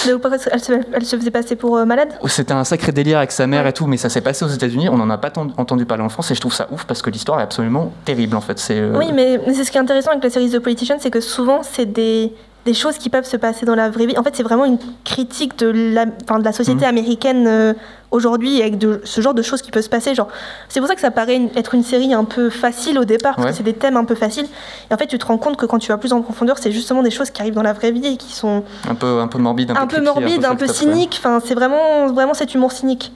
Elle 0.05 0.59
se, 0.59 0.73
elle 0.93 1.05
se 1.05 1.15
faisait 1.15 1.31
passer 1.31 1.55
pour 1.55 1.77
euh, 1.77 1.85
malade? 1.85 2.09
C'était 2.27 2.53
un 2.53 2.63
sacré 2.63 2.91
délire 2.91 3.19
avec 3.19 3.31
sa 3.31 3.47
mère 3.47 3.65
et 3.67 3.73
tout, 3.73 3.87
mais 3.87 3.97
ça 3.97 4.09
s'est 4.09 4.21
passé 4.21 4.43
aux 4.43 4.49
États-Unis. 4.49 4.89
On 4.89 4.97
n'en 4.97 5.09
a 5.09 5.17
pas 5.17 5.31
entendu 5.57 5.85
parler 5.85 6.03
en 6.03 6.09
France 6.09 6.31
et 6.31 6.35
je 6.35 6.41
trouve 6.41 6.53
ça 6.53 6.67
ouf 6.71 6.83
parce 6.85 7.01
que 7.01 7.09
l'histoire 7.09 7.39
est 7.39 7.43
absolument 7.43 7.93
terrible 8.05 8.35
en 8.35 8.41
fait. 8.41 8.59
C'est 8.59 8.79
euh, 8.79 8.97
Oui, 8.97 9.11
mais 9.13 9.39
mais 9.45 9.53
c'est 9.53 9.63
ce 9.63 9.71
qui 9.71 9.77
est 9.77 9.81
intéressant 9.81 10.11
avec 10.11 10.23
la 10.23 10.29
série 10.29 10.49
The 10.49 10.59
Politician, 10.59 10.97
c'est 10.99 11.11
que 11.11 11.21
souvent, 11.21 11.61
c'est 11.63 11.85
des, 11.85 12.33
des 12.65 12.73
choses 12.73 12.97
qui 12.97 13.09
peuvent 13.09 13.25
se 13.25 13.35
passer 13.37 13.65
dans 13.65 13.75
la 13.75 13.89
vraie 13.89 14.05
vie. 14.05 14.17
En 14.17 14.23
fait, 14.23 14.35
c'est 14.35 14.43
vraiment 14.43 14.65
une 14.65 14.77
critique 15.03 15.57
de 15.59 15.67
la, 15.93 16.05
enfin, 16.23 16.39
de 16.39 16.45
la 16.45 16.53
société 16.53 16.81
Mhm. 16.85 16.89
américaine 16.89 17.45
euh, 17.47 17.73
aujourd'hui, 18.11 18.61
avec 18.61 18.77
de, 18.77 19.01
ce 19.03 19.19
genre 19.21 19.33
de 19.33 19.41
choses 19.41 19.61
qui 19.61 19.69
peuvent 19.71 19.83
se 19.83 19.89
passer. 19.89 20.15
Genre, 20.15 20.27
c'est 20.69 20.79
pour 20.79 20.87
ça 20.87 20.95
que 20.95 21.01
ça 21.01 21.11
paraît 21.11 21.35
une- 21.35 21.49
être 21.57 21.73
une 21.75 21.83
série 21.83 22.13
un 22.13 22.23
peu 22.23 22.49
facile 22.49 22.97
au 22.99 23.03
départ, 23.05 23.35
parce 23.35 23.45
Ouais. 23.47 23.51
que 23.51 23.57
c'est 23.57 23.63
des 23.63 23.73
thèmes 23.73 23.97
un 23.97 24.05
peu 24.05 24.15
faciles. 24.15 24.45
Et 24.89 24.93
en 24.93 24.97
fait, 24.97 25.07
tu 25.07 25.17
te 25.17 25.25
rends 25.25 25.37
compte 25.37 25.57
que 25.57 25.65
quand 25.65 25.79
tu 25.79 25.89
vas 25.89 25.97
plus 25.97 26.13
en 26.13 26.21
profondeur, 26.21 26.57
c'est 26.57 26.71
justement 26.71 27.03
des 27.03 27.11
choses 27.11 27.31
qui 27.31 27.41
arrivent 27.41 27.55
dans 27.55 27.63
la 27.63 27.73
vraie 27.73 27.91
vie 27.91 28.05
et 28.07 28.17
qui 28.17 28.31
sont 28.33 28.63
un 28.89 28.95
peu 28.95 29.19
un 29.19 29.27
peu 29.27 29.39
morbide, 29.39 29.71
un, 29.71 29.75
un 29.75 29.87
peu 29.87 29.99
morbides, 30.01 30.45
un 30.45 30.55
peu 30.55 30.67
ouais. 30.67 30.73
cyniques. 30.73 31.15
Enfin, 31.19 31.41
c'est 31.43 31.55
vraiment, 31.55 32.07
vraiment 32.07 32.33
cet 32.33 32.53
humour 32.53 32.71
cynique. 32.71 33.11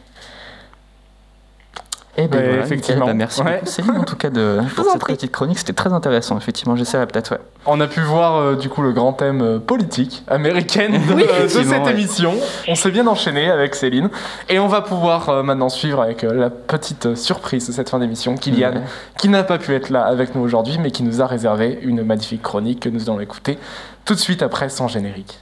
Eh 2.19 2.27
ben 2.27 2.39
Ouais, 2.39 2.47
voilà, 2.47 2.63
effectivement. 2.63 3.01
nickel. 3.05 3.13
Bah, 3.13 3.17
merci 3.17 3.41
Ouais. 3.41 3.53
beaucoup 3.59 3.65
Céline 3.67 3.97
en 3.97 4.03
tout 4.03 4.15
cas 4.15 4.29
de, 4.31 4.59
pour 4.75 4.85
cette 4.85 4.99
prie. 4.99 5.13
petite 5.13 5.31
chronique. 5.31 5.59
C'était 5.59 5.73
très 5.73 5.93
intéressant 5.93 6.35
effectivement. 6.37 6.75
J'essaierai 6.75 7.05
peut-être 7.05 7.31
ouais. 7.31 7.39
On 7.67 7.79
a 7.79 7.85
pu 7.87 7.99
voir 8.01 8.35
euh, 8.37 8.55
du 8.55 8.69
coup 8.69 8.81
le 8.81 8.91
grand 8.91 9.13
thème 9.13 9.41
euh, 9.41 9.59
politique 9.59 10.23
américaine 10.27 10.93
de, 10.93 11.13
Oui, 11.13 11.23
euh, 11.23 11.41
de 11.41 11.45
effectivement, 11.45 11.73
cette 11.73 11.83
ouais. 11.85 11.91
émission. 11.91 12.33
On 12.67 12.75
s'est 12.75 12.89
bien 12.91 13.05
enchaîné 13.07 13.51
avec 13.51 13.75
Céline 13.75 14.09
et 14.49 14.57
on 14.57 14.67
va 14.67 14.81
pouvoir 14.81 15.29
euh, 15.29 15.43
maintenant 15.43 15.69
suivre 15.69 16.01
avec 16.01 16.23
euh, 16.23 16.33
la 16.33 16.49
petite 16.49 17.15
surprise 17.15 17.67
de 17.67 17.71
cette 17.71 17.89
fin 17.89 17.99
d'émission, 17.99 18.35
Kylian, 18.35 18.71
Ouais. 18.71 18.81
qui 19.19 19.29
n'a 19.29 19.43
pas 19.43 19.57
pu 19.59 19.75
être 19.75 19.89
là 19.89 20.03
avec 20.05 20.33
nous 20.33 20.41
aujourd'hui, 20.41 20.77
mais 20.81 20.89
qui 20.91 21.03
nous 21.03 21.21
a 21.21 21.27
réservé 21.27 21.77
une 21.83 22.03
magnifique 22.03 22.41
chronique 22.41 22.79
que 22.79 22.89
nous 22.89 23.09
allons 23.09 23.19
écouter 23.19 23.59
tout 24.05 24.15
de 24.15 24.19
suite 24.19 24.41
après 24.41 24.69
son 24.69 24.87
générique. 24.87 25.39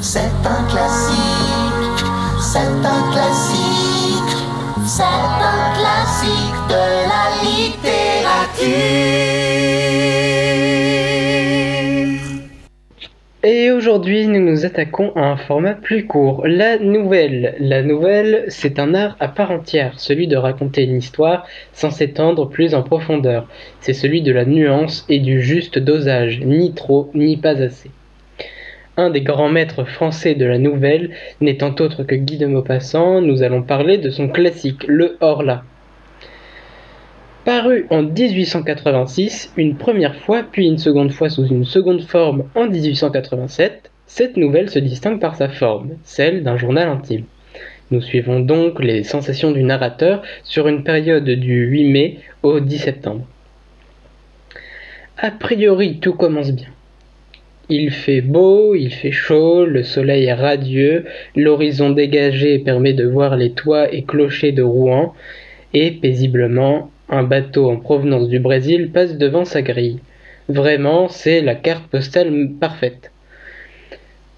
C'est 0.00 0.20
un 0.20 0.64
classique, 0.68 2.04
c'est 2.40 2.58
un 2.58 3.12
classique, 3.12 4.36
c'est 4.84 5.02
un 5.02 5.61
Et 13.44 13.72
aujourd'hui, 13.72 14.28
nous 14.28 14.38
nous 14.38 14.64
attaquons 14.64 15.10
à 15.16 15.22
un 15.22 15.36
format 15.36 15.74
plus 15.74 16.06
court, 16.06 16.46
la 16.46 16.78
nouvelle. 16.78 17.56
La 17.58 17.82
nouvelle, 17.82 18.44
c'est 18.46 18.78
un 18.78 18.94
art 18.94 19.16
à 19.18 19.26
part 19.26 19.50
entière, 19.50 19.98
celui 19.98 20.28
de 20.28 20.36
raconter 20.36 20.84
une 20.84 20.96
histoire 20.96 21.44
sans 21.72 21.90
s'étendre 21.90 22.48
plus 22.48 22.74
en 22.74 22.84
profondeur. 22.84 23.48
C'est 23.80 23.94
celui 23.94 24.22
de 24.22 24.30
la 24.30 24.44
nuance 24.44 25.04
et 25.08 25.18
du 25.18 25.42
juste 25.42 25.80
dosage, 25.80 26.40
ni 26.40 26.72
trop, 26.72 27.10
ni 27.14 27.36
pas 27.36 27.60
assez. 27.60 27.90
Un 28.96 29.10
des 29.10 29.22
grands 29.22 29.48
maîtres 29.48 29.84
français 29.84 30.34
de 30.34 30.44
la 30.44 30.58
nouvelle 30.58 31.10
n'étant 31.40 31.74
autre 31.80 32.04
que 32.04 32.14
Guy 32.14 32.38
de 32.38 32.46
Maupassant, 32.46 33.20
nous 33.22 33.42
allons 33.42 33.62
parler 33.62 33.98
de 33.98 34.10
son 34.10 34.28
classique, 34.28 34.84
le 34.86 35.16
Horla. 35.20 35.64
Paru 37.44 37.86
en 37.90 38.04
1886, 38.04 39.52
une 39.56 39.74
première 39.74 40.14
fois, 40.14 40.44
puis 40.44 40.68
une 40.68 40.78
seconde 40.78 41.10
fois 41.10 41.28
sous 41.28 41.44
une 41.44 41.64
seconde 41.64 42.02
forme 42.02 42.44
en 42.54 42.68
1887, 42.68 43.90
cette 44.06 44.36
nouvelle 44.36 44.70
se 44.70 44.78
distingue 44.78 45.18
par 45.18 45.34
sa 45.34 45.48
forme, 45.48 45.96
celle 46.04 46.44
d'un 46.44 46.56
journal 46.56 46.88
intime. 46.88 47.24
Nous 47.90 48.00
suivons 48.00 48.38
donc 48.38 48.80
les 48.80 49.02
sensations 49.02 49.50
du 49.50 49.64
narrateur 49.64 50.22
sur 50.44 50.68
une 50.68 50.84
période 50.84 51.28
du 51.28 51.64
8 51.66 51.84
mai 51.90 52.18
au 52.44 52.60
10 52.60 52.78
septembre. 52.78 53.26
A 55.18 55.32
priori, 55.32 55.98
tout 55.98 56.14
commence 56.14 56.52
bien. 56.52 56.68
Il 57.68 57.90
fait 57.90 58.20
beau, 58.20 58.76
il 58.76 58.92
fait 58.92 59.10
chaud, 59.10 59.64
le 59.64 59.82
soleil 59.82 60.26
est 60.26 60.34
radieux, 60.34 61.06
l'horizon 61.34 61.90
dégagé 61.90 62.60
permet 62.60 62.92
de 62.92 63.04
voir 63.04 63.36
les 63.36 63.50
toits 63.50 63.92
et 63.92 64.04
clochers 64.04 64.52
de 64.52 64.62
Rouen, 64.62 65.12
et 65.74 65.90
paisiblement, 65.90 66.90
un 67.12 67.22
bateau 67.24 67.70
en 67.70 67.76
provenance 67.76 68.28
du 68.28 68.40
Brésil 68.40 68.90
passe 68.90 69.18
devant 69.18 69.44
sa 69.44 69.60
grille. 69.60 70.00
Vraiment, 70.48 71.08
c'est 71.08 71.42
la 71.42 71.54
carte 71.54 71.86
postale 71.88 72.32
parfaite. 72.58 73.12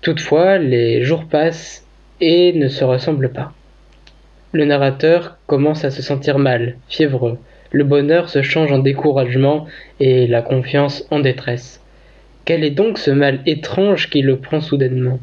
Toutefois, 0.03 0.59
les 0.59 1.05
jours 1.05 1.25
passent 1.27 1.87
et 2.21 2.53
ne 2.53 2.67
se 2.67 2.83
ressemblent 2.83 3.33
pas. 3.33 3.53
Le 4.53 4.65
narrateur 4.65 5.39
commence 5.47 5.85
à 5.85 5.91
se 5.91 6.03
sentir 6.03 6.39
mal, 6.39 6.77
fiévreux. 6.89 7.39
Le 7.71 7.85
bonheur 7.85 8.29
se 8.29 8.43
change 8.43 8.73
en 8.73 8.81
découragement 8.81 9.67
et 10.01 10.27
la 10.27 10.43
confiance 10.43 11.07
en 11.13 11.21
détresse. 11.21 11.81
Quel 12.45 12.65
est 12.65 12.71
donc 12.71 12.99
ce 12.99 13.13
mal 13.13 13.41
étrange 13.47 14.11
qui 14.11 14.21
le 14.21 14.37
prend 14.39 14.61
soudainement? 14.61 15.21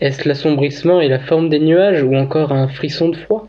Est-ce 0.00 0.28
l'assombrissement 0.28 1.00
et 1.00 1.08
la 1.08 1.20
forme 1.20 1.48
des 1.48 1.60
nuages 1.60 2.02
ou 2.02 2.14
encore 2.16 2.52
un 2.52 2.68
frisson 2.68 3.08
de 3.08 3.16
froid 3.16 3.48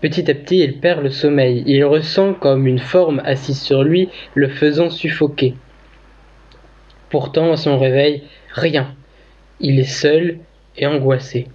Petit 0.00 0.30
à 0.30 0.34
petit, 0.34 0.58
il 0.58 0.78
perd 0.78 1.02
le 1.02 1.10
sommeil. 1.10 1.64
Il 1.66 1.84
ressent 1.84 2.32
comme 2.34 2.66
une 2.66 2.78
forme 2.78 3.20
assise 3.24 3.60
sur 3.60 3.82
lui, 3.82 4.08
le 4.34 4.48
faisant 4.48 4.90
suffoquer. 4.90 5.54
Pourtant, 7.10 7.52
à 7.52 7.56
son 7.56 7.78
réveil, 7.78 8.22
rien. 8.52 8.94
Il 9.60 9.80
est 9.80 9.84
seul 9.84 10.38
et 10.76 10.86
angoissé. 10.86 11.48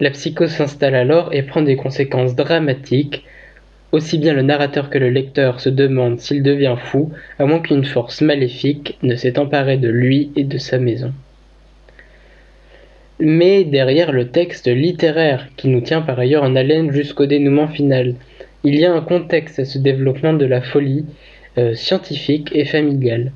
La 0.00 0.10
psychose 0.10 0.50
s'installe 0.50 0.94
alors 0.94 1.34
et 1.34 1.42
prend 1.42 1.60
des 1.60 1.76
conséquences 1.76 2.34
dramatiques. 2.34 3.24
Aussi 3.92 4.18
bien 4.18 4.32
le 4.32 4.42
narrateur 4.42 4.88
que 4.88 4.98
le 4.98 5.10
lecteur 5.10 5.60
se 5.60 5.68
demandent 5.68 6.20
s'il 6.20 6.42
devient 6.42 6.76
fou, 6.78 7.12
à 7.38 7.44
moins 7.44 7.60
qu'une 7.60 7.84
force 7.84 8.22
maléfique 8.22 8.96
ne 9.02 9.16
s'est 9.16 9.38
emparée 9.38 9.76
de 9.76 9.88
lui 9.88 10.30
et 10.36 10.44
de 10.44 10.58
sa 10.58 10.78
maison. 10.78 11.12
Mais 13.20 13.64
derrière 13.64 14.12
le 14.12 14.28
texte 14.28 14.68
littéraire, 14.68 15.48
qui 15.56 15.68
nous 15.68 15.80
tient 15.80 16.02
par 16.02 16.18
ailleurs 16.18 16.44
en 16.44 16.54
haleine 16.54 16.92
jusqu'au 16.92 17.26
dénouement 17.26 17.66
final, 17.66 18.14
il 18.62 18.76
y 18.76 18.84
a 18.84 18.92
un 18.92 19.00
contexte 19.00 19.58
à 19.58 19.64
ce 19.64 19.78
développement 19.78 20.34
de 20.34 20.46
la 20.46 20.60
folie 20.60 21.04
euh, 21.58 21.74
scientifique 21.74 22.50
et 22.52 22.64
familiale. 22.64 23.32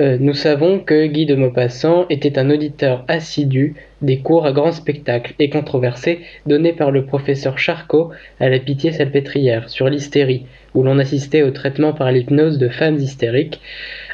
Euh, 0.00 0.16
nous 0.20 0.34
savons 0.34 0.78
que 0.78 1.06
Guy 1.06 1.26
de 1.26 1.34
Maupassant 1.34 2.06
était 2.08 2.38
un 2.38 2.50
auditeur 2.50 3.04
assidu 3.08 3.74
des 4.00 4.18
cours 4.18 4.46
à 4.46 4.52
grand 4.52 4.70
spectacle 4.70 5.34
et 5.40 5.50
controversés 5.50 6.20
donnés 6.46 6.72
par 6.72 6.92
le 6.92 7.04
professeur 7.04 7.58
Charcot 7.58 8.10
à 8.38 8.48
la 8.48 8.60
Pitié 8.60 8.92
Salpêtrière 8.92 9.68
sur 9.68 9.88
l'hystérie, 9.88 10.46
où 10.74 10.84
l'on 10.84 11.00
assistait 11.00 11.42
au 11.42 11.50
traitement 11.50 11.92
par 11.92 12.12
l'hypnose 12.12 12.58
de 12.58 12.68
femmes 12.68 12.98
hystériques, 12.98 13.60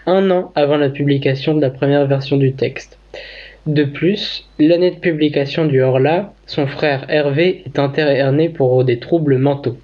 un 0.06 0.30
an 0.30 0.52
avant 0.54 0.78
la 0.78 0.88
publication 0.88 1.54
de 1.54 1.60
la 1.60 1.70
première 1.70 2.06
version 2.06 2.38
du 2.38 2.54
texte. 2.54 2.98
De 3.66 3.84
plus, 3.84 4.46
l'année 4.58 4.90
de 4.90 5.00
publication 5.00 5.64
du 5.64 5.80
Horla, 5.80 6.34
son 6.46 6.66
frère 6.66 7.06
Hervé 7.08 7.62
est 7.64 7.78
interné 7.78 8.50
pour 8.50 8.84
des 8.84 8.98
troubles 8.98 9.38
mentaux. 9.38 9.78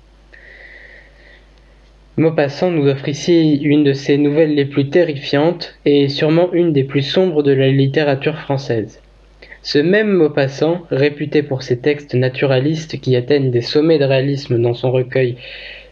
Maupassant 2.18 2.70
nous 2.70 2.86
offre 2.86 3.08
ici 3.08 3.58
une 3.62 3.82
de 3.82 3.94
ses 3.94 4.18
nouvelles 4.18 4.54
les 4.54 4.66
plus 4.66 4.90
terrifiantes 4.90 5.78
et 5.86 6.10
sûrement 6.10 6.52
une 6.52 6.74
des 6.74 6.84
plus 6.84 7.00
sombres 7.00 7.42
de 7.42 7.52
la 7.52 7.68
littérature 7.68 8.36
française. 8.36 9.00
Ce 9.62 9.78
même 9.78 10.12
Maupassant, 10.12 10.82
réputé 10.90 11.42
pour 11.42 11.62
ses 11.62 11.78
textes 11.78 12.14
naturalistes 12.14 13.00
qui 13.00 13.16
atteignent 13.16 13.50
des 13.50 13.62
sommets 13.62 13.98
de 13.98 14.04
réalisme 14.04 14.60
dans 14.60 14.74
son 14.74 14.92
recueil 14.92 15.36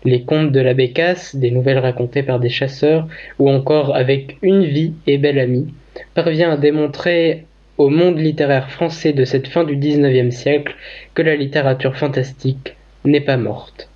Les 0.05 0.24
contes 0.24 0.53
de 0.53 0.61
la 0.61 0.74
Bécasse, 0.74 1.35
des 1.37 1.51
nouvelles 1.51 1.79
racontées 1.79 2.22
par 2.22 2.38
des 2.38 2.51
chasseurs, 2.51 3.09
ou 3.38 3.48
encore 3.48 3.96
avec 3.96 4.37
Une 4.42 4.64
vie 4.64 4.92
et 5.07 5.16
belle 5.16 5.38
amie, 5.38 5.68
parvient 6.14 6.53
à 6.53 6.57
démontrer 6.59 7.46
au 7.78 7.88
monde 7.88 8.18
littéraire 8.18 8.70
français 8.70 9.12
de 9.12 9.24
cette 9.24 9.48
fin 9.48 9.64
du 9.64 9.76
XIXe 9.76 10.34
siècle 10.34 10.74
que 11.14 11.22
la 11.22 11.36
littérature 11.36 11.96
fantastique 11.96 12.76
n'est 13.04 13.20
pas 13.20 13.36
morte. 13.36 13.88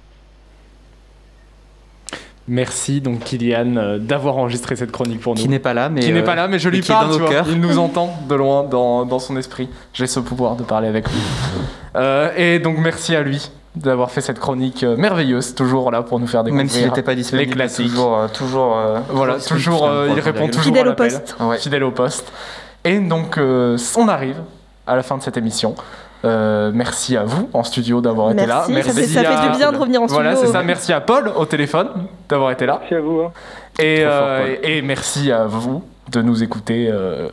Merci 2.48 3.00
donc 3.00 3.20
Kylian 3.20 3.76
euh, 3.76 3.98
d'avoir 3.98 4.36
enregistré 4.38 4.74
cette 4.74 4.90
chronique 4.90 5.20
pour 5.20 5.34
nous. 5.34 5.40
Qui 5.40 5.48
n'est 5.48 5.60
pas 5.60 5.74
là, 5.74 5.88
mais 5.88 6.00
qui 6.00 6.12
n'est 6.12 6.20
euh, 6.20 6.24
pas 6.24 6.34
là, 6.34 6.48
mais 6.48 6.58
je 6.58 6.68
lui 6.68 6.82
parle, 6.82 7.06
dans 7.08 7.14
tu 7.14 7.20
nos 7.20 7.26
vois. 7.26 7.34
cœurs. 7.34 7.46
Il 7.48 7.60
nous 7.60 7.78
entend 7.78 8.12
de 8.28 8.34
loin 8.34 8.64
dans, 8.64 9.04
dans 9.04 9.20
son 9.20 9.36
esprit. 9.36 9.68
J'ai 9.92 10.08
ce 10.08 10.18
pouvoir 10.18 10.56
de 10.56 10.64
parler 10.64 10.88
avec 10.88 11.08
lui. 11.08 11.20
Euh, 11.94 12.30
et 12.36 12.58
donc 12.58 12.78
merci 12.78 13.14
à 13.14 13.22
lui 13.22 13.50
d'avoir 13.74 14.10
fait 14.10 14.20
cette 14.20 14.38
chronique 14.38 14.82
euh, 14.82 14.96
merveilleuse, 14.96 15.54
toujours 15.54 15.90
là 15.90 16.02
pour 16.02 16.20
nous 16.20 16.26
faire 16.26 16.44
découvrir 16.44 16.64
Même 16.66 16.72
s'il 16.72 16.84
n'était 16.86 17.02
pas 17.02 17.14
disponible, 17.14 17.48
les 17.48 17.54
classiques. 17.54 17.86
toujours, 17.88 18.18
euh, 18.18 18.28
toujours, 18.28 18.76
euh, 18.76 18.98
Voilà, 19.08 19.36
toujours, 19.38 19.86
euh, 19.86 20.08
il 20.14 20.20
répond 20.20 20.48
toujours 20.48 20.64
Fidèle 20.64 20.88
à 20.88 20.90
au 20.90 20.94
poste. 20.94 21.36
Ouais. 21.40 21.58
Fidèle 21.58 21.84
au 21.84 21.90
poste. 21.90 22.32
Et 22.84 22.98
donc, 22.98 23.38
euh, 23.38 23.76
on 23.96 24.08
arrive 24.08 24.36
à 24.86 24.96
la 24.96 25.02
fin 25.02 25.16
de 25.16 25.22
cette 25.22 25.36
émission. 25.36 25.74
Euh, 26.24 26.70
merci 26.72 27.16
à 27.16 27.24
vous 27.24 27.48
en 27.52 27.64
studio 27.64 28.00
d'avoir 28.00 28.30
été 28.32 28.46
là. 28.46 28.64
Merci, 28.68 28.90
ça 28.90 28.94
fait, 29.00 29.06
ça 29.08 29.20
à- 29.20 29.24
fait 29.42 29.50
du 29.50 29.56
bien 29.58 29.72
de 29.72 29.76
revenir 29.76 30.02
en 30.02 30.06
studio. 30.08 30.22
Voilà, 30.22 30.36
c'est 30.36 30.46
ça. 30.52 30.62
Merci 30.62 30.92
à 30.92 31.00
Paul 31.00 31.28
au 31.36 31.44
téléphone 31.46 31.88
d'avoir 32.28 32.50
été 32.52 32.64
là. 32.66 32.78
Merci 32.80 32.94
à 32.94 33.00
vous. 33.00 33.20
hein. 33.22 33.32
Et, 33.80 34.02
Trop 34.02 34.10
fort, 34.12 34.22
euh, 34.22 34.56
et 34.62 34.82
merci 34.82 35.32
à 35.32 35.44
vous 35.46 35.82
de 36.12 36.22
nous 36.22 36.42
écouter. 36.42 36.88
euh, 36.90 37.28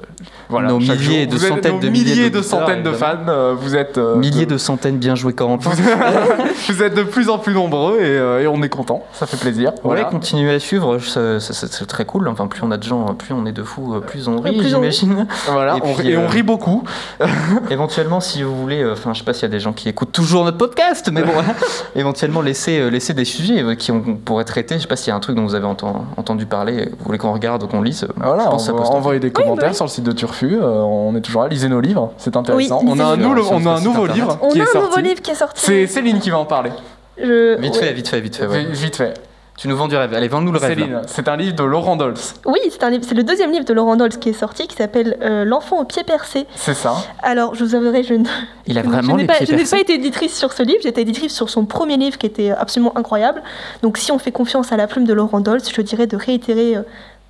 voilà, 0.49 0.69
Nos 0.69 0.79
milliers 0.79 1.25
jour. 1.25 1.27
de 1.27 1.37
êtes 1.37 1.49
centaines 1.53 1.79
de 1.79 1.89
milliers 1.89 2.15
milliers 2.15 2.29
de 2.29 2.41
centaines 2.41 2.83
de 2.83 2.91
fans. 2.91 3.17
euh, 3.27 3.55
vous 3.59 3.75
êtes 3.75 3.97
euh, 3.97 4.15
Milliers 4.15 4.45
de 4.45 4.57
centaines, 4.57 4.97
bien 4.97 5.15
joué 5.15 5.33
Corentin. 5.33 5.69
vous 6.69 6.83
êtes 6.83 6.95
de 6.95 7.03
plus 7.03 7.29
en 7.29 7.37
plus 7.37 7.53
nombreux 7.53 7.97
et, 7.99 8.03
euh, 8.03 8.41
et 8.41 8.47
on 8.47 8.61
est 8.63 8.69
content. 8.69 9.03
Ça 9.13 9.25
fait 9.27 9.37
plaisir. 9.37 9.71
Voilà, 9.83 10.01
Voilà. 10.01 10.09
continuez 10.17 10.53
à 10.53 10.59
suivre, 10.59 10.97
c'est 10.99 11.85
très 11.87 12.05
cool. 12.05 12.27
Enfin, 12.27 12.47
plus 12.47 12.61
on 12.63 12.71
a 12.71 12.77
de 12.77 12.83
gens, 12.83 13.05
plus 13.13 13.33
on 13.33 13.45
est 13.45 13.51
de 13.51 13.63
fous, 13.63 13.95
euh, 13.95 13.99
plus 13.99 14.27
on 14.27 14.39
rit, 14.41 14.59
j'imagine. 14.67 15.27
Voilà, 15.47 15.77
Et 15.77 15.81
on- 15.83 15.93
puis, 15.93 16.09
et 16.09 16.17
on 16.17 16.23
euh, 16.23 16.27
rit 16.27 16.43
beaucoup. 16.43 16.83
Éventuellement, 17.69 18.19
si 18.19 18.43
vous 18.43 18.55
voulez, 18.55 18.81
euh, 18.81 18.93
enfin, 18.93 19.13
je 19.13 19.19
sais 19.19 19.25
pas 19.25 19.33
s'il 19.33 19.43
y 19.43 19.45
a 19.45 19.49
des 19.49 19.59
gens 19.59 19.73
qui 19.73 19.89
écoutent 19.89 20.11
toujours 20.11 20.43
notre 20.45 20.57
podcast, 20.57 21.09
mais 21.11 21.21
bon, 21.23 21.31
éventuellement, 21.95 22.41
laissez, 22.41 22.79
euh, 22.79 22.89
laissez 22.89 23.13
des 23.13 23.25
sujets 23.25 23.61
euh, 23.61 23.75
qui 23.75 23.91
on 23.91 24.01
pourrait 24.15 24.45
traiter. 24.45 24.75
Je 24.75 24.81
sais 24.81 24.87
pas 24.87 24.95
s'il 24.95 25.09
y 25.09 25.11
a 25.11 25.15
un 25.15 25.19
truc 25.19 25.35
dont 25.35 25.43
vous 25.43 25.55
avez 25.55 25.65
enten- 25.67 26.01
entendu 26.17 26.45
parler, 26.45 26.81
euh, 26.81 26.89
vous 26.99 27.05
voulez 27.05 27.17
qu'on 27.17 27.33
regarde 27.33 27.63
ou 27.63 27.67
qu'on 27.67 27.81
lise. 27.81 28.03
euh, 28.03 28.07
Voilà, 28.17 28.43
je 28.45 28.49
pense 28.49 28.68
ça 28.77 28.91
envoyer 28.93 29.19
des 29.19 29.32
commentaires 29.32 29.69
oui. 29.69 29.75
sur 29.75 29.86
le 29.86 29.89
site 29.89 30.03
de 30.03 30.12
Turfu. 30.12 30.55
euh, 30.55 30.82
on 30.82 31.15
est 31.15 31.21
toujours 31.21 31.43
là. 31.43 31.47
Lisez 31.49 31.69
nos 31.69 31.82
livres, 31.82 32.12
c'est 32.17 32.36
intéressant. 32.36 32.79
Oui, 32.84 32.89
on, 32.91 32.99
a 32.99 33.03
un 33.05 33.17
nou- 33.17 33.36
on 33.51 33.65
a 33.65 33.79
nouveau 33.82 34.05
livre 34.08 34.38
On 34.41 34.49
qui 34.49 34.60
a 34.62 34.63
est 34.63 34.67
un 34.69 34.79
nouveau 34.79 34.88
sorti. 34.93 35.01
livre 35.10 35.21
qui 35.21 35.32
est 35.32 35.36
sorti. 35.36 35.62
C'est 35.65 35.88
Céline 35.88 36.19
qui 36.19 36.29
va 36.29 36.38
en 36.39 36.45
parler. 36.45 36.71
Je- 37.17 37.60
Vite 37.60 37.73
ouais. 37.73 37.79
fait, 37.79 37.93
vite 37.93 38.08
fait, 38.08 38.21
vite 38.21 38.36
fait. 38.38 38.47
ouais. 38.47 38.65
Vite 38.71 38.95
fait. 38.95 39.13
Tu 39.58 39.67
nous 39.67 39.75
vends 39.75 39.89
du 39.89 39.97
rêve. 39.97 40.13
Allez, 40.13 40.29
vends-nous 40.29 40.53
le 40.53 40.58
rêve. 40.58 40.69
Céline, 40.79 41.01
c'est 41.05 41.27
un 41.27 41.36
livre 41.36 41.53
de 41.53 41.63
Laurent 41.65 41.97
Dolce. 41.97 42.36
Oui, 42.45 42.60
c'est 42.71 43.13
le 43.13 43.23
deuxième 43.23 43.51
livre 43.51 43.65
de 43.65 43.73
Laurent 43.73 43.97
Dolce 43.97 44.15
qui 44.15 44.29
est 44.29 44.34
sorti, 44.34 44.67
qui 44.67 44.75
s'appelle 44.77 45.17
euh, 45.21 45.43
L'enfant 45.43 45.79
au 45.82 45.84
pied 45.84 46.05
percé. 46.05 46.47
C'est 46.55 46.73
ça. 46.73 46.93
Alors, 47.21 47.55
je 47.55 47.65
vous 47.65 47.75
avouerai, 47.75 48.03
je 48.03 48.13
ne, 48.13 48.23
Il 48.67 48.77
a 48.77 48.84
vraiment 48.84 49.17
n'ai 49.17 49.23
les 49.23 49.27
pas, 49.27 49.34
pieds 49.34 49.47
je 49.47 49.51
n'ai 49.51 49.58
percés. 49.58 49.75
pas 49.75 49.82
été 49.82 49.95
éditrice 49.95 50.34
sur 50.38 50.53
ce 50.53 50.63
livre, 50.63 50.79
j'étais 50.82 51.01
éditrice 51.01 51.36
sur 51.36 51.49
son 51.49 51.65
premier 51.65 51.97
livre 51.97 52.17
qui 52.17 52.25
était 52.25 52.51
absolument 52.51 52.97
incroyable. 52.97 53.43
Donc, 53.84 53.97
si 53.97 54.13
on 54.13 54.17
fait 54.17 54.32
confiance 54.32 54.71
à 54.71 54.77
la 54.77 54.88
plume 54.88 55.03
de 55.03 55.12
Laurent 55.12 55.41
Dolce, 55.41 55.69
je 55.75 55.82
dirais 55.82 56.08
de 56.08 56.15
réitérer 56.15 56.77
euh, 56.77 56.84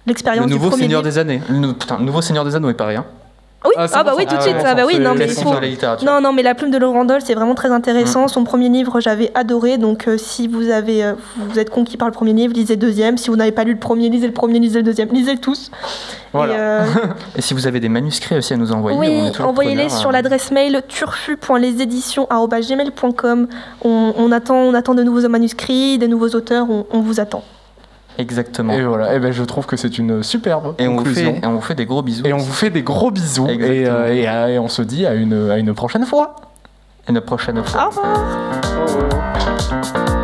Le 0.06 0.12
l'expérience 0.12 0.48
du 0.48 0.54
nouveau 0.54 0.70
premier 0.70 0.84
Seigneur 0.84 1.02
livre. 1.02 1.12
des 1.14 1.18
Années. 1.20 1.42
Le, 1.50 1.74
putain, 1.74 1.98
le 1.98 2.06
nouveau 2.06 2.22
Seigneur 2.22 2.46
des 2.46 2.56
Anneaux 2.56 2.70
est 2.70 2.74
pareil. 2.74 2.98
Hein. 2.98 3.06
Oui, 3.66 3.72
Ah, 3.76 3.88
ah, 3.92 4.04
bah 4.06 4.14
oui, 4.18 4.26
tout 4.26 4.36
de 4.36 4.40
Ah, 4.40 4.42
suite, 4.42 4.56
ah 4.66 4.74
bah 4.74 4.84
oui, 4.88 5.00
non 5.00 5.14
mais 5.16 5.26
il 5.26 5.34
faut... 5.34 5.54
Non, 6.06 6.22
non, 6.22 6.32
mais 6.32 6.44
La 6.44 6.56
plume 6.56 6.72
de 6.72 6.78
Laurent 6.78 7.04
Dolce, 7.04 7.26
c'est 7.28 7.34
vraiment 7.34 7.56
très 7.56 7.72
intéressant. 7.72 8.24
Mm. 8.26 8.30
Son 8.30 8.46
premier 8.46 8.70
livre, 8.70 9.02
j'avais 9.02 9.32
adoré. 9.36 9.78
Donc, 9.78 10.08
euh, 10.08 10.18
si 10.18 10.48
vous 10.48 10.70
avez, 10.70 11.04
euh, 11.04 11.12
vous 11.36 11.60
êtes 11.60 11.70
conquis 11.70 11.98
par 11.98 12.08
le 12.08 12.14
premier 12.14 12.32
livre, 12.32 12.54
lisez 12.54 12.76
le 12.76 12.80
deuxième. 12.80 13.18
Si 13.18 13.30
vous 13.30 13.36
n'avez 13.36 13.52
pas 13.52 13.66
lu 13.66 13.74
le 13.74 13.80
premier, 13.80 14.08
lisez 14.08 14.28
le 14.28 14.34
premier, 14.34 14.60
lisez 14.60 14.78
le 14.80 14.84
deuxième, 14.84 15.10
lisez-le 15.10 15.40
tous. 15.40 15.72
Voilà. 16.32 16.54
Et, 16.54 16.58
euh, 16.58 16.86
Et 17.36 17.42
si 17.42 17.54
vous 17.54 17.68
avez 17.68 17.82
des 17.82 17.90
manuscrits 17.90 18.38
aussi 18.38 18.54
à 18.54 18.58
nous 18.58 18.72
envoyer, 18.72 18.98
oui, 18.98 19.30
envoyez-les 19.40 19.90
sur 19.90 20.08
hein. 20.10 20.14
l'adresse 20.14 20.52
mail 20.52 20.82
turfu.leséditions@gmail.com. 20.88 23.48
On, 23.84 24.14
on 24.16 24.32
attend, 24.32 24.56
on 24.56 24.74
attend 24.74 24.96
de 24.96 25.04
nouveaux 25.04 25.28
manuscrits, 25.28 25.98
des 25.98 26.08
nouveaux 26.08 26.30
auteurs. 26.30 26.68
On, 26.70 26.86
on 26.92 27.02
vous 27.02 27.20
attend. 27.20 27.44
Exactement. 28.20 28.74
Et 28.74 28.84
voilà. 28.84 29.16
Et 29.16 29.20
ben, 29.20 29.32
je 29.32 29.44
trouve 29.44 29.66
que 29.66 29.78
c'est 29.78 29.98
une 29.98 30.22
superbe 30.24 30.76
Et 30.78 30.88
on, 30.88 30.92
vous 30.92 30.98
conclusion. 30.98 31.34
fait, 31.36 31.40
et 31.42 31.46
on 31.48 31.54
vous 31.54 31.62
fait 31.62 31.76
des 31.76 31.86
gros 31.86 32.02
bisous. 32.02 32.26
Et 32.26 32.34
on 32.34 32.38
vous 32.38 32.54
fait 32.54 32.70
des 32.70 32.84
gros 32.84 33.12
bisous 33.12 33.48
et, 33.48 33.88
euh, 33.88 34.14
et, 34.14 34.28
euh, 34.28 34.48
et 34.48 34.60
on 34.60 34.68
se 34.68 34.82
dit 34.82 35.06
à 35.06 35.14
une, 35.14 35.50
à 35.50 35.58
une 35.58 35.74
prochaine 35.74 36.06
fois. 36.06 36.36
Et 37.08 37.12
une 37.12 37.22
prochaine 37.22 37.64
fois. 37.64 37.86
Au 37.86 37.90
revoir. 37.90 38.62
Au 38.78 38.86
revoir. 38.86 40.19